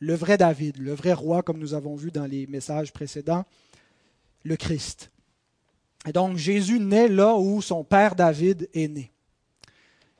Le 0.00 0.14
vrai 0.14 0.36
David, 0.36 0.78
le 0.78 0.94
vrai 0.94 1.12
roi, 1.12 1.44
comme 1.44 1.58
nous 1.58 1.74
avons 1.74 1.94
vu 1.94 2.10
dans 2.10 2.26
les 2.26 2.48
messages 2.48 2.92
précédents, 2.92 3.44
le 4.42 4.56
Christ. 4.56 5.12
Et 6.08 6.12
donc 6.12 6.38
Jésus 6.38 6.80
naît 6.80 7.06
là 7.06 7.36
où 7.36 7.62
son 7.62 7.84
père 7.84 8.16
David 8.16 8.68
est 8.74 8.88
né. 8.88 9.12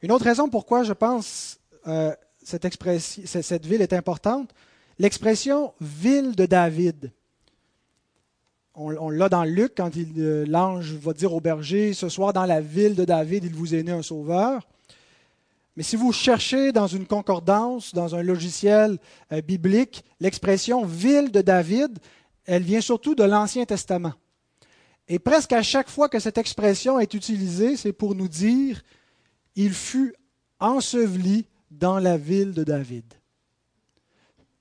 Une 0.02 0.12
autre 0.12 0.26
raison 0.26 0.48
pourquoi 0.48 0.84
je 0.84 0.92
pense 0.92 1.58
euh, 1.88 2.14
cette, 2.44 3.66
ville 3.66 3.82
est 3.82 3.92
importante, 3.92 4.54
l'expression 5.00 5.72
ville 5.80 6.36
de 6.36 6.44
David. 6.44 7.10
On, 8.74 9.10
l'a 9.10 9.28
dans 9.28 9.44
Luc 9.44 9.72
quand 9.76 9.90
euh, 9.96 10.44
l'ange 10.46 10.92
va 10.92 11.12
dire 11.12 11.34
au 11.34 11.40
berger, 11.40 11.92
ce 11.92 12.08
soir 12.08 12.32
dans 12.32 12.46
la 12.46 12.60
ville 12.60 12.94
de 12.94 13.04
David, 13.04 13.44
il 13.44 13.54
vous 13.54 13.74
est 13.74 13.82
né 13.82 13.92
un 13.92 14.02
sauveur. 14.02 14.68
Mais 15.76 15.82
si 15.82 15.96
vous 15.96 16.12
cherchez 16.12 16.70
dans 16.72 16.86
une 16.86 17.06
concordance, 17.06 17.94
dans 17.94 18.14
un 18.14 18.22
logiciel 18.22 18.98
euh, 19.32 19.40
biblique, 19.40 20.04
l'expression 20.20 20.84
ville 20.84 21.30
de 21.32 21.40
David, 21.40 21.98
elle 22.44 22.62
vient 22.62 22.80
surtout 22.80 23.14
de 23.14 23.24
l'Ancien 23.24 23.64
Testament. 23.64 24.12
Et 25.08 25.18
presque 25.18 25.52
à 25.52 25.62
chaque 25.62 25.88
fois 25.88 26.08
que 26.08 26.18
cette 26.18 26.38
expression 26.38 27.00
est 27.00 27.14
utilisée, 27.14 27.76
c'est 27.76 27.94
pour 27.94 28.14
nous 28.14 28.28
dire 28.28 28.82
il 29.56 29.72
fut 29.72 30.14
enseveli 30.58 31.46
dans 31.70 31.98
la 31.98 32.18
ville 32.18 32.52
de 32.52 32.64
David. 32.64 33.04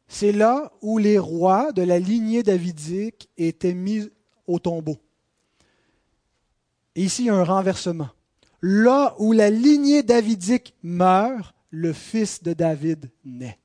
C'est 0.10 0.34
là 0.34 0.74
où 0.82 0.98
les 0.98 1.18
rois 1.18 1.72
de 1.72 1.82
la 1.82 2.00
lignée 2.00 2.44
davidique 2.44 3.30
étaient 3.38 3.74
mis 3.74 4.10
au 4.46 4.60
tombeau. 4.60 4.98
Et 6.96 7.04
ici, 7.04 7.24
il 7.24 7.26
y 7.28 7.30
a 7.30 7.36
un 7.36 7.46
renversement. 7.46 8.10
Là 8.62 9.16
où 9.20 9.32
la 9.32 9.50
lignée 9.50 10.04
davidique 10.04 10.76
meurt, 10.84 11.56
le 11.70 11.94
fils 11.94 12.44
de 12.44 12.52
David 12.52 13.10
naît 13.24 13.60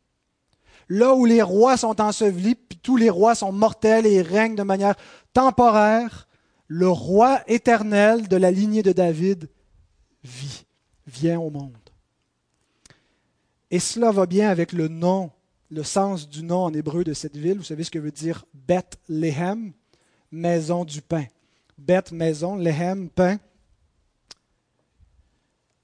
là 0.88 1.14
où 1.14 1.24
les 1.24 1.42
rois 1.42 1.76
sont 1.76 2.00
ensevelis, 2.00 2.54
puis 2.54 2.78
tous 2.78 2.96
les 2.96 3.10
rois 3.10 3.34
sont 3.34 3.52
mortels 3.52 4.06
et 4.06 4.22
règnent 4.22 4.56
de 4.56 4.62
manière 4.62 4.96
temporaire, 5.32 6.28
le 6.66 6.88
roi 6.88 7.40
éternel 7.46 8.28
de 8.28 8.36
la 8.36 8.50
lignée 8.50 8.82
de 8.82 8.92
David 8.92 9.48
vit, 10.22 10.64
vient 11.06 11.38
au 11.40 11.50
monde. 11.50 11.72
Et 13.70 13.78
cela 13.78 14.10
va 14.10 14.26
bien 14.26 14.50
avec 14.50 14.72
le 14.72 14.88
nom, 14.88 15.30
le 15.74 15.82
sens 15.82 16.28
du 16.28 16.42
nom 16.42 16.64
en 16.64 16.72
hébreu 16.72 17.04
de 17.04 17.12
cette 17.12 17.36
ville. 17.36 17.58
Vous 17.58 17.64
savez 17.64 17.84
ce 17.84 17.90
que 17.90 17.98
veut 17.98 18.12
dire 18.12 18.44
Bethléem, 18.54 19.72
maison 20.30 20.84
du 20.84 21.02
pain. 21.02 21.26
Beth, 21.76 22.12
maison, 22.12 22.56
Lehem, 22.56 23.08
pain 23.10 23.38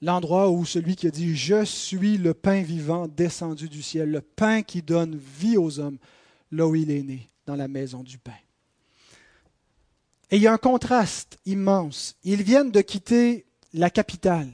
l'endroit 0.03 0.51
où 0.51 0.65
celui 0.65 0.97
qui 0.97 1.07
a 1.07 1.11
dit 1.11 1.37
Je 1.37 1.65
suis 1.65 2.19
le 2.19 2.35
pain 2.35 2.63
vivant 2.63 3.09
descendu 3.09 3.69
du 3.69 3.83
ciel, 3.83 4.11
le 4.11 4.21
pain 4.21 4.63
qui 4.63 4.83
donne 4.83 5.17
vie 5.17 5.57
aux 5.57 5.79
hommes, 5.79 5.99
là 6.51 6.67
où 6.67 6.75
il 6.75 6.91
est 6.91 7.03
né, 7.03 7.29
dans 7.47 7.57
la 7.57 7.69
maison 7.69 8.03
du 8.03 8.19
pain. 8.19 8.33
Et 10.31 10.37
il 10.37 10.43
y 10.43 10.47
a 10.47 10.53
un 10.53 10.59
contraste 10.59 11.39
immense. 11.45 12.17
Ils 12.23 12.43
viennent 12.43 12.71
de 12.71 12.81
quitter 12.81 13.47
la 13.75 13.91
capitale, 13.91 14.53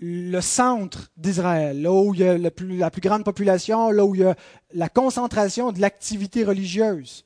le 0.00 0.40
centre 0.40 1.10
d'Israël, 1.16 1.80
là 1.80 1.92
où 1.92 2.14
il 2.14 2.20
y 2.20 2.24
a 2.24 2.38
la 2.38 2.50
plus, 2.50 3.00
grande 3.00 3.24
population, 3.24 3.90
là 3.90 4.04
où 4.04 4.14
il 4.14 4.22
y 4.22 4.24
a 4.24 4.36
la 4.74 4.88
concentration 4.88 5.72
de 5.72 5.80
l'activité 5.80 6.44
religieuse 6.44 7.24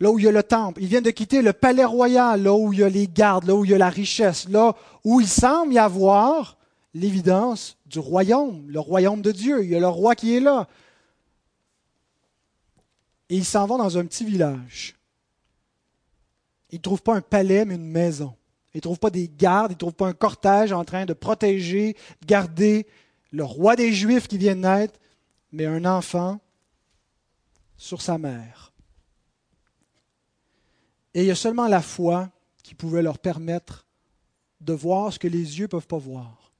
là 0.00 0.10
où 0.10 0.18
il 0.18 0.24
y 0.24 0.28
a 0.28 0.32
le 0.32 0.42
temple. 0.42 0.82
Ils 0.82 0.88
viennent 0.88 1.04
de 1.04 1.10
quitter 1.10 1.40
le 1.40 1.52
palais 1.52 1.84
royal, 1.84 2.42
là 2.42 2.52
où 2.52 2.72
il 2.72 2.80
y 2.80 2.82
a 2.82 2.88
les 2.88 3.08
gardes, 3.08 3.44
là 3.44 3.54
où 3.54 3.64
il 3.64 3.70
y 3.70 3.74
a 3.74 3.78
la 3.78 3.88
richesse, 3.88 4.48
là 4.48 4.74
où 5.04 5.20
il 5.20 5.28
semble 5.28 5.72
y 5.72 5.78
avoir 5.78 6.56
l'évidence 6.94 7.76
du 7.86 7.98
royaume, 7.98 8.68
le 8.68 8.80
royaume 8.80 9.22
de 9.22 9.32
Dieu. 9.32 9.64
Il 9.64 9.70
y 9.70 9.76
a 9.76 9.80
le 9.80 9.88
roi 9.88 10.14
qui 10.14 10.36
est 10.36 10.40
là. 10.40 10.68
Et 13.28 13.36
ils 13.36 13.44
s'en 13.44 13.66
vont 13.66 13.78
dans 13.78 13.96
un 13.96 14.04
petit 14.04 14.24
village. 14.24 14.94
Ils 16.70 16.76
ne 16.76 16.82
trouvent 16.82 17.02
pas 17.02 17.14
un 17.14 17.20
palais, 17.20 17.64
mais 17.64 17.76
une 17.76 17.90
maison. 17.90 18.34
Ils 18.74 18.78
ne 18.78 18.82
trouvent 18.82 18.98
pas 18.98 19.10
des 19.10 19.28
gardes, 19.28 19.70
ils 19.70 19.74
ne 19.74 19.78
trouvent 19.78 19.92
pas 19.92 20.08
un 20.08 20.12
cortège 20.12 20.72
en 20.72 20.84
train 20.84 21.06
de 21.06 21.12
protéger, 21.12 21.96
garder 22.26 22.86
le 23.30 23.44
roi 23.44 23.76
des 23.76 23.92
Juifs 23.92 24.26
qui 24.26 24.36
vient 24.36 24.56
de 24.56 24.60
naître, 24.60 24.98
mais 25.52 25.66
un 25.66 25.84
enfant 25.84 26.40
sur 27.76 28.02
sa 28.02 28.18
mère. 28.18 28.72
Et 31.14 31.22
il 31.22 31.26
y 31.26 31.30
a 31.30 31.36
seulement 31.36 31.68
la 31.68 31.82
foi 31.82 32.30
qui 32.64 32.74
pouvait 32.74 33.02
leur 33.02 33.18
permettre 33.18 33.86
de 34.60 34.72
voir 34.72 35.12
ce 35.12 35.18
que 35.18 35.28
les 35.28 35.58
yeux 35.58 35.64
ne 35.64 35.68
peuvent 35.68 35.86
pas 35.86 35.98
voir. 35.98 36.52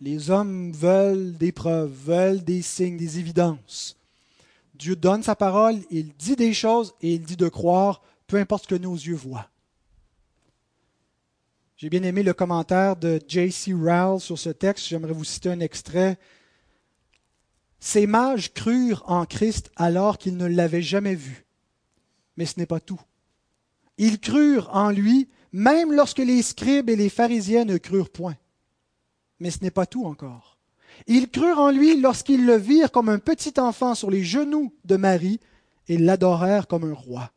Les 0.00 0.30
hommes 0.30 0.70
veulent 0.70 1.36
des 1.36 1.50
preuves, 1.50 1.92
veulent 1.92 2.44
des 2.44 2.62
signes, 2.62 2.96
des 2.96 3.18
évidences. 3.18 3.96
Dieu 4.74 4.94
donne 4.94 5.24
sa 5.24 5.34
parole, 5.34 5.80
il 5.90 6.14
dit 6.14 6.36
des 6.36 6.54
choses 6.54 6.94
et 7.02 7.14
il 7.14 7.22
dit 7.22 7.36
de 7.36 7.48
croire, 7.48 8.02
peu 8.28 8.36
importe 8.36 8.64
ce 8.64 8.68
que 8.68 8.74
nos 8.76 8.94
yeux 8.94 9.16
voient. 9.16 9.48
J'ai 11.78 11.90
bien 11.90 12.02
aimé 12.02 12.24
le 12.24 12.34
commentaire 12.34 12.96
de 12.96 13.20
J.C. 13.28 13.72
Rowell 13.72 14.18
sur 14.18 14.36
ce 14.36 14.50
texte. 14.50 14.88
J'aimerais 14.88 15.12
vous 15.12 15.22
citer 15.22 15.48
un 15.48 15.60
extrait. 15.60 16.18
Ces 17.78 18.08
mages 18.08 18.52
crurent 18.52 19.04
en 19.06 19.24
Christ 19.26 19.70
alors 19.76 20.18
qu'ils 20.18 20.36
ne 20.36 20.46
l'avaient 20.46 20.82
jamais 20.82 21.14
vu. 21.14 21.46
Mais 22.36 22.46
ce 22.46 22.58
n'est 22.58 22.66
pas 22.66 22.80
tout. 22.80 23.00
Ils 23.96 24.18
crurent 24.18 24.68
en 24.74 24.90
lui 24.90 25.28
même 25.52 25.92
lorsque 25.92 26.18
les 26.18 26.42
scribes 26.42 26.90
et 26.90 26.96
les 26.96 27.08
pharisiens 27.08 27.64
ne 27.64 27.78
crurent 27.78 28.10
point. 28.10 28.36
Mais 29.38 29.52
ce 29.52 29.62
n'est 29.62 29.70
pas 29.70 29.86
tout 29.86 30.04
encore. 30.04 30.58
Ils 31.06 31.30
crurent 31.30 31.60
en 31.60 31.70
lui 31.70 32.00
lorsqu'ils 32.00 32.44
le 32.44 32.56
virent 32.56 32.90
comme 32.90 33.08
un 33.08 33.20
petit 33.20 33.54
enfant 33.60 33.94
sur 33.94 34.10
les 34.10 34.24
genoux 34.24 34.74
de 34.84 34.96
Marie 34.96 35.38
et 35.86 35.96
l'adorèrent 35.96 36.66
comme 36.66 36.90
un 36.90 36.94
roi. 36.94 37.30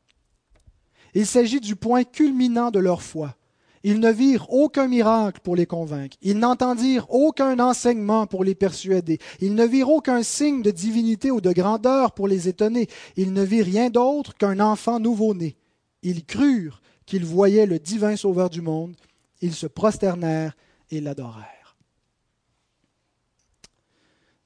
Il 1.14 1.28
s'agit 1.28 1.60
du 1.60 1.76
point 1.76 2.04
culminant 2.04 2.72
de 2.72 2.80
leur 2.80 3.04
foi. 3.04 3.36
Ils 3.84 4.00
ne 4.00 4.12
virent 4.12 4.52
aucun 4.52 4.88
miracle 4.88 5.42
pour 5.42 5.56
les 5.56 5.66
convaincre. 5.66 6.18
Ils 6.22 6.38
n'entendirent 6.38 7.10
aucun 7.10 7.60
enseignement 7.60 8.28
pour 8.28 8.44
les 8.44 8.54
persuader. 8.54 9.18
Ils 9.40 9.56
ne 9.56 9.66
virent 9.66 9.90
aucun 9.90 10.22
signe 10.22 10.62
de 10.62 10.70
divinité 10.70 11.32
ou 11.32 11.42
de 11.42 11.52
grandeur 11.52 12.14
pour 12.14 12.28
les 12.28 12.48
étonner. 12.48 12.88
Ils 13.16 13.34
ne 13.34 13.42
virent 13.42 13.66
rien 13.66 13.90
d'autre 13.90 14.36
qu'un 14.36 14.60
enfant 14.60 15.00
nouveau-né. 15.00 15.58
Ils 16.04 16.26
crurent 16.26 16.82
qu'ils 17.08 17.26
voyaient 17.26 17.66
le 17.66 17.80
divin 17.80 18.16
Sauveur 18.16 18.50
du 18.50 18.62
monde. 18.62 18.96
Ils 19.42 19.56
se 19.56 19.68
prosternèrent 19.68 20.56
et 20.92 21.02
l'adorèrent. 21.02 21.76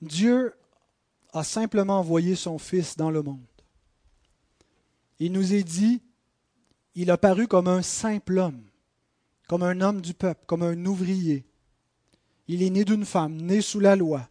Dieu 0.02 0.54
a 1.34 1.44
simplement 1.44 2.00
envoyé 2.00 2.36
son 2.36 2.58
Fils 2.58 2.96
dans 2.96 3.12
le 3.12 3.22
monde. 3.22 3.44
Il 5.20 5.34
nous 5.34 5.54
est 5.54 5.64
dit, 5.64 6.02
il 6.94 7.12
a 7.12 7.18
paru 7.18 7.48
comme 7.48 7.68
un 7.68 7.82
simple 7.82 8.38
homme 8.38 8.64
comme 9.48 9.64
un 9.64 9.82
homme 9.82 10.02
du 10.02 10.14
peuple, 10.14 10.44
comme 10.48 10.64
un 10.64 10.86
ouvrier. 10.86 11.46
Il 12.48 12.64
est 12.64 12.70
né 12.70 12.86
d'une 12.86 13.06
femme, 13.06 13.36
né 13.36 13.62
sous 13.62 13.80
la 13.80 13.96
loi. 13.96 14.28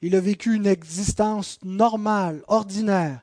Il 0.00 0.16
a 0.16 0.20
vécu 0.20 0.54
une 0.54 0.66
existence 0.66 1.58
normale, 1.64 2.42
ordinaire. 2.48 3.22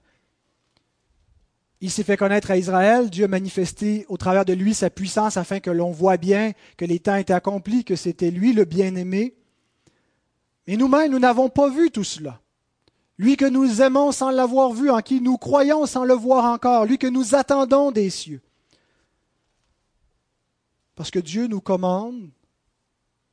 Il 1.81 1.91
s'est 1.91 2.03
fait 2.03 2.17
connaître 2.17 2.51
à 2.51 2.57
Israël. 2.57 3.09
Dieu 3.09 3.25
a 3.25 3.29
manifesté 3.29 4.05
au 4.09 4.17
travers 4.17 4.45
de 4.45 4.53
lui 4.53 4.73
sa 4.73 4.89
puissance 4.89 5.37
afin 5.37 5.59
que 5.59 5.69
l'on 5.69 5.91
voit 5.91 6.17
bien 6.17 6.53
que 6.77 6.85
les 6.85 6.99
temps 6.99 7.15
étaient 7.15 7.33
accomplis, 7.33 7.83
que 7.83 7.95
c'était 7.95 8.31
lui 8.31 8.53
le 8.53 8.65
bien-aimé. 8.65 9.35
Mais 10.67 10.77
nous-mêmes, 10.77 11.11
nous 11.11 11.19
n'avons 11.19 11.49
pas 11.49 11.69
vu 11.69 11.89
tout 11.89 12.03
cela. 12.03 12.41
Lui 13.17 13.35
que 13.35 13.45
nous 13.45 13.81
aimons 13.81 14.11
sans 14.11 14.29
l'avoir 14.29 14.71
vu, 14.71 14.89
en 14.89 14.99
qui 14.99 15.19
nous 15.19 15.37
croyons 15.37 15.85
sans 15.85 16.05
le 16.05 16.13
voir 16.13 16.45
encore, 16.45 16.85
lui 16.85 16.97
que 16.97 17.07
nous 17.07 17.35
attendons 17.35 17.91
des 17.91 18.09
cieux. 18.09 18.41
Parce 20.99 21.11
que 21.11 21.19
Dieu 21.19 21.47
nous 21.47 21.61
commande 21.61 22.29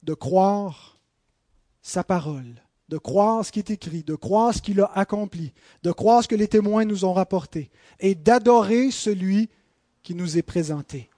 de 0.05 0.15
croire 0.15 1.01
sa 1.83 2.05
parole, 2.05 2.63
de 2.89 2.97
croire 2.97 3.45
ce 3.45 3.51
qui 3.51 3.59
est 3.59 3.71
écrit, 3.71 4.05
de 4.05 4.15
croire 4.15 4.55
ce 4.55 4.63
qu'il 4.63 4.81
a 4.81 4.93
accompli, 4.95 5.53
de 5.83 5.91
croire 5.91 6.23
ce 6.23 6.29
que 6.29 6.37
les 6.37 6.47
témoins 6.47 6.85
nous 6.85 7.05
ont 7.05 7.13
rapporté, 7.13 7.73
et 7.99 8.15
d'adorer 8.15 8.93
celui 8.93 9.49
qui 10.05 10.15
nous 10.15 10.39
est 10.39 10.43
présenté. 10.43 11.11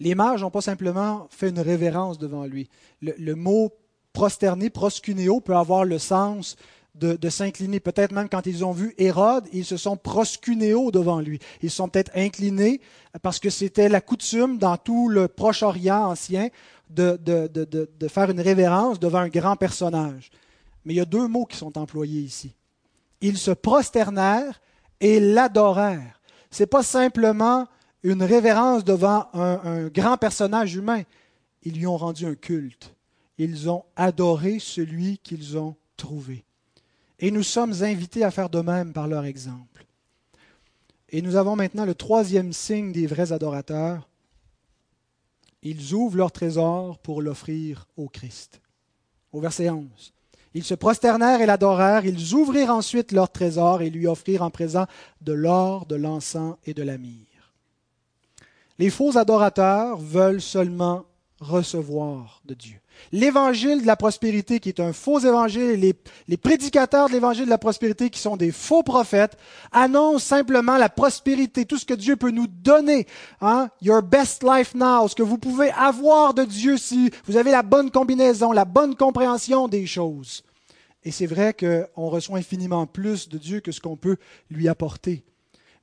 Les 0.00 0.14
mages 0.14 0.42
n'ont 0.42 0.50
pas 0.50 0.60
simplement 0.60 1.28
fait 1.30 1.48
une 1.48 1.60
révérence 1.60 2.18
devant 2.18 2.44
lui. 2.44 2.68
Le, 3.00 3.34
mot 3.34 3.72
prosterné, 4.12 4.68
proscunéo, 4.68 5.40
peut 5.40 5.56
avoir 5.56 5.86
le 5.86 5.98
sens 5.98 6.56
de, 6.98 7.28
s'incliner. 7.28 7.80
Peut-être 7.80 8.12
même 8.12 8.28
quand 8.28 8.46
ils 8.46 8.64
ont 8.64 8.72
vu 8.72 8.94
Hérode, 8.98 9.48
ils 9.52 9.64
se 9.64 9.76
sont 9.76 9.96
proscunéo 9.96 10.90
devant 10.90 11.20
lui. 11.20 11.38
Ils 11.62 11.70
sont 11.70 11.88
peut-être 11.88 12.12
inclinés 12.14 12.80
parce 13.22 13.38
que 13.38 13.50
c'était 13.50 13.88
la 13.88 14.00
coutume 14.00 14.58
dans 14.58 14.76
tout 14.76 15.08
le 15.08 15.28
Proche-Orient 15.28 16.10
ancien 16.10 16.48
de, 16.90 17.18
faire 18.08 18.30
une 18.30 18.40
révérence 18.40 18.98
devant 18.98 19.18
un 19.18 19.28
grand 19.28 19.56
personnage. 19.56 20.30
Mais 20.84 20.94
il 20.94 20.96
y 20.96 21.00
a 21.00 21.04
deux 21.04 21.26
mots 21.28 21.46
qui 21.46 21.56
sont 21.56 21.76
employés 21.76 22.20
ici. 22.20 22.52
Ils 23.20 23.38
se 23.38 23.50
prosternèrent 23.50 24.60
et 25.00 25.20
l'adorèrent. 25.20 26.20
Ce 26.50 26.62
n'est 26.62 26.68
pas 26.68 26.82
simplement 26.82 27.66
une 28.02 28.22
révérence 28.22 28.84
devant 28.84 29.28
un 29.34 29.88
grand 29.88 30.16
personnage 30.16 30.76
humain. 30.76 31.02
Ils 31.62 31.74
lui 31.74 31.86
ont 31.86 31.96
rendu 31.96 32.24
un 32.24 32.34
culte. 32.34 32.94
Ils 33.38 33.68
ont 33.68 33.84
adoré 33.96 34.58
celui 34.60 35.18
qu'ils 35.18 35.58
ont 35.58 35.74
trouvé. 35.96 36.45
Et 37.18 37.30
nous 37.30 37.42
sommes 37.42 37.82
invités 37.82 38.24
à 38.24 38.30
faire 38.30 38.50
de 38.50 38.60
même 38.60 38.92
par 38.92 39.08
leur 39.08 39.24
exemple. 39.24 39.86
Et 41.08 41.22
nous 41.22 41.36
avons 41.36 41.56
maintenant 41.56 41.84
le 41.84 41.94
troisième 41.94 42.52
signe 42.52 42.92
des 42.92 43.06
vrais 43.06 43.32
adorateurs. 43.32 44.08
Ils 45.62 45.94
ouvrent 45.94 46.18
leur 46.18 46.32
trésor 46.32 46.98
pour 46.98 47.22
l'offrir 47.22 47.86
au 47.96 48.08
Christ. 48.08 48.60
Au 49.32 49.40
verset 49.40 49.70
11. 49.70 50.12
Ils 50.54 50.64
se 50.64 50.74
prosternèrent 50.74 51.40
et 51.40 51.46
l'adorèrent. 51.46 52.06
Ils 52.06 52.34
ouvrirent 52.34 52.70
ensuite 52.70 53.12
leur 53.12 53.30
trésor 53.30 53.82
et 53.82 53.90
lui 53.90 54.06
offrirent 54.06 54.42
en 54.42 54.50
présent 54.50 54.86
de 55.20 55.32
l'or, 55.32 55.86
de 55.86 55.96
l'encens 55.96 56.56
et 56.64 56.74
de 56.74 56.82
la 56.82 56.98
myrrhe. 56.98 57.26
Les 58.78 58.90
faux 58.90 59.16
adorateurs 59.16 59.98
veulent 59.98 60.42
seulement 60.42 61.04
recevoir 61.40 62.42
de 62.44 62.54
Dieu. 62.54 62.80
L'évangile 63.12 63.82
de 63.82 63.86
la 63.86 63.96
prospérité, 63.96 64.60
qui 64.60 64.68
est 64.68 64.80
un 64.80 64.92
faux 64.92 65.20
évangile, 65.20 65.80
les, 65.80 65.94
les 66.28 66.36
prédicateurs 66.36 67.08
de 67.08 67.12
l'évangile 67.12 67.44
de 67.44 67.50
la 67.50 67.58
prospérité, 67.58 68.10
qui 68.10 68.20
sont 68.20 68.36
des 68.36 68.52
faux 68.52 68.82
prophètes, 68.82 69.36
annoncent 69.72 70.26
simplement 70.26 70.76
la 70.76 70.88
prospérité, 70.88 71.64
tout 71.64 71.78
ce 71.78 71.86
que 71.86 71.94
Dieu 71.94 72.16
peut 72.16 72.30
nous 72.30 72.46
donner. 72.46 73.06
Hein? 73.40 73.68
Your 73.80 74.02
best 74.02 74.42
life 74.42 74.74
now, 74.74 75.08
ce 75.08 75.14
que 75.14 75.22
vous 75.22 75.38
pouvez 75.38 75.70
avoir 75.70 76.34
de 76.34 76.44
Dieu 76.44 76.76
si 76.76 77.10
vous 77.26 77.36
avez 77.36 77.50
la 77.50 77.62
bonne 77.62 77.90
combinaison, 77.90 78.52
la 78.52 78.64
bonne 78.64 78.96
compréhension 78.96 79.68
des 79.68 79.86
choses. 79.86 80.42
Et 81.04 81.12
c'est 81.12 81.26
vrai 81.26 81.54
qu'on 81.54 82.08
reçoit 82.08 82.38
infiniment 82.38 82.86
plus 82.86 83.28
de 83.28 83.38
Dieu 83.38 83.60
que 83.60 83.70
ce 83.70 83.80
qu'on 83.80 83.96
peut 83.96 84.16
lui 84.50 84.68
apporter. 84.68 85.24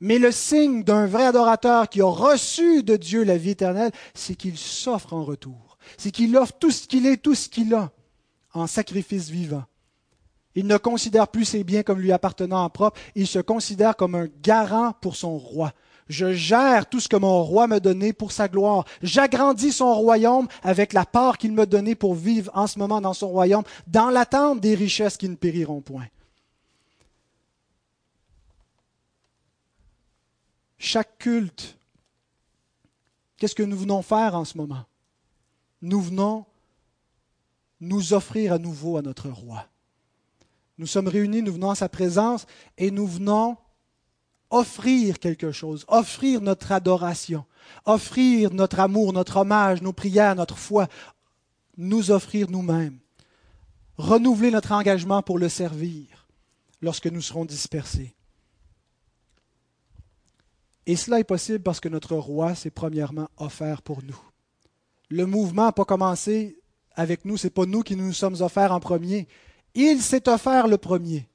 Mais 0.01 0.19
le 0.19 0.31
signe 0.33 0.83
d'un 0.83 1.05
vrai 1.05 1.25
adorateur 1.25 1.87
qui 1.87 2.01
a 2.01 2.05
reçu 2.05 2.83
de 2.83 2.97
Dieu 2.97 3.23
la 3.23 3.37
vie 3.37 3.51
éternelle, 3.51 3.93
c'est 4.13 4.35
qu'il 4.35 4.57
s'offre 4.57 5.13
en 5.13 5.23
retour 5.23 5.62
c'est 5.97 6.11
qu'il 6.11 6.35
offre 6.37 6.53
tout 6.59 6.71
ce 6.71 6.87
qu'il 6.87 7.05
est, 7.05 7.17
tout 7.17 7.35
ce 7.35 7.49
qu'il 7.49 7.73
a, 7.73 7.91
en 8.53 8.67
sacrifice 8.67 9.29
vivant. 9.29 9.63
Il 10.55 10.67
ne 10.67 10.77
considère 10.77 11.27
plus 11.27 11.45
ses 11.45 11.63
biens 11.63 11.83
comme 11.83 11.99
lui 11.99 12.11
appartenant 12.11 12.63
en 12.63 12.69
propre, 12.69 12.99
il 13.15 13.27
se 13.27 13.39
considère 13.39 13.95
comme 13.95 14.15
un 14.15 14.27
garant 14.41 14.93
pour 15.01 15.15
son 15.15 15.37
roi. 15.37 15.73
Je 16.07 16.33
gère 16.33 16.87
tout 16.87 16.99
ce 16.99 17.07
que 17.07 17.15
mon 17.15 17.43
roi 17.43 17.67
me 17.67 17.79
donnait 17.79 18.13
pour 18.13 18.31
sa 18.31 18.47
gloire. 18.47 18.85
J'agrandis 19.01 19.71
son 19.71 19.93
royaume 19.95 20.47
avec 20.61 20.93
la 20.93 21.05
part 21.05 21.37
qu'il 21.37 21.53
me 21.53 21.65
donnait 21.65 21.95
pour 21.95 22.13
vivre 22.13 22.51
en 22.53 22.67
ce 22.67 22.77
moment 22.77 23.01
dans 23.01 23.13
son 23.13 23.29
royaume, 23.29 23.63
dans 23.87 24.09
l'attente 24.09 24.59
des 24.59 24.75
richesses 24.75 25.17
qui 25.17 25.29
ne 25.29 25.35
périront 25.35 25.81
point. 25.81 26.07
Chaque 30.77 31.17
culte, 31.17 31.77
qu'est-ce 33.37 33.55
que 33.55 33.63
nous 33.63 33.77
venons 33.77 34.01
faire 34.01 34.35
en 34.35 34.43
ce 34.43 34.57
moment? 34.57 34.83
Nous 35.83 36.01
venons 36.01 36.45
nous 37.81 38.13
offrir 38.13 38.53
à 38.53 38.57
nouveau 38.57 38.95
à 38.97 39.01
notre 39.01 39.29
roi. 39.29 39.67
Nous 40.77 40.87
sommes 40.87 41.09
réunis, 41.09 41.43
nous 41.43 41.53
venons 41.53 41.71
à 41.71 41.75
sa 41.75 41.89
présence 41.89 42.47
et 42.77 42.89
nous 42.89 43.05
venons 43.05 43.57
offrir 44.49 45.19
quelque 45.19 45.51
chose, 45.51 45.83
offrir 45.89 46.39
notre 46.39 46.71
adoration, 46.71 47.43
offrir 47.85 48.53
notre 48.53 48.79
amour, 48.79 49.11
notre 49.11 49.37
hommage, 49.37 49.81
nos 49.81 49.91
prières, 49.91 50.35
notre 50.35 50.57
foi, 50.57 50.87
nous 51.75 52.11
offrir 52.11 52.49
nous-mêmes, 52.49 52.99
renouveler 53.97 54.51
notre 54.51 54.71
engagement 54.71 55.21
pour 55.21 55.37
le 55.37 55.49
servir 55.49 56.27
lorsque 56.81 57.07
nous 57.07 57.21
serons 57.21 57.43
dispersés. 57.43 58.15
Et 60.85 60.95
cela 60.95 61.19
est 61.19 61.25
possible 61.25 61.61
parce 61.61 61.81
que 61.81 61.89
notre 61.89 62.15
roi 62.15 62.55
s'est 62.55 62.71
premièrement 62.71 63.27
offert 63.37 63.81
pour 63.81 64.01
nous 64.01 64.32
le 65.09 65.25
mouvement 65.25 65.65
n'a 65.65 65.71
pas 65.71 65.85
commencé 65.85 66.59
avec 66.95 67.25
nous, 67.25 67.37
ce 67.37 67.47
n'est 67.47 67.51
pas 67.51 67.65
nous 67.65 67.81
qui 67.81 67.95
nous 67.95 68.13
sommes 68.13 68.41
offerts 68.41 68.71
en 68.71 68.79
premier. 68.79 69.27
Il 69.75 70.01
s'est 70.01 70.29
offert 70.29 70.67
le 70.67 70.77
premier, 70.77 71.27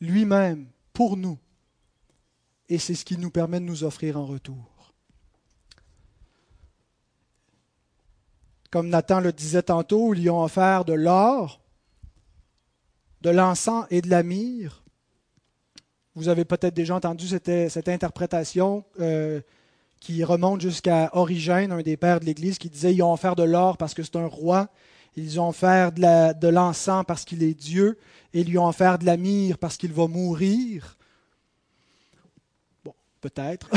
lui-même, 0.00 0.68
pour 0.92 1.16
nous. 1.16 1.38
Et 2.68 2.78
c'est 2.78 2.94
ce 2.94 3.04
qui 3.04 3.18
nous 3.18 3.30
permet 3.30 3.58
de 3.60 3.64
nous 3.64 3.84
offrir 3.84 4.16
en 4.16 4.26
retour. 4.26 4.94
Comme 8.70 8.88
Nathan 8.88 9.18
le 9.18 9.32
disait 9.32 9.64
tantôt, 9.64 10.14
ils 10.14 10.20
lui 10.20 10.30
ont 10.30 10.44
offert 10.44 10.84
de 10.84 10.92
l'or, 10.92 11.60
de 13.22 13.30
l'encens 13.30 13.86
et 13.90 14.00
de 14.00 14.08
la 14.08 14.22
myrrhe. 14.22 14.84
Vous 16.14 16.28
avez 16.28 16.44
peut-être 16.44 16.74
déjà 16.74 16.94
entendu 16.94 17.26
cette, 17.26 17.88
interprétation. 17.88 18.84
Euh, 19.00 19.40
qui 20.00 20.24
remonte 20.24 20.62
jusqu'à 20.62 21.10
Origène, 21.12 21.72
un 21.72 21.82
des 21.82 21.96
pères 21.96 22.20
de 22.20 22.24
l'Église, 22.24 22.58
qui 22.58 22.70
disait 22.70 22.94
ils 22.94 23.02
ont 23.02 23.12
offert 23.12 23.36
de 23.36 23.42
l'or 23.42 23.76
parce 23.76 23.94
que 23.94 24.02
c'est 24.02 24.16
un 24.16 24.26
roi, 24.26 24.68
ils 25.16 25.38
ont 25.38 25.48
offert 25.48 25.92
de 25.92 26.48
l'encens 26.48 27.04
parce 27.06 27.24
qu'il 27.24 27.42
est 27.42 27.54
Dieu, 27.54 27.98
et 28.32 28.40
ils 28.40 28.48
lui 28.48 28.58
ont 28.58 28.66
offert 28.66 28.98
de 28.98 29.04
la 29.04 29.16
myrrhe 29.16 29.58
parce 29.58 29.76
qu'il 29.76 29.92
va 29.92 30.06
mourir. 30.06 30.96
Bon, 32.84 32.94
peut-être. 33.20 33.68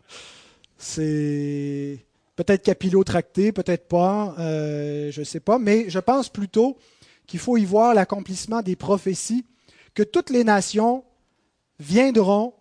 c'est 0.78 2.04
peut-être 2.36 2.62
capillotracté, 2.62 3.52
peut-être 3.52 3.88
pas, 3.88 4.34
euh, 4.38 5.10
je 5.10 5.20
ne 5.20 5.24
sais 5.24 5.40
pas, 5.40 5.58
mais 5.58 5.88
je 5.88 5.98
pense 5.98 6.28
plutôt 6.28 6.76
qu'il 7.26 7.40
faut 7.40 7.56
y 7.56 7.64
voir 7.64 7.94
l'accomplissement 7.94 8.60
des 8.60 8.76
prophéties, 8.76 9.44
que 9.94 10.02
toutes 10.02 10.30
les 10.30 10.44
nations 10.44 11.04
viendront 11.78 12.54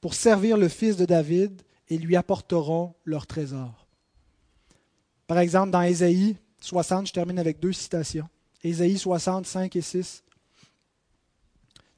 pour 0.00 0.14
servir 0.14 0.56
le 0.56 0.68
fils 0.68 0.96
de 0.96 1.04
David 1.04 1.62
et 1.92 1.98
lui 1.98 2.16
apporteront 2.16 2.94
leur 3.04 3.26
trésor. 3.26 3.86
Par 5.26 5.38
exemple, 5.38 5.70
dans 5.70 5.82
Ésaïe 5.82 6.36
60, 6.62 7.08
je 7.08 7.12
termine 7.12 7.38
avec 7.38 7.60
deux 7.60 7.74
citations. 7.74 8.28
Ésaïe 8.64 8.96
60, 8.96 9.44
5 9.44 9.76
et 9.76 9.82
6. 9.82 10.24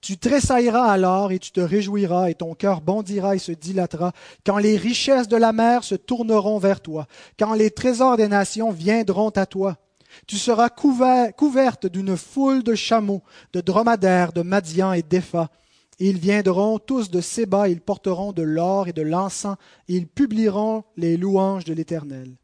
Tu 0.01 0.19
tressailleras 0.19 0.91
alors 0.91 1.31
et 1.31 1.39
tu 1.39 1.53
te 1.53 1.61
réjouiras 1.61 2.29
et 2.29 2.35
ton 2.35 2.55
cœur 2.55 2.81
bondira 2.81 3.37
et 3.37 3.39
se 3.39 3.53
dilatera 3.53 4.13
quand 4.45 4.59
les 4.59 4.77
richesses 4.77 5.29
de 5.29 5.37
la 5.37 5.53
mer 5.53 5.85
se 5.85 5.95
tourneront 5.95 6.59
vers 6.59 6.81
toi, 6.81 7.07
quand 7.39 7.55
les 7.55 7.71
trésors 7.71 8.17
des 8.17 8.29
nations 8.29 8.73
viendront 8.73 9.31
à 9.31 9.47
toi. 9.47 9.79
Tu 10.27 10.39
seras 10.39 10.71
couverte 10.71 11.87
d'une 11.87 12.17
foule 12.17 12.65
de 12.65 12.75
chameaux, 12.75 13.23
de 13.53 13.61
dromadaires, 13.61 14.33
de 14.33 14.43
Madian 14.43 14.93
et 14.93 15.03
d'Epha. 15.03 15.51
Ils 15.99 16.19
viendront 16.19 16.79
tous 16.79 17.11
de 17.11 17.21
Séba, 17.21 17.69
ils 17.69 17.81
porteront 17.81 18.33
de 18.33 18.43
l'or 18.43 18.89
et 18.89 18.93
de 18.93 19.03
l'encens, 19.03 19.57
ils 19.89 20.07
publieront 20.07 20.85
les 20.97 21.17
louanges 21.17 21.65
de 21.65 21.73
l'Éternel. 21.73 22.37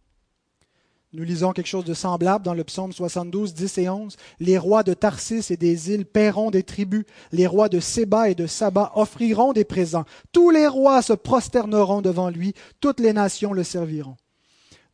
Nous 1.12 1.24
lisons 1.24 1.53
quelque 1.53 1.66
chose 1.66 1.84
de 1.84 1.94
semblable 1.94 2.44
dans 2.44 2.55
le 2.55 2.62
psaume 2.62 2.92
72, 2.92 3.53
10 3.53 3.78
et 3.78 3.88
11. 3.88 4.16
Les 4.38 4.59
rois 4.59 4.84
de 4.84 4.94
Tarsis 4.94 5.51
et 5.51 5.57
des 5.57 5.90
îles 5.90 6.07
paieront 6.07 6.53
des 6.53 6.62
tribus. 6.62 7.05
Les 7.32 7.48
rois 7.48 7.68
de 7.68 7.80
Séba 7.80 8.30
et 8.30 8.36
de 8.36 8.46
Saba 8.46 8.92
offriront 8.94 9.53
des 9.53 9.64
présents. 9.64 10.05
Tous 10.30 10.51
les 10.51 10.68
rois 10.68 11.03
se 11.03 11.12
prosterneront 11.12 12.01
devant 12.01 12.30
lui. 12.30 12.55
Toutes 12.78 13.01
les 13.01 13.12
nations 13.12 13.53
le 13.53 13.64
serviront. 13.64 14.16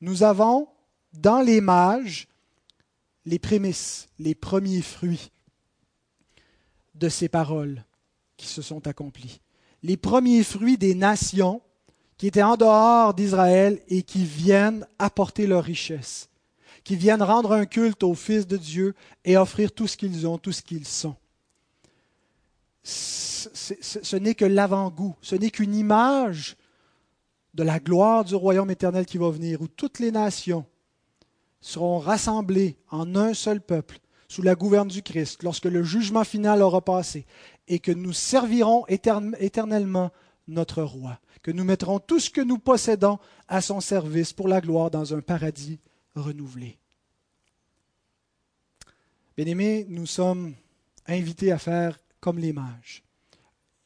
Nous 0.01 0.23
avons 0.23 0.69
dans 1.13 1.43
les 1.43 1.61
mages 1.61 2.29
les 3.27 3.39
prémices, 3.39 4.09
les 4.19 4.35
premiers 4.35 4.83
fruits 4.83 5.31
de 6.95 7.11
ces 7.11 7.29
paroles 7.29 7.86
qui 8.37 8.47
se 8.47 8.63
sont 8.63 8.87
accomplies. 8.87 9.41
Les 9.83 9.97
premiers 9.97 10.43
fruits 10.43 10.79
des 10.79 10.95
nations 10.95 11.61
qui 12.17 12.27
étaient 12.27 12.43
en 12.43 12.57
dehors 12.57 13.15
d'Israël 13.15 13.81
et 13.89 14.03
qui 14.03 14.25
viennent 14.25 14.87
apporter 14.99 15.47
leur 15.47 15.65
richesse, 15.65 16.29
qui 16.83 16.97
viennent 16.97 17.23
rendre 17.23 17.53
un 17.53 17.67
culte 17.67 18.03
au 18.03 18.15
Fils 18.15 18.47
de 18.47 18.57
Dieu 18.57 18.95
et 19.25 19.37
offrir 19.37 19.73
tout 19.73 19.87
ce 19.87 19.97
qu'ils 19.97 20.27
ont, 20.27 20.39
tout 20.39 20.53
ce 20.53 20.63
qu'ils 20.63 20.87
sont. 20.87 21.17
Ce 22.83 24.17
n'est 24.17 24.35
que 24.35 24.45
l'avant-goût, 24.45 25.15
ce 25.21 25.35
n'est 25.35 25.51
qu'une 25.51 25.75
image 25.75 26.57
de 27.55 27.63
la 27.63 27.81
gloire 27.81 28.25
du 28.25 28.35
royaume 28.35 28.71
éternel 28.71 29.07
qui 29.07 29.19
va 29.19 29.31
venir, 29.31 29.63
où 29.63 29.69
toutes 29.69 29.99
les 29.99 30.13
nations 30.13 30.65
seront 31.61 31.99
rassemblées 31.99 32.77
en 32.91 33.17
un 33.17 33.35
seul 33.35 33.61
peuple, 33.61 33.99
sous 34.29 34.43
la 34.43 34.55
gouverne 34.55 34.89
du 34.89 35.03
Christ, 35.03 35.43
lorsque 35.43 35.65
le 35.65 35.83
jugement 35.83 36.25
final 36.25 36.63
aura 36.63 36.81
passé, 36.81 37.27
et 37.69 37.79
que 37.79 37.93
nous 37.93 38.13
servirons 38.13 38.87
éternellement 38.89 40.11
notre 40.49 40.83
roi 40.83 41.19
que 41.47 41.53
nous 41.53 41.63
mettrons 41.63 42.01
tout 42.01 42.19
ce 42.19 42.29
que 42.29 42.41
nous 42.41 42.59
possédons 42.59 43.21
à 43.47 43.61
son 43.61 43.81
service 43.81 44.33
pour 44.33 44.49
la 44.49 44.61
gloire 44.61 44.91
dans 44.91 45.15
un 45.15 45.21
paradis 45.21 45.79
renouvelé. 46.17 46.77
Bien-aimés, 49.37 49.87
nous 49.89 50.07
sommes 50.07 50.55
invités 51.07 51.53
à 51.53 51.59
faire 51.59 52.01
comme 52.19 52.41
les 52.41 52.53
mages. 52.53 53.05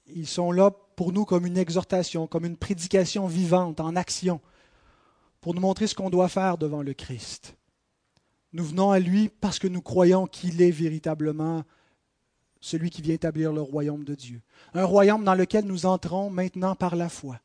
Ils 0.06 0.26
sont 0.26 0.52
là 0.52 0.70
pour 0.96 1.12
nous 1.12 1.26
comme 1.26 1.44
une 1.44 1.58
exhortation, 1.58 2.26
comme 2.26 2.46
une 2.46 2.56
prédication 2.56 3.26
vivante, 3.26 3.78
en 3.78 3.94
action, 3.94 4.40
pour 5.42 5.52
nous 5.52 5.60
montrer 5.60 5.86
ce 5.86 5.94
qu'on 5.94 6.08
doit 6.08 6.30
faire 6.30 6.56
devant 6.56 6.80
le 6.80 6.94
Christ. 6.94 7.56
Nous 8.54 8.64
venons 8.64 8.90
à 8.90 9.00
lui 9.00 9.28
parce 9.28 9.58
que 9.58 9.68
nous 9.68 9.82
croyons 9.82 10.26
qu'il 10.26 10.62
est 10.62 10.70
véritablement 10.70 11.64
celui 12.60 12.90
qui 12.90 13.02
vient 13.02 13.14
établir 13.14 13.52
le 13.52 13.62
royaume 13.62 14.04
de 14.04 14.14
Dieu. 14.14 14.40
Un 14.74 14.84
royaume 14.84 15.24
dans 15.24 15.34
lequel 15.34 15.64
nous 15.64 15.86
entrons 15.86 16.30
maintenant 16.30 16.74
par 16.74 16.96
la 16.96 17.08
foi 17.08 17.40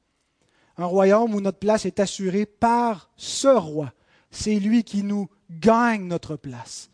un 0.78 0.86
royaume 0.86 1.34
où 1.34 1.42
notre 1.42 1.60
place 1.60 1.86
est 1.86 2.00
assurée 2.00 2.46
par 2.46 3.10
ce 3.16 3.48
roi. 3.48 3.94
C'est 4.32 4.60
lui 4.60 4.84
qui 4.84 5.04
nous 5.04 5.30
gagne 5.50 6.08
notre 6.08 6.36
place. 6.36 6.90